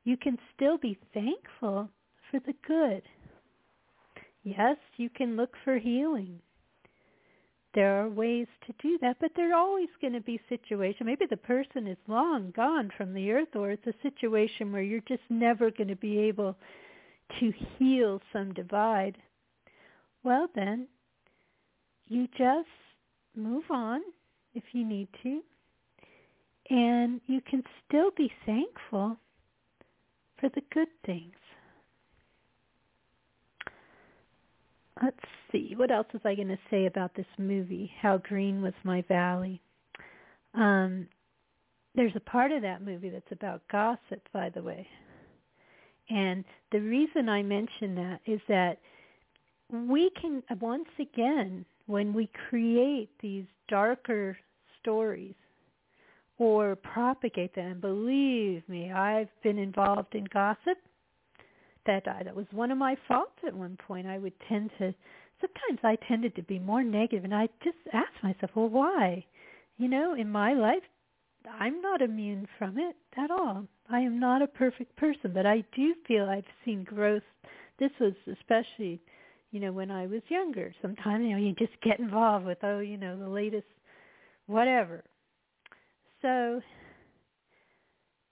You 0.05 0.16
can 0.16 0.38
still 0.55 0.78
be 0.78 0.98
thankful 1.14 1.88
for 2.30 2.40
the 2.40 2.55
good. 2.66 3.03
Yes, 4.42 4.76
you 4.96 5.09
can 5.11 5.36
look 5.36 5.55
for 5.64 5.78
healing. 5.78 6.40
There 7.74 8.02
are 8.02 8.08
ways 8.08 8.46
to 8.66 8.74
do 8.82 8.98
that, 9.00 9.16
but 9.18 9.32
there 9.34 9.52
are 9.52 9.58
always 9.58 9.88
going 10.00 10.12
to 10.12 10.20
be 10.20 10.38
situations. 10.48 11.06
Maybe 11.06 11.24
the 11.28 11.38
person 11.38 11.86
is 11.86 11.96
long 12.06 12.52
gone 12.54 12.90
from 12.96 13.14
the 13.14 13.32
earth, 13.32 13.54
or 13.54 13.70
it's 13.70 13.86
a 13.86 13.94
situation 14.02 14.72
where 14.72 14.82
you're 14.82 15.00
just 15.08 15.22
never 15.30 15.70
going 15.70 15.88
to 15.88 15.96
be 15.96 16.18
able 16.18 16.54
to 17.40 17.52
heal 17.78 18.20
some 18.32 18.52
divide. 18.52 19.16
Well, 20.22 20.48
then, 20.54 20.86
you 22.08 22.28
just 22.36 22.68
move 23.34 23.64
on 23.70 24.02
if 24.54 24.64
you 24.72 24.84
need 24.84 25.08
to, 25.22 25.40
and 26.68 27.22
you 27.26 27.40
can 27.40 27.62
still 27.88 28.10
be 28.16 28.30
thankful 28.44 29.16
for 30.38 30.50
the 30.50 30.62
good 30.74 30.88
things. 31.06 31.32
Let's 35.01 35.16
see, 35.51 35.74
what 35.76 35.90
else 35.90 36.07
was 36.12 36.22
I 36.24 36.34
going 36.34 36.49
to 36.49 36.59
say 36.70 36.86
about 36.86 37.14
this 37.14 37.26
movie, 37.38 37.93
How 38.01 38.18
Green 38.18 38.61
Was 38.61 38.74
My 38.84 39.03
Valley? 39.09 39.61
Um, 40.55 41.09
there's 41.95 42.12
a 42.14 42.20
part 42.20 42.53
of 42.53 42.62
that 42.62 42.82
movie 42.82 43.09
that's 43.09 43.32
about 43.32 43.62
gossip, 43.70 44.28
by 44.32 44.51
the 44.51 44.62
way. 44.62 44.86
And 46.11 46.45
the 46.72 46.80
reason 46.80 47.28
I 47.28 47.43
mention 47.43 47.95
that 47.95 48.20
is 48.26 48.40
that 48.49 48.78
we 49.70 50.11
can, 50.20 50.43
once 50.61 50.88
again, 50.99 51.64
when 51.86 52.12
we 52.12 52.28
create 52.49 53.09
these 53.20 53.45
darker 53.68 54.36
stories 54.80 55.34
or 56.38 56.76
propagate 56.76 57.55
them, 57.55 57.80
believe 57.80 58.62
me, 58.68 58.93
I've 58.93 59.28
been 59.43 59.59
involved 59.59 60.14
in 60.14 60.24
gossip. 60.32 60.78
That 61.87 62.07
uh, 62.07 62.22
that 62.24 62.37
was 62.37 62.47
one 62.53 62.70
of 62.70 62.78
my 62.78 62.97
faults 63.09 63.39
at 63.47 63.55
one 63.55 63.76
point. 63.87 64.07
I 64.07 64.18
would 64.18 64.35
tend 64.49 64.70
to 64.78 64.95
sometimes 65.41 65.80
I 65.83 65.97
tended 66.07 66.37
to 66.37 66.43
be 66.43 66.59
more 66.59 66.85
negative 66.85 67.24
and 67.24 67.35
I 67.35 67.49
just 67.64 67.78
asked 67.93 68.22
myself, 68.22 68.53
well, 68.55 68.68
why? 68.68 69.24
You 69.78 69.89
know, 69.89 70.14
in 70.14 70.30
my 70.30 70.53
life, 70.55 70.83
I'm 71.59 71.80
not 71.80 72.03
immune 72.03 72.47
from 72.59 72.78
it 72.78 72.95
at 73.16 73.30
all. 73.30 73.66
I 73.91 74.01
am 74.01 74.20
not 74.20 74.43
a 74.43 74.47
perfect 74.47 74.95
person, 74.97 75.33
but 75.35 75.45
I 75.45 75.64
do 75.74 75.95
feel 76.07 76.26
I've 76.26 76.45
seen 76.64 76.85
growth. 76.85 77.24
This 77.80 77.91
was 78.01 78.12
especially 78.30 79.01
you 79.53 79.61
know, 79.61 79.70
when 79.70 79.91
I 79.91 80.07
was 80.07 80.22
younger. 80.28 80.74
Sometimes, 80.83 81.24
you 81.24 81.33
know, 81.33 81.37
you 81.37 81.53
just 81.53 81.78
get 81.83 82.01
involved 82.01 82.47
with, 82.47 82.59
oh, 82.62 82.80
you 82.80 82.97
know, 82.97 83.16
the 83.16 83.28
latest 83.28 83.66
whatever. 84.47 85.05
So 86.22 86.61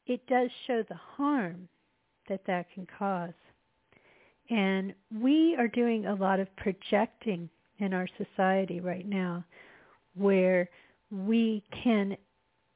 it 0.06 0.26
does 0.26 0.48
show 0.66 0.82
the 0.88 0.94
harm 0.94 1.68
that 2.30 2.46
that 2.46 2.66
can 2.72 2.86
cause. 2.98 3.34
And 4.48 4.94
we 5.20 5.54
are 5.58 5.68
doing 5.68 6.06
a 6.06 6.14
lot 6.14 6.40
of 6.40 6.48
projecting 6.56 7.50
in 7.78 7.92
our 7.92 8.08
society 8.16 8.80
right 8.80 9.06
now 9.06 9.44
where 10.14 10.68
we 11.10 11.62
can 11.84 12.16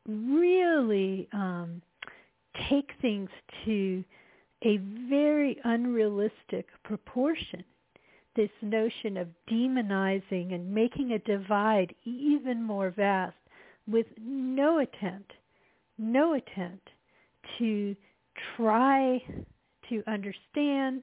really 0.06 1.28
um, 1.32 1.80
take 2.68 2.90
things 3.00 3.30
to 3.64 4.04
a 4.62 4.76
very 5.08 5.58
unrealistic 5.64 6.66
proportion 6.84 7.64
this 8.36 8.50
notion 8.62 9.16
of 9.16 9.28
demonizing 9.50 10.54
and 10.54 10.72
making 10.72 11.12
a 11.12 11.18
divide 11.20 11.94
even 12.04 12.62
more 12.62 12.90
vast 12.90 13.36
with 13.86 14.06
no 14.20 14.78
attempt, 14.80 15.32
no 15.98 16.34
attempt 16.34 16.88
to 17.58 17.94
try 18.56 19.22
to 19.88 20.02
understand, 20.06 21.02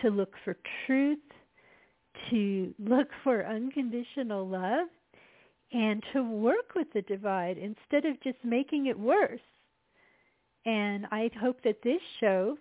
to 0.00 0.10
look 0.10 0.34
for 0.44 0.56
truth, 0.86 1.18
to 2.30 2.74
look 2.78 3.08
for 3.22 3.46
unconditional 3.46 4.46
love, 4.46 4.88
and 5.72 6.02
to 6.12 6.22
work 6.22 6.74
with 6.74 6.86
the 6.92 7.02
divide 7.02 7.56
instead 7.58 8.04
of 8.04 8.20
just 8.22 8.38
making 8.44 8.86
it 8.86 8.98
worse. 8.98 9.40
And 10.64 11.06
I 11.10 11.30
hope 11.40 11.62
that 11.64 11.82
this 11.82 12.00
show 12.20 12.56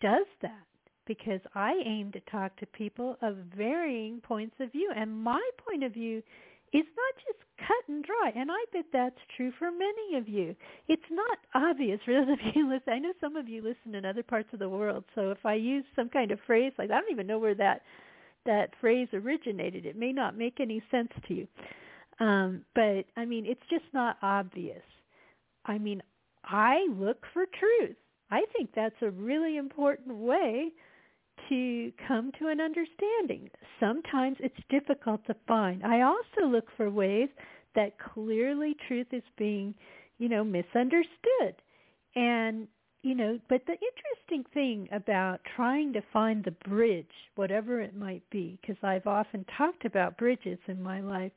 does 0.00 0.26
that 0.42 0.64
because 1.06 1.40
I 1.54 1.74
aim 1.84 2.12
to 2.12 2.20
talk 2.30 2.56
to 2.56 2.66
people 2.66 3.16
of 3.20 3.36
varying 3.56 4.20
points 4.20 4.54
of 4.60 4.72
view. 4.72 4.90
And 4.94 5.22
my 5.22 5.42
point 5.66 5.84
of 5.84 5.92
view 5.92 6.22
is 6.72 6.84
not 6.96 7.14
just 7.26 7.38
cut 7.58 7.88
and 7.88 8.04
dry. 8.04 8.32
And 8.34 8.50
I 8.50 8.64
bet 8.72 8.86
that's 8.92 9.18
true 9.36 9.52
for 9.58 9.70
many 9.70 10.16
of 10.16 10.28
you. 10.28 10.54
It's 10.88 11.02
not 11.10 11.38
obvious 11.54 12.00
for 12.04 12.12
those 12.24 12.32
of 12.32 12.38
you 12.54 12.68
listen. 12.68 12.92
I 12.92 12.98
know 12.98 13.12
some 13.20 13.36
of 13.36 13.48
you 13.48 13.62
listen 13.62 13.94
in 13.94 14.04
other 14.04 14.22
parts 14.22 14.48
of 14.52 14.58
the 14.58 14.68
world. 14.68 15.04
So 15.14 15.30
if 15.30 15.44
I 15.44 15.54
use 15.54 15.84
some 15.96 16.08
kind 16.08 16.30
of 16.30 16.38
phrase 16.46 16.72
like 16.78 16.90
I 16.90 17.00
don't 17.00 17.12
even 17.12 17.26
know 17.26 17.38
where 17.38 17.54
that 17.56 17.82
that 18.46 18.70
phrase 18.80 19.08
originated, 19.12 19.84
it 19.84 19.96
may 19.96 20.12
not 20.12 20.36
make 20.36 20.60
any 20.60 20.82
sense 20.90 21.10
to 21.28 21.34
you. 21.34 21.48
Um, 22.20 22.64
but 22.74 23.04
I 23.16 23.24
mean, 23.26 23.44
it's 23.46 23.60
just 23.68 23.84
not 23.92 24.16
obvious. 24.22 24.82
I 25.66 25.78
mean, 25.78 26.02
I 26.44 26.86
look 26.90 27.24
for 27.32 27.44
truth. 27.58 27.96
I 28.30 28.42
think 28.56 28.70
that's 28.74 28.94
a 29.02 29.10
really 29.10 29.56
important 29.56 30.16
way 30.16 30.72
to 31.48 31.92
come 32.06 32.32
to 32.38 32.48
an 32.48 32.60
understanding. 32.60 33.50
Sometimes 33.78 34.36
it's 34.40 34.56
difficult 34.68 35.24
to 35.26 35.34
find. 35.46 35.84
I 35.84 36.02
also 36.02 36.46
look 36.46 36.66
for 36.76 36.90
ways 36.90 37.28
that 37.74 37.98
clearly 37.98 38.76
truth 38.86 39.08
is 39.12 39.22
being, 39.36 39.74
you 40.18 40.28
know, 40.28 40.44
misunderstood. 40.44 41.54
And, 42.14 42.66
you 43.02 43.14
know, 43.14 43.38
but 43.48 43.62
the 43.66 43.74
interesting 43.74 44.44
thing 44.52 44.88
about 44.92 45.40
trying 45.56 45.92
to 45.94 46.02
find 46.12 46.44
the 46.44 46.50
bridge, 46.68 47.06
whatever 47.36 47.80
it 47.80 47.96
might 47.96 48.28
be, 48.30 48.58
because 48.60 48.76
I've 48.82 49.06
often 49.06 49.44
talked 49.56 49.84
about 49.84 50.18
bridges 50.18 50.58
in 50.66 50.82
my 50.82 51.00
life, 51.00 51.32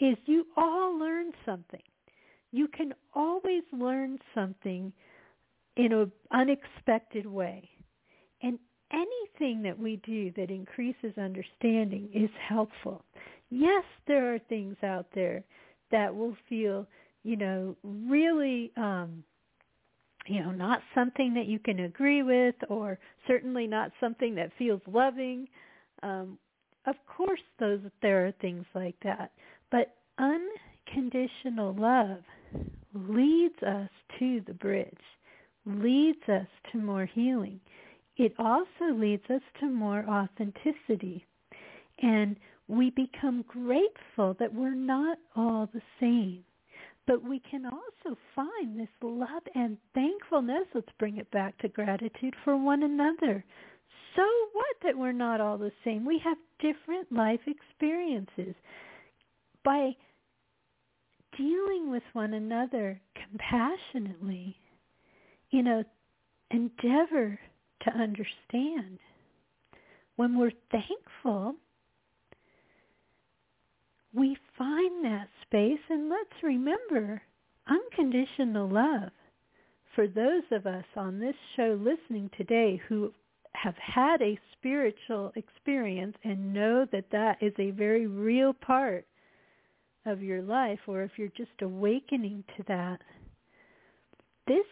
is 0.00 0.16
you 0.26 0.46
all 0.56 0.98
learn 0.98 1.32
something. 1.44 1.82
You 2.52 2.68
can 2.68 2.94
always 3.14 3.62
learn 3.72 4.18
something 4.34 4.92
in 5.76 5.92
an 5.92 6.10
unexpected 6.32 7.26
way. 7.26 7.68
Anything 8.92 9.62
that 9.62 9.78
we 9.78 9.96
do 10.06 10.30
that 10.36 10.50
increases 10.50 11.18
understanding 11.18 12.08
is 12.14 12.30
helpful. 12.48 13.04
Yes, 13.50 13.84
there 14.06 14.34
are 14.34 14.38
things 14.38 14.76
out 14.82 15.06
there 15.14 15.44
that 15.90 16.14
will 16.14 16.36
feel, 16.48 16.86
you 17.24 17.36
know, 17.36 17.76
really, 17.82 18.72
um, 18.76 19.24
you 20.26 20.40
know, 20.40 20.50
not 20.50 20.80
something 20.94 21.34
that 21.34 21.46
you 21.46 21.58
can 21.58 21.80
agree 21.80 22.22
with 22.22 22.54
or 22.68 22.98
certainly 23.26 23.66
not 23.66 23.92
something 24.00 24.34
that 24.36 24.50
feels 24.58 24.80
loving. 24.86 25.48
Um, 26.02 26.38
of 26.86 26.96
course, 27.06 27.40
those 27.58 27.80
there 28.02 28.26
are 28.26 28.32
things 28.40 28.64
like 28.74 28.96
that. 29.02 29.32
But 29.70 29.96
unconditional 30.18 31.74
love 31.74 32.22
leads 32.94 33.60
us 33.62 33.90
to 34.18 34.40
the 34.46 34.54
bridge, 34.54 34.94
leads 35.64 36.22
us 36.28 36.46
to 36.72 36.78
more 36.78 37.06
healing 37.06 37.60
it 38.16 38.32
also 38.38 38.94
leads 38.94 39.24
us 39.30 39.42
to 39.60 39.66
more 39.66 40.04
authenticity. 40.08 41.26
And 42.02 42.36
we 42.68 42.90
become 42.90 43.44
grateful 43.46 44.36
that 44.38 44.52
we're 44.52 44.74
not 44.74 45.18
all 45.34 45.68
the 45.72 45.82
same. 46.00 46.44
But 47.06 47.22
we 47.22 47.40
can 47.48 47.64
also 47.66 48.18
find 48.34 48.78
this 48.78 48.88
love 49.00 49.42
and 49.54 49.76
thankfulness. 49.94 50.64
Let's 50.74 50.88
bring 50.98 51.18
it 51.18 51.30
back 51.30 51.56
to 51.58 51.68
gratitude 51.68 52.34
for 52.42 52.56
one 52.56 52.82
another. 52.82 53.44
So 54.16 54.22
what 54.52 54.66
that 54.82 54.98
we're 54.98 55.12
not 55.12 55.40
all 55.40 55.58
the 55.58 55.70
same? 55.84 56.04
We 56.04 56.20
have 56.24 56.38
different 56.58 57.12
life 57.12 57.40
experiences. 57.46 58.54
By 59.62 59.92
dealing 61.36 61.90
with 61.90 62.02
one 62.12 62.34
another 62.34 63.00
compassionately, 63.14 64.56
you 65.50 65.62
know, 65.62 65.84
endeavor 66.50 67.38
to 67.82 67.90
understand. 67.90 68.98
When 70.16 70.38
we're 70.38 70.52
thankful, 70.70 71.54
we 74.14 74.36
find 74.56 75.04
that 75.04 75.28
space 75.42 75.80
and 75.90 76.08
let's 76.08 76.42
remember 76.42 77.20
unconditional 77.68 78.68
love. 78.68 79.10
For 79.94 80.06
those 80.06 80.42
of 80.52 80.66
us 80.66 80.84
on 80.96 81.18
this 81.18 81.34
show 81.54 81.78
listening 81.80 82.30
today 82.36 82.80
who 82.88 83.12
have 83.54 83.74
had 83.76 84.20
a 84.22 84.38
spiritual 84.52 85.32
experience 85.36 86.16
and 86.24 86.52
know 86.52 86.86
that 86.92 87.10
that 87.12 87.42
is 87.42 87.52
a 87.58 87.70
very 87.70 88.06
real 88.06 88.52
part 88.52 89.06
of 90.04 90.22
your 90.22 90.42
life 90.42 90.80
or 90.86 91.02
if 91.02 91.12
you're 91.16 91.28
just 91.36 91.62
awakening 91.62 92.44
to 92.56 92.62
that, 92.68 93.00
this 94.46 94.66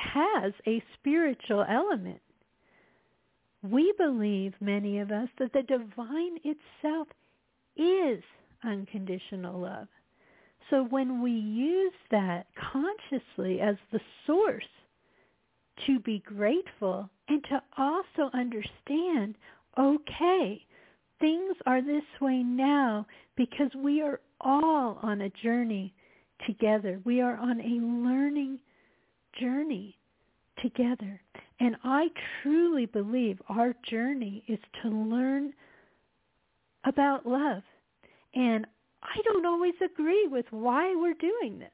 has 0.00 0.52
a 0.66 0.82
spiritual 0.98 1.64
element. 1.68 2.20
We 3.62 3.92
believe, 3.98 4.54
many 4.60 4.98
of 4.98 5.10
us, 5.10 5.28
that 5.38 5.52
the 5.52 5.62
divine 5.62 6.38
itself 6.44 7.08
is 7.76 8.22
unconditional 8.64 9.60
love. 9.60 9.88
So 10.70 10.84
when 10.84 11.20
we 11.20 11.32
use 11.32 11.92
that 12.10 12.46
consciously 12.72 13.60
as 13.60 13.76
the 13.92 14.00
source 14.26 14.64
to 15.86 15.98
be 16.00 16.22
grateful 16.24 17.10
and 17.28 17.42
to 17.44 17.62
also 17.76 18.30
understand, 18.32 19.34
okay, 19.78 20.64
things 21.18 21.56
are 21.66 21.82
this 21.82 22.04
way 22.20 22.42
now 22.42 23.06
because 23.36 23.70
we 23.76 24.00
are 24.00 24.20
all 24.40 24.98
on 25.02 25.22
a 25.22 25.32
journey 25.42 25.92
together. 26.46 27.00
We 27.04 27.20
are 27.20 27.36
on 27.36 27.60
a 27.60 28.08
learning 28.08 28.60
journey 29.38 29.96
together. 30.62 31.20
And 31.58 31.76
I 31.84 32.08
truly 32.42 32.86
believe 32.86 33.40
our 33.48 33.74
journey 33.88 34.42
is 34.48 34.58
to 34.82 34.88
learn 34.88 35.52
about 36.84 37.26
love. 37.26 37.62
And 38.34 38.66
I 39.02 39.20
don't 39.24 39.46
always 39.46 39.74
agree 39.84 40.26
with 40.30 40.46
why 40.50 40.94
we're 40.94 41.14
doing 41.14 41.58
this 41.58 41.70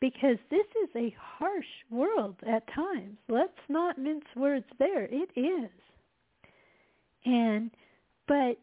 because 0.00 0.36
this 0.50 0.66
is 0.84 0.90
a 0.96 1.14
harsh 1.18 1.66
world 1.90 2.36
at 2.46 2.72
times. 2.72 3.18
Let's 3.28 3.58
not 3.68 3.98
mince 3.98 4.24
words 4.36 4.66
there. 4.78 5.04
It 5.04 5.30
is. 5.36 5.70
And, 7.24 7.70
but 8.26 8.56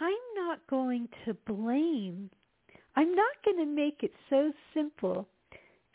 I'm 0.00 0.14
not 0.36 0.60
going 0.68 1.08
to 1.24 1.34
blame, 1.46 2.30
I'm 2.94 3.14
not 3.14 3.34
going 3.44 3.58
to 3.58 3.66
make 3.66 4.02
it 4.02 4.12
so 4.30 4.52
simple 4.72 5.26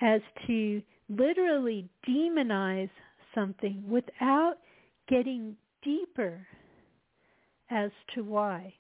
as 0.02 0.22
to 0.48 0.82
literally 1.12 1.88
demonize 2.08 2.90
something 3.36 3.84
without 3.88 4.56
getting 5.08 5.56
deeper 5.84 6.46
as 7.70 7.92
to 8.16 8.24
why. 8.24 8.74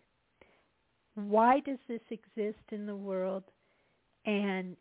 Why 1.15 1.59
does 1.59 1.79
this 1.88 2.01
exist 2.09 2.63
in 2.71 2.86
the 2.86 2.95
world? 2.95 3.43
And 4.25 4.75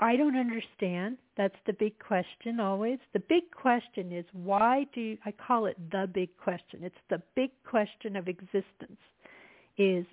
I 0.00 0.16
don't 0.16 0.36
understand. 0.36 1.18
That's 1.36 1.54
the 1.66 1.72
big 1.72 1.98
question 1.98 2.58
always. 2.58 2.98
The 3.12 3.22
big 3.28 3.44
question 3.50 4.12
is 4.12 4.24
why 4.32 4.86
do 4.94 5.16
I 5.24 5.32
call 5.32 5.66
it 5.66 5.76
the 5.90 6.08
big 6.12 6.36
question? 6.36 6.80
It's 6.82 6.94
the 7.10 7.22
big 7.36 7.50
question 7.68 8.16
of 8.16 8.28
existence 8.28 8.98
is 9.78 10.04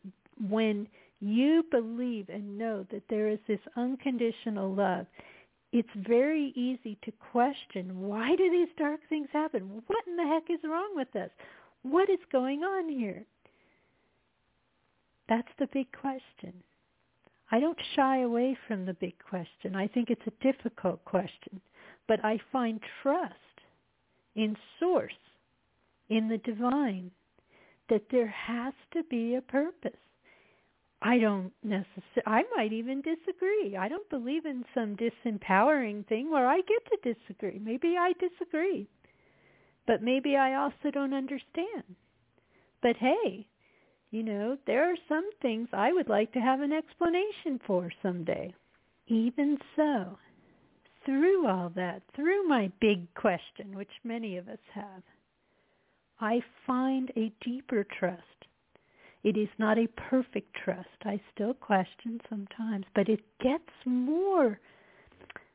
when 0.49 0.87
you 1.19 1.63
believe 1.71 2.29
and 2.29 2.57
know 2.57 2.85
that 2.91 3.03
there 3.09 3.29
is 3.29 3.39
this 3.47 3.59
unconditional 3.75 4.73
love, 4.73 5.05
it's 5.71 5.89
very 5.95 6.51
easy 6.55 6.97
to 7.03 7.11
question 7.31 8.01
why 8.01 8.35
do 8.35 8.49
these 8.51 8.73
dark 8.77 8.99
things 9.09 9.29
happen? 9.31 9.81
What 9.87 10.05
in 10.07 10.17
the 10.17 10.27
heck 10.27 10.49
is 10.49 10.59
wrong 10.63 10.91
with 10.95 11.15
us? 11.15 11.29
What 11.83 12.09
is 12.09 12.19
going 12.31 12.63
on 12.63 12.89
here? 12.89 13.25
That's 15.29 15.47
the 15.59 15.67
big 15.73 15.87
question. 15.93 16.53
I 17.51 17.59
don't 17.59 17.77
shy 17.95 18.21
away 18.21 18.57
from 18.67 18.85
the 18.85 18.93
big 18.93 19.13
question. 19.27 19.75
I 19.75 19.87
think 19.87 20.09
it's 20.09 20.27
a 20.27 20.43
difficult 20.43 21.03
question. 21.05 21.61
But 22.07 22.23
I 22.23 22.39
find 22.51 22.79
trust 23.01 23.35
in 24.35 24.57
source, 24.79 25.13
in 26.09 26.27
the 26.27 26.37
divine, 26.39 27.11
that 27.89 28.03
there 28.11 28.27
has 28.27 28.73
to 28.93 29.03
be 29.03 29.35
a 29.35 29.41
purpose. 29.41 29.91
I 31.01 31.17
don't 31.17 31.51
necessarily, 31.63 32.23
I 32.27 32.43
might 32.55 32.73
even 32.73 33.01
disagree. 33.01 33.75
I 33.75 33.87
don't 33.87 34.09
believe 34.09 34.45
in 34.45 34.63
some 34.73 34.95
disempowering 34.95 36.05
thing 36.07 36.29
where 36.29 36.47
I 36.47 36.57
get 36.57 36.85
to 36.85 37.13
disagree. 37.13 37.59
Maybe 37.59 37.95
I 37.97 38.13
disagree. 38.19 38.87
But 39.87 40.03
maybe 40.03 40.35
I 40.35 40.55
also 40.55 40.91
don't 40.91 41.13
understand. 41.13 41.95
But 42.83 42.97
hey, 42.97 43.47
you 44.11 44.23
know, 44.23 44.57
there 44.67 44.91
are 44.91 44.97
some 45.09 45.27
things 45.41 45.69
I 45.73 45.91
would 45.91 46.09
like 46.09 46.31
to 46.33 46.39
have 46.39 46.61
an 46.61 46.71
explanation 46.71 47.59
for 47.65 47.91
someday. 48.03 48.53
Even 49.07 49.57
so, 49.75 50.17
through 51.05 51.47
all 51.47 51.71
that, 51.75 52.03
through 52.15 52.47
my 52.47 52.71
big 52.79 53.11
question, 53.15 53.75
which 53.75 53.89
many 54.03 54.37
of 54.37 54.47
us 54.47 54.59
have, 54.73 55.01
I 56.19 56.41
find 56.67 57.11
a 57.15 57.33
deeper 57.43 57.85
trust. 57.99 58.21
It 59.23 59.37
is 59.37 59.49
not 59.59 59.77
a 59.77 59.87
perfect 60.09 60.55
trust. 60.63 60.87
I 61.05 61.21
still 61.33 61.53
question 61.53 62.19
sometimes, 62.29 62.85
but 62.95 63.07
it 63.07 63.21
gets 63.39 63.69
more, 63.85 64.59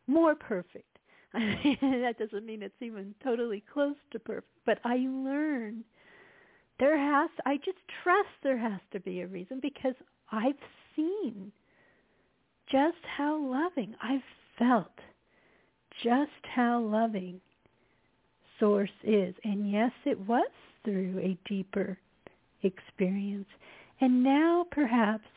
more 0.07 0.35
perfect. 0.35 0.99
that 1.33 2.14
doesn't 2.19 2.47
mean 2.47 2.62
it's 2.62 2.81
even 2.81 3.14
totally 3.23 3.62
close 3.73 3.97
to 4.12 4.19
perfect, 4.19 4.49
but 4.64 4.79
I 4.85 4.97
learn 5.09 5.85
there 6.79 6.99
has, 6.99 7.31
I 7.45 7.57
just 7.57 7.79
trust 8.03 8.29
there 8.43 8.59
has 8.59 8.81
to 8.93 9.01
be 9.01 9.21
a 9.21 9.27
reason 9.27 9.61
because 9.61 9.95
I've 10.31 10.55
seen 10.95 11.53
just 12.71 12.99
how 13.17 13.39
loving, 13.39 13.95
I've 14.03 14.21
felt 14.59 14.93
just 16.03 16.31
how 16.55 16.81
loving 16.81 17.41
source 18.59 18.91
is. 19.03 19.35
And 19.45 19.71
yes, 19.71 19.93
it 20.05 20.19
was 20.21 20.51
through 20.85 21.19
a 21.19 21.39
deeper 21.49 21.99
experience. 22.63 23.47
And 24.01 24.23
now 24.23 24.67
perhaps 24.71 25.29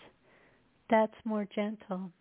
that's 0.90 1.14
more 1.26 1.48
gentle. 1.54 2.12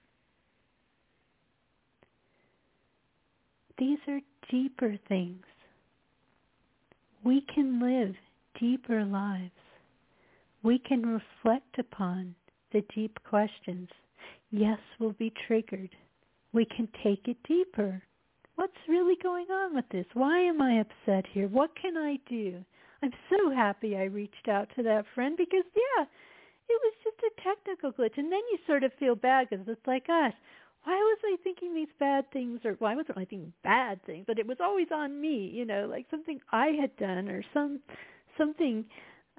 These 3.78 3.98
are 4.08 4.20
deeper 4.50 4.96
things. 5.08 5.44
We 7.24 7.44
can 7.54 7.80
live 7.80 8.14
deeper 8.60 9.04
lives. 9.04 9.50
We 10.62 10.78
can 10.78 11.02
reflect 11.02 11.78
upon 11.78 12.34
the 12.72 12.82
deep 12.94 13.18
questions. 13.28 13.88
Yes, 14.50 14.78
we'll 14.98 15.12
be 15.12 15.32
triggered. 15.46 15.90
We 16.52 16.64
can 16.64 16.88
take 17.02 17.28
it 17.28 17.36
deeper 17.46 18.02
what's 18.58 18.88
really 18.88 19.14
going 19.22 19.46
on 19.52 19.72
with 19.74 19.88
this? 19.90 20.04
Why 20.14 20.40
am 20.40 20.60
I 20.60 20.80
upset 20.80 21.24
here? 21.32 21.46
What 21.46 21.70
can 21.80 21.96
I 21.96 22.18
do? 22.28 22.64
I'm 23.02 23.12
so 23.30 23.50
happy 23.50 23.96
I 23.96 24.04
reached 24.04 24.48
out 24.48 24.68
to 24.76 24.82
that 24.84 25.04
friend 25.14 25.36
because, 25.36 25.64
yeah, 25.74 26.04
it 26.68 26.80
was 26.82 26.94
just 27.04 27.16
a 27.22 27.42
technical 27.42 27.92
glitch. 27.92 28.18
And 28.18 28.32
then 28.32 28.40
you 28.50 28.58
sort 28.66 28.84
of 28.84 28.92
feel 28.98 29.14
bad 29.14 29.48
because 29.50 29.66
it's 29.68 29.86
like, 29.86 30.06
gosh, 30.06 30.34
why 30.84 30.94
was 30.94 31.18
I 31.24 31.36
thinking 31.42 31.74
these 31.74 31.88
bad 31.98 32.30
things? 32.32 32.60
Or 32.64 32.72
why 32.78 32.94
wasn't 32.94 33.18
I 33.18 33.24
thinking 33.24 33.52
bad 33.62 34.04
things? 34.04 34.24
But 34.26 34.38
it 34.38 34.46
was 34.46 34.58
always 34.60 34.88
on 34.92 35.20
me, 35.20 35.50
you 35.52 35.64
know, 35.64 35.86
like 35.88 36.06
something 36.10 36.40
I 36.52 36.68
had 36.80 36.96
done 36.96 37.28
or 37.28 37.42
some 37.52 37.80
something 38.36 38.84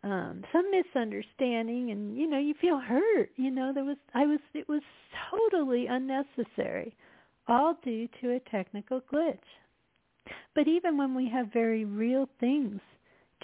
um 0.03 0.43
some 0.53 0.69
misunderstanding 0.71 1.91
and 1.91 2.17
you 2.17 2.25
know 2.25 2.39
you 2.39 2.53
feel 2.61 2.79
hurt 2.79 3.29
you 3.35 3.51
know 3.51 3.73
there 3.73 3.83
was 3.83 3.97
i 4.13 4.25
was 4.25 4.39
it 4.53 4.67
was 4.69 4.81
totally 5.29 5.87
unnecessary 5.87 6.95
all 7.49 7.75
due 7.83 8.07
to 8.21 8.35
a 8.35 8.39
technical 8.51 9.01
glitch. 9.11 9.37
But 10.53 10.67
even 10.67 10.97
when 10.97 11.15
we 11.15 11.29
have 11.29 11.51
very 11.51 11.83
real 11.83 12.29
things 12.39 12.79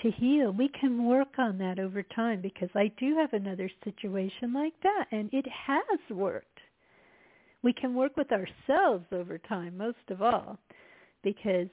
to 0.01 0.11
heal, 0.11 0.51
we 0.51 0.69
can 0.79 1.05
work 1.05 1.37
on 1.37 1.57
that 1.59 1.79
over 1.79 2.03
time 2.03 2.41
because 2.41 2.69
I 2.75 2.91
do 2.99 3.15
have 3.17 3.33
another 3.33 3.69
situation 3.83 4.53
like 4.53 4.73
that 4.83 5.05
and 5.11 5.29
it 5.33 5.45
has 5.47 5.99
worked. 6.09 6.59
We 7.63 7.73
can 7.73 7.95
work 7.95 8.15
with 8.17 8.27
ourselves 8.31 9.05
over 9.11 9.37
time 9.37 9.77
most 9.77 9.97
of 10.09 10.21
all 10.21 10.59
because 11.23 11.67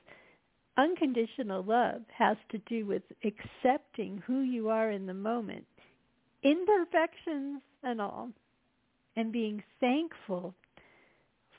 unconditional 0.77 1.63
love 1.63 2.03
has 2.17 2.37
to 2.51 2.59
do 2.59 2.87
with 2.87 3.03
accepting 3.25 4.23
who 4.27 4.41
you 4.41 4.69
are 4.69 4.91
in 4.91 5.07
the 5.07 5.15
moment, 5.15 5.67
imperfections 6.43 7.61
and 7.83 8.01
all, 8.01 8.31
and 9.17 9.33
being 9.33 9.63
thankful 9.81 10.55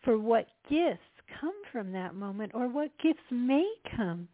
for 0.04 0.18
what 0.18 0.48
gifts 0.70 1.00
come 1.40 1.54
from 1.72 1.92
that 1.92 2.16
moment 2.16 2.52
or 2.56 2.68
what 2.68 2.92
gifts 3.02 3.20
may 3.32 3.68
come 3.96 4.28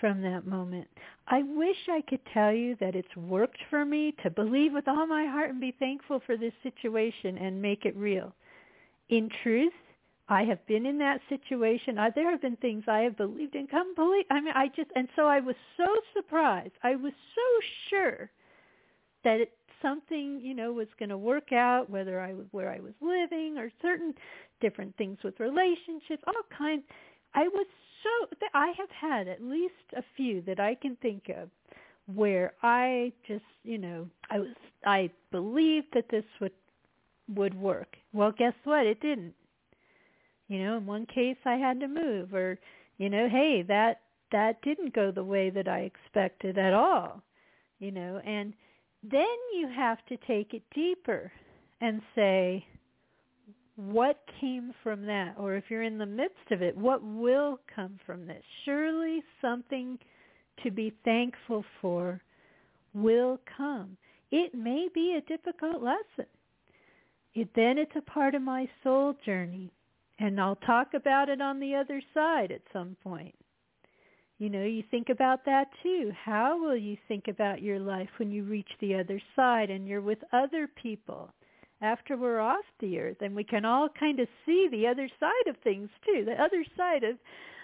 from 0.00 0.22
that 0.22 0.46
moment. 0.46 0.88
I 1.28 1.42
wish 1.42 1.76
I 1.88 2.02
could 2.08 2.20
tell 2.32 2.52
you 2.52 2.76
that 2.80 2.96
it's 2.96 3.16
worked 3.16 3.58
for 3.68 3.84
me 3.84 4.14
to 4.22 4.30
believe 4.30 4.72
with 4.72 4.88
all 4.88 5.06
my 5.06 5.26
heart 5.26 5.50
and 5.50 5.60
be 5.60 5.76
thankful 5.78 6.20
for 6.24 6.36
this 6.36 6.52
situation 6.62 7.38
and 7.38 7.60
make 7.60 7.84
it 7.84 7.96
real. 7.96 8.34
In 9.10 9.28
truth, 9.42 9.72
I 10.28 10.44
have 10.44 10.64
been 10.66 10.86
in 10.86 10.96
that 10.98 11.20
situation. 11.28 11.98
I, 11.98 12.10
there 12.10 12.30
have 12.30 12.40
been 12.40 12.56
things 12.56 12.84
I 12.86 13.00
have 13.00 13.16
believed 13.16 13.56
in 13.56 13.66
completely. 13.66 14.26
I 14.30 14.40
mean, 14.40 14.54
I 14.54 14.68
just, 14.68 14.90
and 14.94 15.08
so 15.16 15.26
I 15.26 15.40
was 15.40 15.56
so 15.76 15.86
surprised. 16.16 16.72
I 16.82 16.96
was 16.96 17.12
so 17.34 17.66
sure 17.90 18.30
that 19.24 19.40
it, 19.40 19.52
something, 19.82 20.40
you 20.40 20.54
know, 20.54 20.72
was 20.72 20.86
going 20.98 21.08
to 21.08 21.18
work 21.18 21.52
out, 21.52 21.90
whether 21.90 22.20
I 22.20 22.32
was 22.32 22.46
where 22.52 22.70
I 22.70 22.78
was 22.78 22.92
living 23.00 23.58
or 23.58 23.70
certain 23.82 24.14
different 24.60 24.96
things 24.96 25.18
with 25.24 25.38
relationships, 25.40 26.22
all 26.26 26.34
kinds. 26.56 26.84
I 27.34 27.48
was 27.48 27.66
so 28.02 28.36
I 28.54 28.72
have 28.78 28.90
had 28.90 29.28
at 29.28 29.42
least 29.42 29.74
a 29.96 30.02
few 30.16 30.42
that 30.42 30.60
I 30.60 30.74
can 30.74 30.96
think 30.96 31.28
of 31.28 31.50
where 32.14 32.54
I 32.62 33.12
just, 33.26 33.44
you 33.62 33.78
know, 33.78 34.08
I 34.30 34.38
was 34.40 34.48
I 34.84 35.10
believed 35.30 35.88
that 35.94 36.08
this 36.10 36.24
would 36.40 36.52
would 37.34 37.54
work. 37.54 37.96
Well, 38.12 38.32
guess 38.36 38.54
what? 38.64 38.86
It 38.86 39.00
didn't. 39.00 39.34
You 40.48 40.64
know, 40.64 40.76
in 40.78 40.86
one 40.86 41.06
case 41.06 41.36
I 41.44 41.54
had 41.54 41.78
to 41.80 41.88
move 41.88 42.34
or, 42.34 42.58
you 42.98 43.08
know, 43.08 43.28
hey, 43.28 43.62
that 43.68 44.00
that 44.32 44.62
didn't 44.62 44.94
go 44.94 45.10
the 45.10 45.24
way 45.24 45.50
that 45.50 45.68
I 45.68 45.80
expected 45.80 46.58
at 46.58 46.72
all. 46.72 47.22
You 47.78 47.92
know, 47.92 48.20
and 48.26 48.52
then 49.02 49.36
you 49.54 49.68
have 49.74 50.04
to 50.06 50.16
take 50.26 50.52
it 50.52 50.62
deeper 50.74 51.32
and 51.80 52.02
say, 52.14 52.66
what 53.76 54.20
came 54.40 54.72
from 54.82 55.06
that? 55.06 55.34
Or 55.38 55.54
if 55.54 55.64
you're 55.68 55.82
in 55.82 55.98
the 55.98 56.06
midst 56.06 56.50
of 56.50 56.62
it, 56.62 56.76
what 56.76 57.02
will 57.02 57.60
come 57.74 57.98
from 58.04 58.26
this? 58.26 58.42
Surely 58.64 59.22
something 59.40 59.98
to 60.62 60.70
be 60.70 60.92
thankful 61.04 61.64
for 61.80 62.20
will 62.94 63.38
come. 63.56 63.96
It 64.30 64.54
may 64.54 64.88
be 64.92 65.16
a 65.16 65.28
difficult 65.28 65.82
lesson. 65.82 66.26
It, 67.34 67.48
then 67.54 67.78
it's 67.78 67.96
a 67.96 68.10
part 68.10 68.34
of 68.34 68.42
my 68.42 68.68
soul 68.82 69.14
journey. 69.24 69.72
And 70.18 70.40
I'll 70.40 70.56
talk 70.56 70.94
about 70.94 71.28
it 71.28 71.40
on 71.40 71.60
the 71.60 71.74
other 71.74 72.02
side 72.12 72.52
at 72.52 72.60
some 72.72 72.96
point. 73.02 73.34
You 74.38 74.48
know, 74.48 74.64
you 74.64 74.82
think 74.90 75.08
about 75.10 75.44
that 75.44 75.68
too. 75.82 76.12
How 76.24 76.58
will 76.60 76.76
you 76.76 76.96
think 77.08 77.28
about 77.28 77.62
your 77.62 77.78
life 77.78 78.08
when 78.18 78.30
you 78.30 78.44
reach 78.44 78.70
the 78.80 78.94
other 78.94 79.20
side 79.36 79.70
and 79.70 79.86
you're 79.86 80.00
with 80.00 80.18
other 80.32 80.66
people 80.66 81.30
after 81.82 82.16
we're 82.16 82.40
off 82.40 82.64
the 82.80 82.98
earth 82.98 83.18
and 83.20 83.34
we 83.34 83.44
can 83.44 83.64
all 83.64 83.88
kind 83.88 84.20
of 84.20 84.28
see 84.44 84.68
the 84.70 84.86
other 84.86 85.08
side 85.18 85.48
of 85.48 85.56
things 85.58 85.88
too, 86.04 86.24
the 86.24 86.42
other 86.42 86.64
side 86.76 87.04
of 87.04 87.16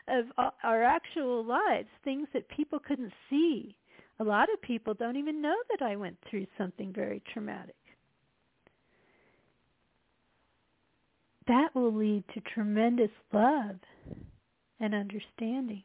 of 0.08 0.26
our 0.62 0.84
actual 0.84 1.44
lives, 1.44 1.88
things 2.04 2.28
that 2.32 2.48
people 2.48 2.78
couldn't 2.78 3.12
see. 3.28 3.76
A 4.20 4.24
lot 4.24 4.48
of 4.52 4.62
people 4.62 4.94
don't 4.94 5.16
even 5.16 5.42
know 5.42 5.56
that 5.70 5.84
I 5.84 5.96
went 5.96 6.16
through 6.30 6.46
something 6.56 6.92
very 6.92 7.22
traumatic. 7.32 7.74
That 11.48 11.74
will 11.74 11.92
lead 11.92 12.24
to 12.34 12.40
tremendous 12.40 13.10
love 13.32 13.76
and 14.80 14.94
understanding. 14.94 15.82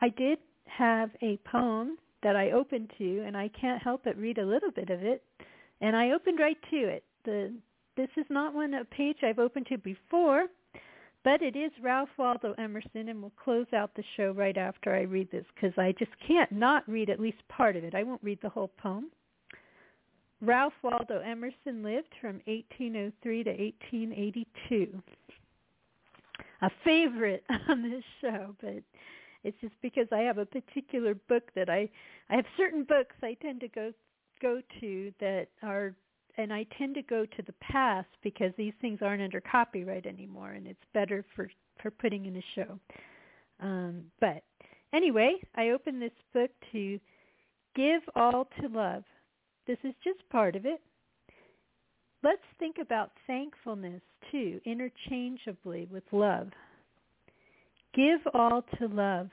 I 0.00 0.10
did 0.10 0.38
have 0.66 1.10
a 1.22 1.38
poem 1.50 1.96
that 2.22 2.36
I 2.36 2.50
opened 2.50 2.92
to, 2.98 3.22
and 3.26 3.36
I 3.36 3.48
can't 3.48 3.82
help 3.82 4.04
but 4.04 4.16
read 4.16 4.38
a 4.38 4.46
little 4.46 4.70
bit 4.70 4.90
of 4.90 5.02
it. 5.02 5.22
And 5.80 5.96
I 5.96 6.10
opened 6.10 6.38
right 6.38 6.58
to 6.70 6.76
it. 6.76 7.04
The 7.24 7.52
this 7.96 8.08
is 8.16 8.26
not 8.28 8.54
one 8.54 8.74
a 8.74 8.84
page 8.84 9.18
I've 9.22 9.38
opened 9.38 9.66
to 9.68 9.78
before, 9.78 10.46
but 11.24 11.40
it 11.40 11.56
is 11.56 11.72
Ralph 11.82 12.10
Waldo 12.18 12.54
Emerson, 12.58 13.08
and 13.08 13.22
we'll 13.22 13.32
close 13.42 13.66
out 13.74 13.90
the 13.96 14.04
show 14.16 14.32
right 14.32 14.56
after 14.56 14.94
I 14.94 15.02
read 15.02 15.30
this 15.30 15.46
because 15.54 15.76
I 15.78 15.92
just 15.98 16.12
can't 16.26 16.52
not 16.52 16.86
read 16.86 17.08
at 17.08 17.18
least 17.18 17.38
part 17.48 17.74
of 17.74 17.84
it. 17.84 17.94
I 17.94 18.02
won't 18.02 18.22
read 18.22 18.38
the 18.42 18.50
whole 18.50 18.70
poem. 18.78 19.10
Ralph 20.42 20.74
Waldo 20.82 21.20
Emerson 21.20 21.82
lived 21.82 22.12
from 22.20 22.42
1803 22.44 23.44
to 23.44 23.50
1882. 23.50 25.02
A 26.62 26.70
favorite 26.84 27.44
on 27.68 27.82
this 27.82 28.04
show, 28.20 28.54
but 28.60 28.82
it's 29.42 29.60
just 29.60 29.74
because 29.80 30.08
I 30.12 30.18
have 30.18 30.38
a 30.38 30.46
particular 30.46 31.14
book 31.14 31.44
that 31.54 31.70
I 31.70 31.88
I 32.28 32.36
have 32.36 32.46
certain 32.56 32.84
books 32.84 33.14
I 33.22 33.34
tend 33.40 33.60
to 33.60 33.68
go 33.68 33.92
go 34.40 34.60
to 34.80 35.12
that 35.20 35.48
are 35.62 35.94
and 36.38 36.52
I 36.52 36.66
tend 36.76 36.94
to 36.96 37.02
go 37.02 37.24
to 37.24 37.42
the 37.46 37.54
past 37.62 38.08
because 38.22 38.52
these 38.58 38.74
things 38.80 38.98
aren't 39.00 39.22
under 39.22 39.40
copyright 39.40 40.04
anymore 40.04 40.52
and 40.52 40.66
it's 40.66 40.78
better 40.92 41.24
for 41.34 41.50
for 41.82 41.90
putting 41.90 42.26
in 42.26 42.36
a 42.36 42.42
show. 42.54 42.78
Um, 43.60 44.04
but 44.20 44.42
anyway, 44.92 45.36
I 45.54 45.70
open 45.70 46.00
this 46.00 46.10
book 46.32 46.50
to 46.72 46.98
give 47.74 48.02
all 48.14 48.48
to 48.60 48.68
love. 48.68 49.04
This 49.66 49.78
is 49.84 49.94
just 50.04 50.28
part 50.30 50.56
of 50.56 50.66
it. 50.66 50.80
Let's 52.22 52.42
think 52.58 52.76
about 52.80 53.12
thankfulness 53.26 54.02
too, 54.30 54.60
interchangeably 54.64 55.88
with 55.90 56.04
love. 56.12 56.48
Give 57.94 58.20
all 58.34 58.62
to 58.78 58.88
love. 58.88 59.30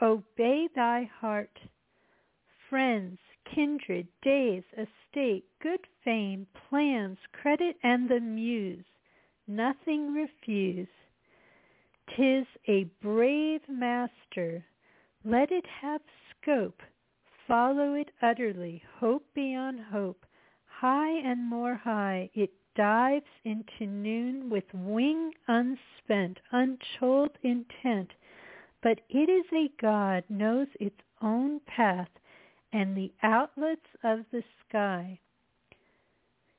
Obey 0.00 0.68
thy 0.74 1.10
heart. 1.20 1.58
Friends, 2.68 3.18
kindred, 3.54 4.06
days, 4.22 4.62
estate, 4.72 5.44
good 5.62 5.86
fame, 6.04 6.46
plans, 6.68 7.18
credit, 7.32 7.76
and 7.82 8.08
the 8.08 8.20
muse. 8.20 8.84
Nothing 9.46 10.14
refuse. 10.14 10.88
Tis 12.16 12.46
a 12.68 12.84
brave 13.02 13.62
master. 13.68 14.64
Let 15.24 15.50
it 15.50 15.66
have 15.66 16.00
scope. 16.30 16.82
Follow 17.46 17.94
it 17.94 18.10
utterly. 18.22 18.82
Hope 18.98 19.24
beyond 19.34 19.80
hope. 19.80 20.24
High 20.66 21.18
and 21.18 21.44
more 21.48 21.74
high. 21.74 22.30
It 22.34 22.52
dives 22.76 23.26
into 23.44 23.86
noon 23.86 24.48
with 24.48 24.72
wing 24.72 25.32
unspent, 25.48 26.38
untold 26.52 27.30
intent. 27.42 28.12
But 28.82 29.00
it 29.08 29.28
is 29.28 29.46
a 29.52 29.70
God 29.80 30.24
knows 30.28 30.68
its 30.78 31.00
own 31.20 31.60
path 31.66 32.08
and 32.72 32.96
the 32.96 33.12
outlets 33.22 33.86
of 34.04 34.20
the 34.32 34.42
sky. 34.68 35.18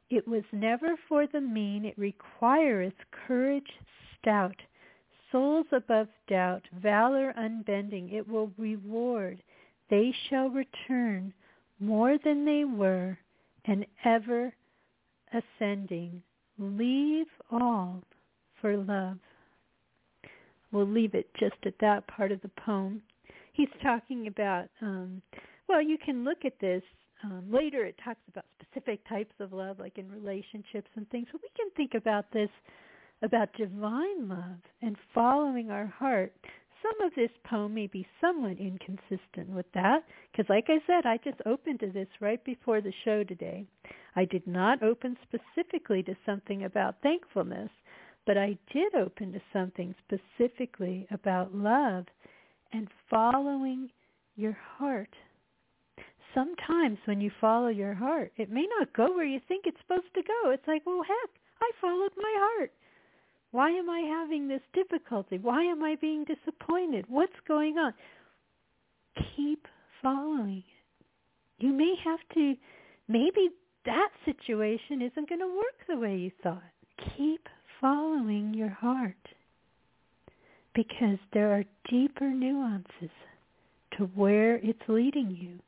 It 0.10 0.28
was 0.28 0.44
never 0.52 0.96
for 1.08 1.26
the 1.28 1.42
mean, 1.42 1.86
it 1.86 1.98
requireth 1.98 2.94
courage 3.28 3.72
stout, 4.20 4.56
souls 5.32 5.68
above 5.72 6.08
doubt, 6.28 6.64
valor 6.82 7.34
unbending, 7.38 8.10
it 8.12 8.28
will 8.28 8.52
reward. 8.58 9.42
They 9.90 10.14
shall 10.30 10.50
return 10.50 11.34
more 11.80 12.18
than 12.24 12.46
they 12.46 12.66
were, 12.66 13.18
and 13.66 13.86
ever 14.04 14.54
ascending. 15.34 16.22
Leave 16.60 17.28
all 17.50 18.04
for 18.60 18.78
love. 18.78 19.18
We'll 20.72 20.88
leave 20.88 21.16
it 21.16 21.28
just 21.40 21.56
at 21.66 21.74
that 21.80 22.08
part 22.08 22.32
of 22.32 22.42
the 22.42 22.52
poem. 22.66 23.02
He's 23.54 23.70
talking 23.82 24.28
about, 24.28 24.70
um, 24.82 25.22
well, 25.72 25.82
you 25.82 25.98
can 25.98 26.24
look 26.24 26.46
at 26.46 26.60
this. 26.60 26.84
Um, 27.24 27.44
later 27.52 27.86
it 27.86 27.96
talks 28.04 28.22
about 28.28 28.46
specific 28.62 29.08
types 29.08 29.34
of 29.40 29.54
love, 29.54 29.80
like 29.80 29.98
in 29.98 30.10
relationships 30.10 30.90
and 30.96 31.08
things. 31.10 31.28
But 31.32 31.42
we 31.42 31.50
can 31.56 31.70
think 31.78 31.94
about 31.94 32.32
this, 32.32 32.50
about 33.22 33.54
divine 33.54 34.28
love 34.28 34.60
and 34.82 34.96
following 35.14 35.70
our 35.70 35.86
heart 35.86 36.34
some 36.82 37.08
of 37.08 37.14
this 37.16 37.30
poem 37.44 37.74
may 37.74 37.88
be 37.88 38.08
somewhat 38.20 38.58
inconsistent 38.58 39.50
with 39.50 39.66
that 39.74 40.04
because 40.32 40.50
like 40.50 40.66
I 40.68 40.80
said, 40.88 41.06
I 41.06 41.18
just 41.18 41.42
opened 41.46 41.80
to 41.82 41.92
this 41.92 42.08
right 42.20 42.44
before 42.44 42.82
the 42.82 42.94
show 43.06 43.24
today. 43.24 43.66
I 44.16 44.26
did 44.26 44.46
not 44.48 44.82
open 44.82 45.18
specifically 45.24 46.04
to 46.04 46.16
something 46.26 46.64
about 46.64 47.02
thankfulness, 47.02 47.70
but 48.26 48.38
I 48.38 48.58
did 48.74 48.96
open 48.96 49.34
to 49.34 49.42
something 49.54 49.96
specifically 50.06 51.08
about 51.12 51.54
love 51.54 52.06
and 52.74 52.88
following 53.10 53.90
your 54.36 54.58
heart. 54.78 55.14
Sometimes 56.34 56.98
when 57.06 57.20
you 57.20 57.32
follow 57.42 57.68
your 57.68 57.94
heart, 57.94 58.32
it 58.38 58.50
may 58.50 58.66
not 58.80 58.94
go 58.94 59.14
where 59.14 59.26
you 59.26 59.40
think 59.48 59.66
it's 59.66 59.78
supposed 59.82 60.14
to 60.16 60.22
go. 60.22 60.52
It's 60.52 60.68
like, 60.68 60.84
well, 60.86 61.04
heck, 61.04 61.30
I 61.62 61.72
followed 61.82 62.12
my 62.18 62.34
heart. 62.38 62.72
Why 63.52 63.72
am 63.72 63.90
I 63.90 64.00
having 64.00 64.48
this 64.48 64.62
difficulty? 64.74 65.38
Why 65.38 65.64
am 65.64 65.84
I 65.84 65.96
being 66.00 66.24
disappointed? 66.24 67.06
What's 67.10 67.36
going 67.48 67.78
on? 67.78 67.94
Keep 69.36 69.68
following. 70.02 70.64
You 71.60 71.74
may 71.74 71.94
have 72.04 72.20
to, 72.34 72.56
maybe 73.10 73.50
that 73.86 74.10
situation 74.26 75.02
isn't 75.02 75.28
going 75.28 75.42
to 75.42 75.48
work 75.48 75.86
the 75.88 75.98
way 75.98 76.16
you 76.16 76.32
thought. 76.42 76.64
Keep 77.18 77.50
following 77.82 78.54
your 78.54 78.70
heart 78.70 79.16
because 80.74 81.18
there 81.34 81.52
are 81.52 81.66
deeper 81.90 82.30
nuances 82.30 83.12
to 83.98 84.06
where 84.16 84.56
it's 84.58 84.80
leading 84.88 85.36
you. 85.40 85.60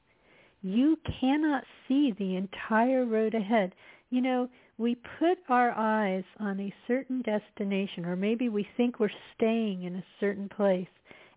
You 0.64 0.98
cannot 1.20 1.66
see 1.88 2.14
the 2.18 2.38
entire 2.38 3.06
road 3.06 3.36
ahead. 3.36 3.76
You 4.10 4.22
know, 4.22 4.50
we 4.78 4.96
put 5.20 5.38
our 5.50 5.72
eyes 5.72 6.24
on 6.40 6.60
a 6.60 6.74
certain 6.88 7.22
destination 7.22 8.06
or 8.06 8.16
maybe 8.16 8.48
we 8.48 8.66
think 8.78 9.00
we're 9.00 9.10
staying 9.36 9.84
in 9.84 9.98
a 9.98 10.06
certain 10.22 10.48
place 10.48 10.88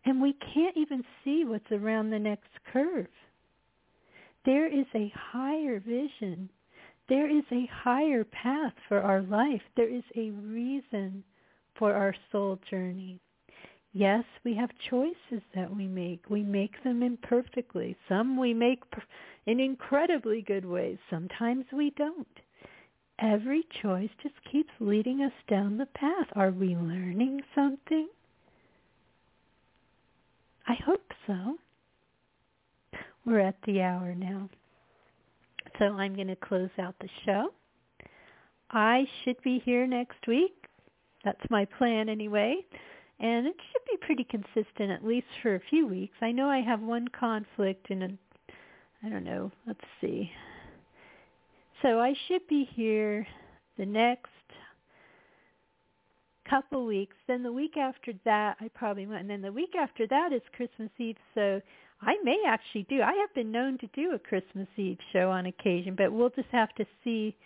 and 0.04 0.22
we 0.22 0.34
can't 0.54 0.76
even 0.76 1.02
see 1.24 1.44
what's 1.44 1.72
around 1.72 2.10
the 2.10 2.18
next 2.20 2.50
curve. 2.72 3.08
There 4.44 4.66
is 4.66 4.86
a 4.94 5.12
higher 5.16 5.80
vision. 5.80 6.48
There 7.08 7.28
is 7.28 7.44
a 7.50 7.68
higher 7.82 8.22
path 8.22 8.74
for 8.88 9.00
our 9.00 9.22
life. 9.22 9.62
There 9.76 9.92
is 9.92 10.04
a 10.14 10.30
reason 10.30 11.24
for 11.76 11.92
our 11.92 12.14
soul 12.30 12.60
journey. 12.70 13.20
Yes, 13.96 14.24
we 14.44 14.54
have 14.54 14.70
choices 14.90 15.42
that 15.54 15.74
we 15.74 15.86
make. 15.86 16.28
We 16.28 16.42
make 16.42 16.82
them 16.84 17.02
imperfectly. 17.02 17.96
Some 18.08 18.38
we 18.38 18.52
make 18.52 18.82
in 19.46 19.58
incredibly 19.58 20.42
good 20.42 20.64
ways. 20.64 20.98
Sometimes 21.08 21.64
we 21.72 21.90
don't 21.96 22.26
every 23.18 23.64
choice 23.82 24.10
just 24.22 24.34
keeps 24.50 24.70
leading 24.80 25.22
us 25.22 25.32
down 25.48 25.78
the 25.78 25.86
path. 25.86 26.26
Are 26.34 26.50
we 26.50 26.76
learning 26.76 27.40
something? 27.54 28.08
I 30.66 30.74
hope 30.84 31.12
so. 31.26 31.56
We're 33.24 33.40
at 33.40 33.56
the 33.66 33.80
hour 33.82 34.14
now. 34.14 34.48
So 35.78 35.86
I'm 35.86 36.14
going 36.14 36.28
to 36.28 36.36
close 36.36 36.70
out 36.78 36.94
the 37.00 37.08
show. 37.24 37.48
I 38.70 39.06
should 39.22 39.40
be 39.42 39.60
here 39.64 39.86
next 39.86 40.26
week. 40.26 40.54
That's 41.24 41.50
my 41.50 41.64
plan 41.64 42.08
anyway. 42.08 42.56
And 43.18 43.46
it 43.46 43.56
should 43.72 43.82
be 43.90 44.04
pretty 44.04 44.24
consistent 44.24 44.90
at 44.90 45.04
least 45.04 45.26
for 45.42 45.54
a 45.54 45.60
few 45.70 45.86
weeks. 45.86 46.16
I 46.20 46.32
know 46.32 46.48
I 46.48 46.60
have 46.60 46.80
one 46.80 47.08
conflict 47.08 47.90
in 47.90 48.02
a 48.02 48.10
I 49.02 49.08
don't 49.08 49.24
know, 49.24 49.52
let's 49.66 49.84
see. 50.00 50.30
So 51.82 52.00
I 52.00 52.14
should 52.26 52.46
be 52.48 52.68
here 52.74 53.26
the 53.78 53.86
next 53.86 54.30
couple 56.48 56.86
weeks. 56.86 57.14
Then 57.26 57.42
the 57.42 57.52
week 57.52 57.76
after 57.76 58.12
that, 58.24 58.56
I 58.60 58.68
probably 58.74 59.06
won't. 59.06 59.20
And 59.20 59.30
then 59.30 59.42
the 59.42 59.52
week 59.52 59.74
after 59.78 60.06
that 60.08 60.32
is 60.32 60.40
Christmas 60.56 60.90
Eve. 60.98 61.16
So 61.34 61.60
I 62.00 62.16
may 62.24 62.42
actually 62.46 62.84
do. 62.84 63.02
I 63.02 63.12
have 63.12 63.34
been 63.34 63.52
known 63.52 63.78
to 63.78 63.86
do 63.88 64.12
a 64.14 64.18
Christmas 64.18 64.68
Eve 64.76 64.98
show 65.12 65.30
on 65.30 65.46
occasion, 65.46 65.94
but 65.96 66.12
we'll 66.12 66.30
just 66.30 66.48
have 66.52 66.74
to 66.76 66.86
see. 67.04 67.36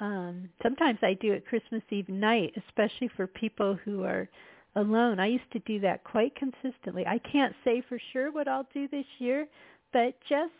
Um, 0.00 0.48
sometimes 0.62 0.98
I 1.02 1.14
do 1.14 1.32
it 1.32 1.46
Christmas 1.46 1.82
Eve 1.90 2.08
night, 2.08 2.52
especially 2.68 3.08
for 3.16 3.26
people 3.26 3.78
who 3.84 4.02
are 4.02 4.28
alone. 4.76 5.20
I 5.20 5.26
used 5.26 5.50
to 5.52 5.58
do 5.60 5.80
that 5.80 6.04
quite 6.04 6.34
consistently. 6.36 7.06
I 7.06 7.18
can't 7.18 7.54
say 7.64 7.82
for 7.88 7.98
sure 8.12 8.32
what 8.32 8.48
I'll 8.48 8.68
do 8.74 8.88
this 8.88 9.06
year, 9.18 9.46
but 9.92 10.14
just 10.28 10.52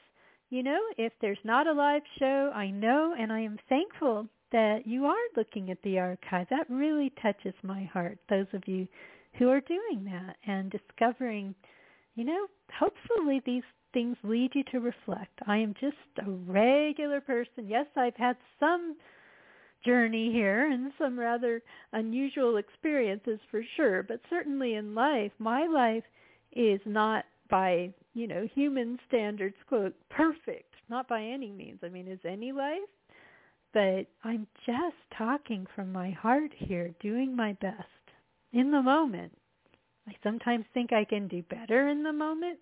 you 0.51 0.63
know, 0.63 0.79
if 0.99 1.13
there's 1.21 1.39
not 1.43 1.67
a 1.67 1.73
live 1.73 2.03
show, 2.19 2.53
I 2.55 2.71
know 2.71 3.15
and 3.19 3.33
I 3.33 3.41
am 3.41 3.59
thankful 3.69 4.29
that 4.53 4.87
you 4.87 5.05
are 5.05 5.17
looking 5.37 5.71
at 5.71 5.83
the 5.83 5.99
archive. 5.99 6.47
That 6.49 6.71
really 6.71 7.13
touches 7.21 7.55
my 7.65 7.85
heart, 7.93 8.19
those 8.29 8.47
of 8.53 8.63
you 8.67 8.87
who 9.37 9.49
are 9.49 9.61
doing 9.61 10.05
that 10.05 10.37
and 10.47 10.71
discovering, 10.71 11.57
you 12.15 12.25
know, 12.25 12.47
hopefully 12.79 13.43
these 13.45 13.65
things 13.93 14.17
lead 14.23 14.53
you 14.55 14.63
to 14.71 14.79
reflect. 14.79 15.41
I 15.47 15.57
am 15.57 15.75
just 15.81 15.97
a 16.25 16.31
regular 16.31 17.21
person. 17.21 17.67
Yes, 17.67 17.87
I've 17.97 18.17
had 18.17 18.37
some 18.61 18.97
journey 19.85 20.33
here 20.33 20.71
and 20.71 20.93
some 20.99 21.19
rather 21.19 21.63
unusual 21.93 22.57
experiences 22.57 23.39
for 23.51 23.63
sure, 23.77 24.03
but 24.03 24.21
certainly 24.31 24.75
in 24.75 24.95
life, 24.95 25.33
my 25.39 25.67
life 25.67 26.05
is 26.53 26.81
not 26.87 27.25
by, 27.51 27.93
you 28.15 28.27
know, 28.27 28.49
human 28.55 28.99
standards, 29.09 29.57
quote, 29.69 29.95
perfect. 30.11 30.75
Not 30.89 31.09
by 31.09 31.23
any 31.23 31.51
means. 31.51 31.79
I 31.83 31.89
mean, 31.89 32.09
is 32.09 32.19
any 32.25 32.53
life? 32.53 32.79
But 33.73 34.07
I'm 34.23 34.47
just 34.67 34.97
talking 35.17 35.67
from 35.75 35.91
my 35.93 36.11
heart 36.11 36.53
here, 36.57 36.95
doing 37.01 37.35
my 37.35 37.55
best 37.61 37.89
in 38.53 38.71
the 38.71 38.83
moment. 38.83 39.33
I 40.07 40.15
sometimes 40.23 40.65
think 40.75 40.93
I 40.93 41.05
can 41.05 41.27
do 41.29 41.43
better 41.43 41.89
in 41.89 42.03
the 42.03 42.13
moment. 42.13 42.59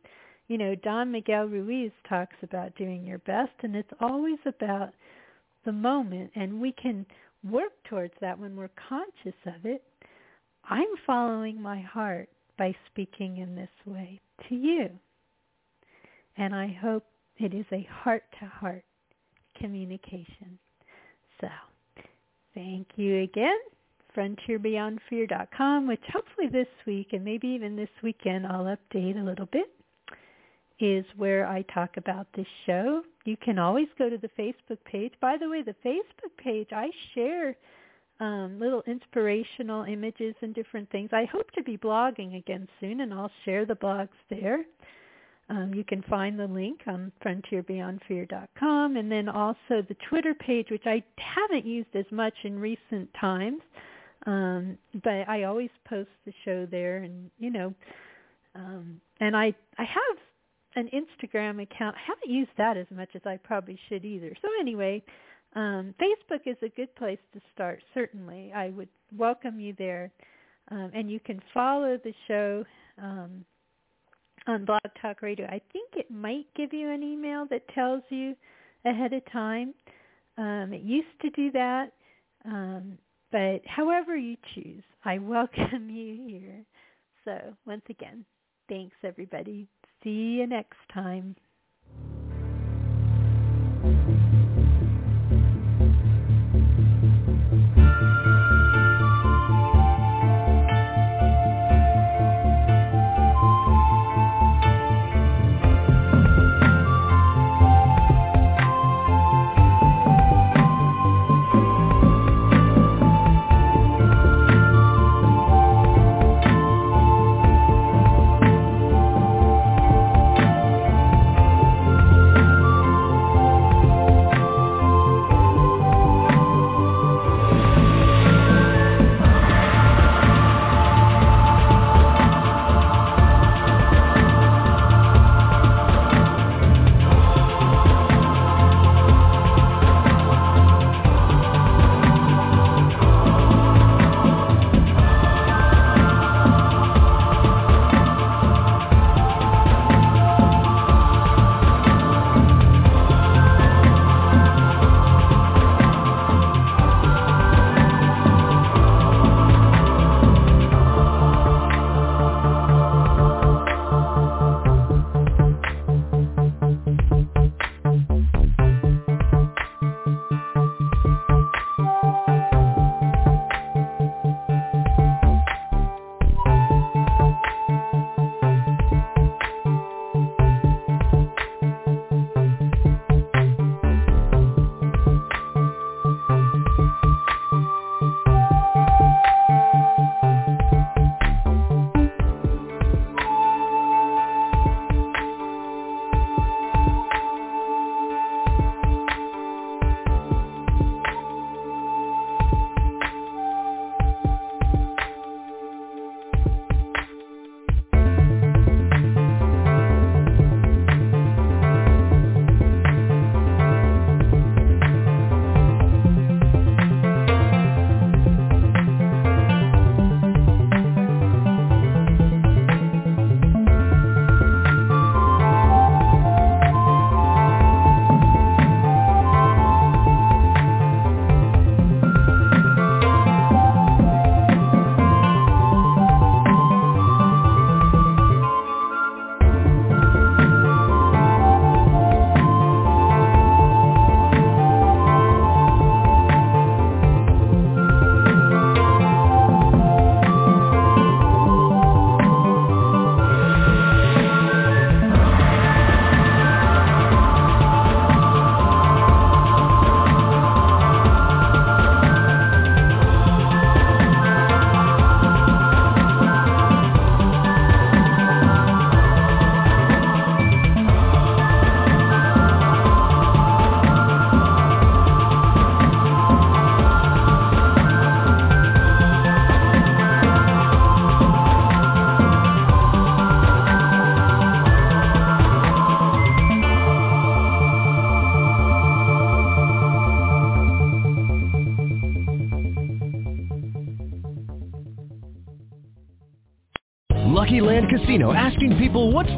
You 0.48 0.58
know, 0.58 0.74
Don 0.76 1.10
Miguel 1.10 1.46
Ruiz 1.46 1.90
talks 2.08 2.36
about 2.42 2.76
doing 2.76 3.04
your 3.04 3.18
best, 3.18 3.52
and 3.62 3.74
it's 3.74 3.92
always 4.00 4.38
about 4.46 4.90
the 5.64 5.72
moment, 5.72 6.30
and 6.34 6.60
we 6.60 6.72
can 6.72 7.06
work 7.48 7.72
towards 7.88 8.14
that 8.20 8.38
when 8.38 8.56
we're 8.56 8.70
conscious 8.88 9.38
of 9.46 9.64
it. 9.64 9.82
I'm 10.64 10.86
following 11.06 11.60
my 11.60 11.80
heart 11.80 12.28
by 12.58 12.74
speaking 12.90 13.38
in 13.38 13.56
this 13.56 13.68
way 13.86 14.20
to 14.48 14.54
you. 14.54 14.88
And 16.36 16.54
I 16.54 16.76
hope 16.80 17.04
it 17.38 17.52
is 17.52 17.66
a 17.72 17.86
heart-to-heart 17.90 18.84
communication. 19.58 20.58
So 21.40 21.48
thank 22.54 22.86
you 22.96 23.22
again. 23.22 23.58
FrontierBeyondFear.com, 24.16 25.88
which 25.88 26.02
hopefully 26.12 26.48
this 26.48 26.68
week 26.86 27.08
and 27.12 27.24
maybe 27.24 27.48
even 27.48 27.76
this 27.76 27.88
weekend 28.02 28.46
I'll 28.46 28.64
update 28.64 29.18
a 29.18 29.24
little 29.24 29.46
bit, 29.46 29.70
is 30.78 31.04
where 31.16 31.46
I 31.46 31.62
talk 31.74 31.96
about 31.96 32.26
this 32.36 32.46
show. 32.66 33.02
You 33.24 33.36
can 33.36 33.58
always 33.58 33.88
go 33.98 34.10
to 34.10 34.18
the 34.18 34.30
Facebook 34.38 34.78
page. 34.84 35.12
By 35.20 35.36
the 35.36 35.48
way, 35.48 35.62
the 35.62 35.76
Facebook 35.84 36.36
page, 36.38 36.68
I 36.72 36.90
share 37.14 37.56
um, 38.20 38.58
little 38.58 38.82
inspirational 38.86 39.84
images 39.84 40.34
and 40.42 40.54
different 40.54 40.90
things. 40.90 41.10
I 41.12 41.24
hope 41.24 41.50
to 41.52 41.62
be 41.62 41.76
blogging 41.76 42.36
again 42.36 42.68
soon, 42.80 43.00
and 43.00 43.12
I'll 43.12 43.30
share 43.44 43.64
the 43.64 43.74
blogs 43.74 44.08
there. 44.30 44.64
Um, 45.48 45.74
you 45.74 45.84
can 45.84 46.02
find 46.02 46.38
the 46.38 46.46
link 46.46 46.80
on 46.86 47.12
frontierbeyondfear.com 47.24 48.96
and 48.96 49.10
then 49.10 49.28
also 49.28 49.82
the 49.88 49.96
Twitter 50.08 50.34
page, 50.34 50.68
which 50.70 50.86
I 50.86 51.02
haven't 51.16 51.66
used 51.66 51.94
as 51.94 52.06
much 52.10 52.34
in 52.44 52.58
recent 52.58 53.12
times, 53.20 53.60
um, 54.26 54.78
but 55.02 55.28
I 55.28 55.42
always 55.44 55.70
post 55.86 56.10
the 56.24 56.32
show 56.44 56.66
there, 56.70 56.98
and 56.98 57.28
you 57.38 57.50
know, 57.50 57.74
um, 58.54 59.00
and 59.20 59.36
I 59.36 59.52
I 59.78 59.84
have 59.84 60.18
an 60.76 60.88
Instagram 60.92 61.62
account. 61.62 61.96
I 61.96 62.00
haven't 62.06 62.30
used 62.30 62.50
that 62.58 62.76
as 62.76 62.86
much 62.90 63.10
as 63.14 63.22
I 63.24 63.36
probably 63.36 63.78
should 63.88 64.04
either. 64.04 64.32
So 64.40 64.48
anyway, 64.60 65.02
um, 65.54 65.94
Facebook 66.00 66.46
is 66.46 66.56
a 66.62 66.68
good 66.68 66.94
place 66.96 67.18
to 67.34 67.40
start. 67.54 67.82
Certainly, 67.92 68.52
I 68.54 68.70
would 68.70 68.88
welcome 69.16 69.60
you 69.60 69.74
there, 69.78 70.10
um, 70.70 70.90
and 70.94 71.10
you 71.10 71.20
can 71.20 71.40
follow 71.52 71.98
the 72.02 72.14
show 72.26 72.64
um, 73.02 73.44
on 74.46 74.64
Blog 74.64 74.80
Talk 75.00 75.22
Radio. 75.22 75.46
I 75.46 75.60
think 75.72 75.90
it 75.94 76.10
might 76.10 76.46
give 76.56 76.72
you 76.72 76.90
an 76.90 77.02
email 77.02 77.46
that 77.50 77.68
tells 77.74 78.02
you 78.08 78.34
ahead 78.84 79.12
of 79.12 79.22
time. 79.30 79.74
Um, 80.38 80.70
it 80.72 80.82
used 80.82 81.20
to 81.20 81.30
do 81.30 81.50
that, 81.52 81.92
um, 82.46 82.96
but 83.30 83.60
however 83.66 84.16
you 84.16 84.36
choose, 84.54 84.84
I 85.04 85.18
welcome 85.18 85.90
you 85.90 86.18
here. 86.26 86.64
So 87.24 87.54
once 87.66 87.84
again, 87.90 88.24
thanks 88.68 88.96
everybody. 89.04 89.68
See 90.02 90.38
you 90.38 90.46
next 90.46 90.78
time. 90.92 91.36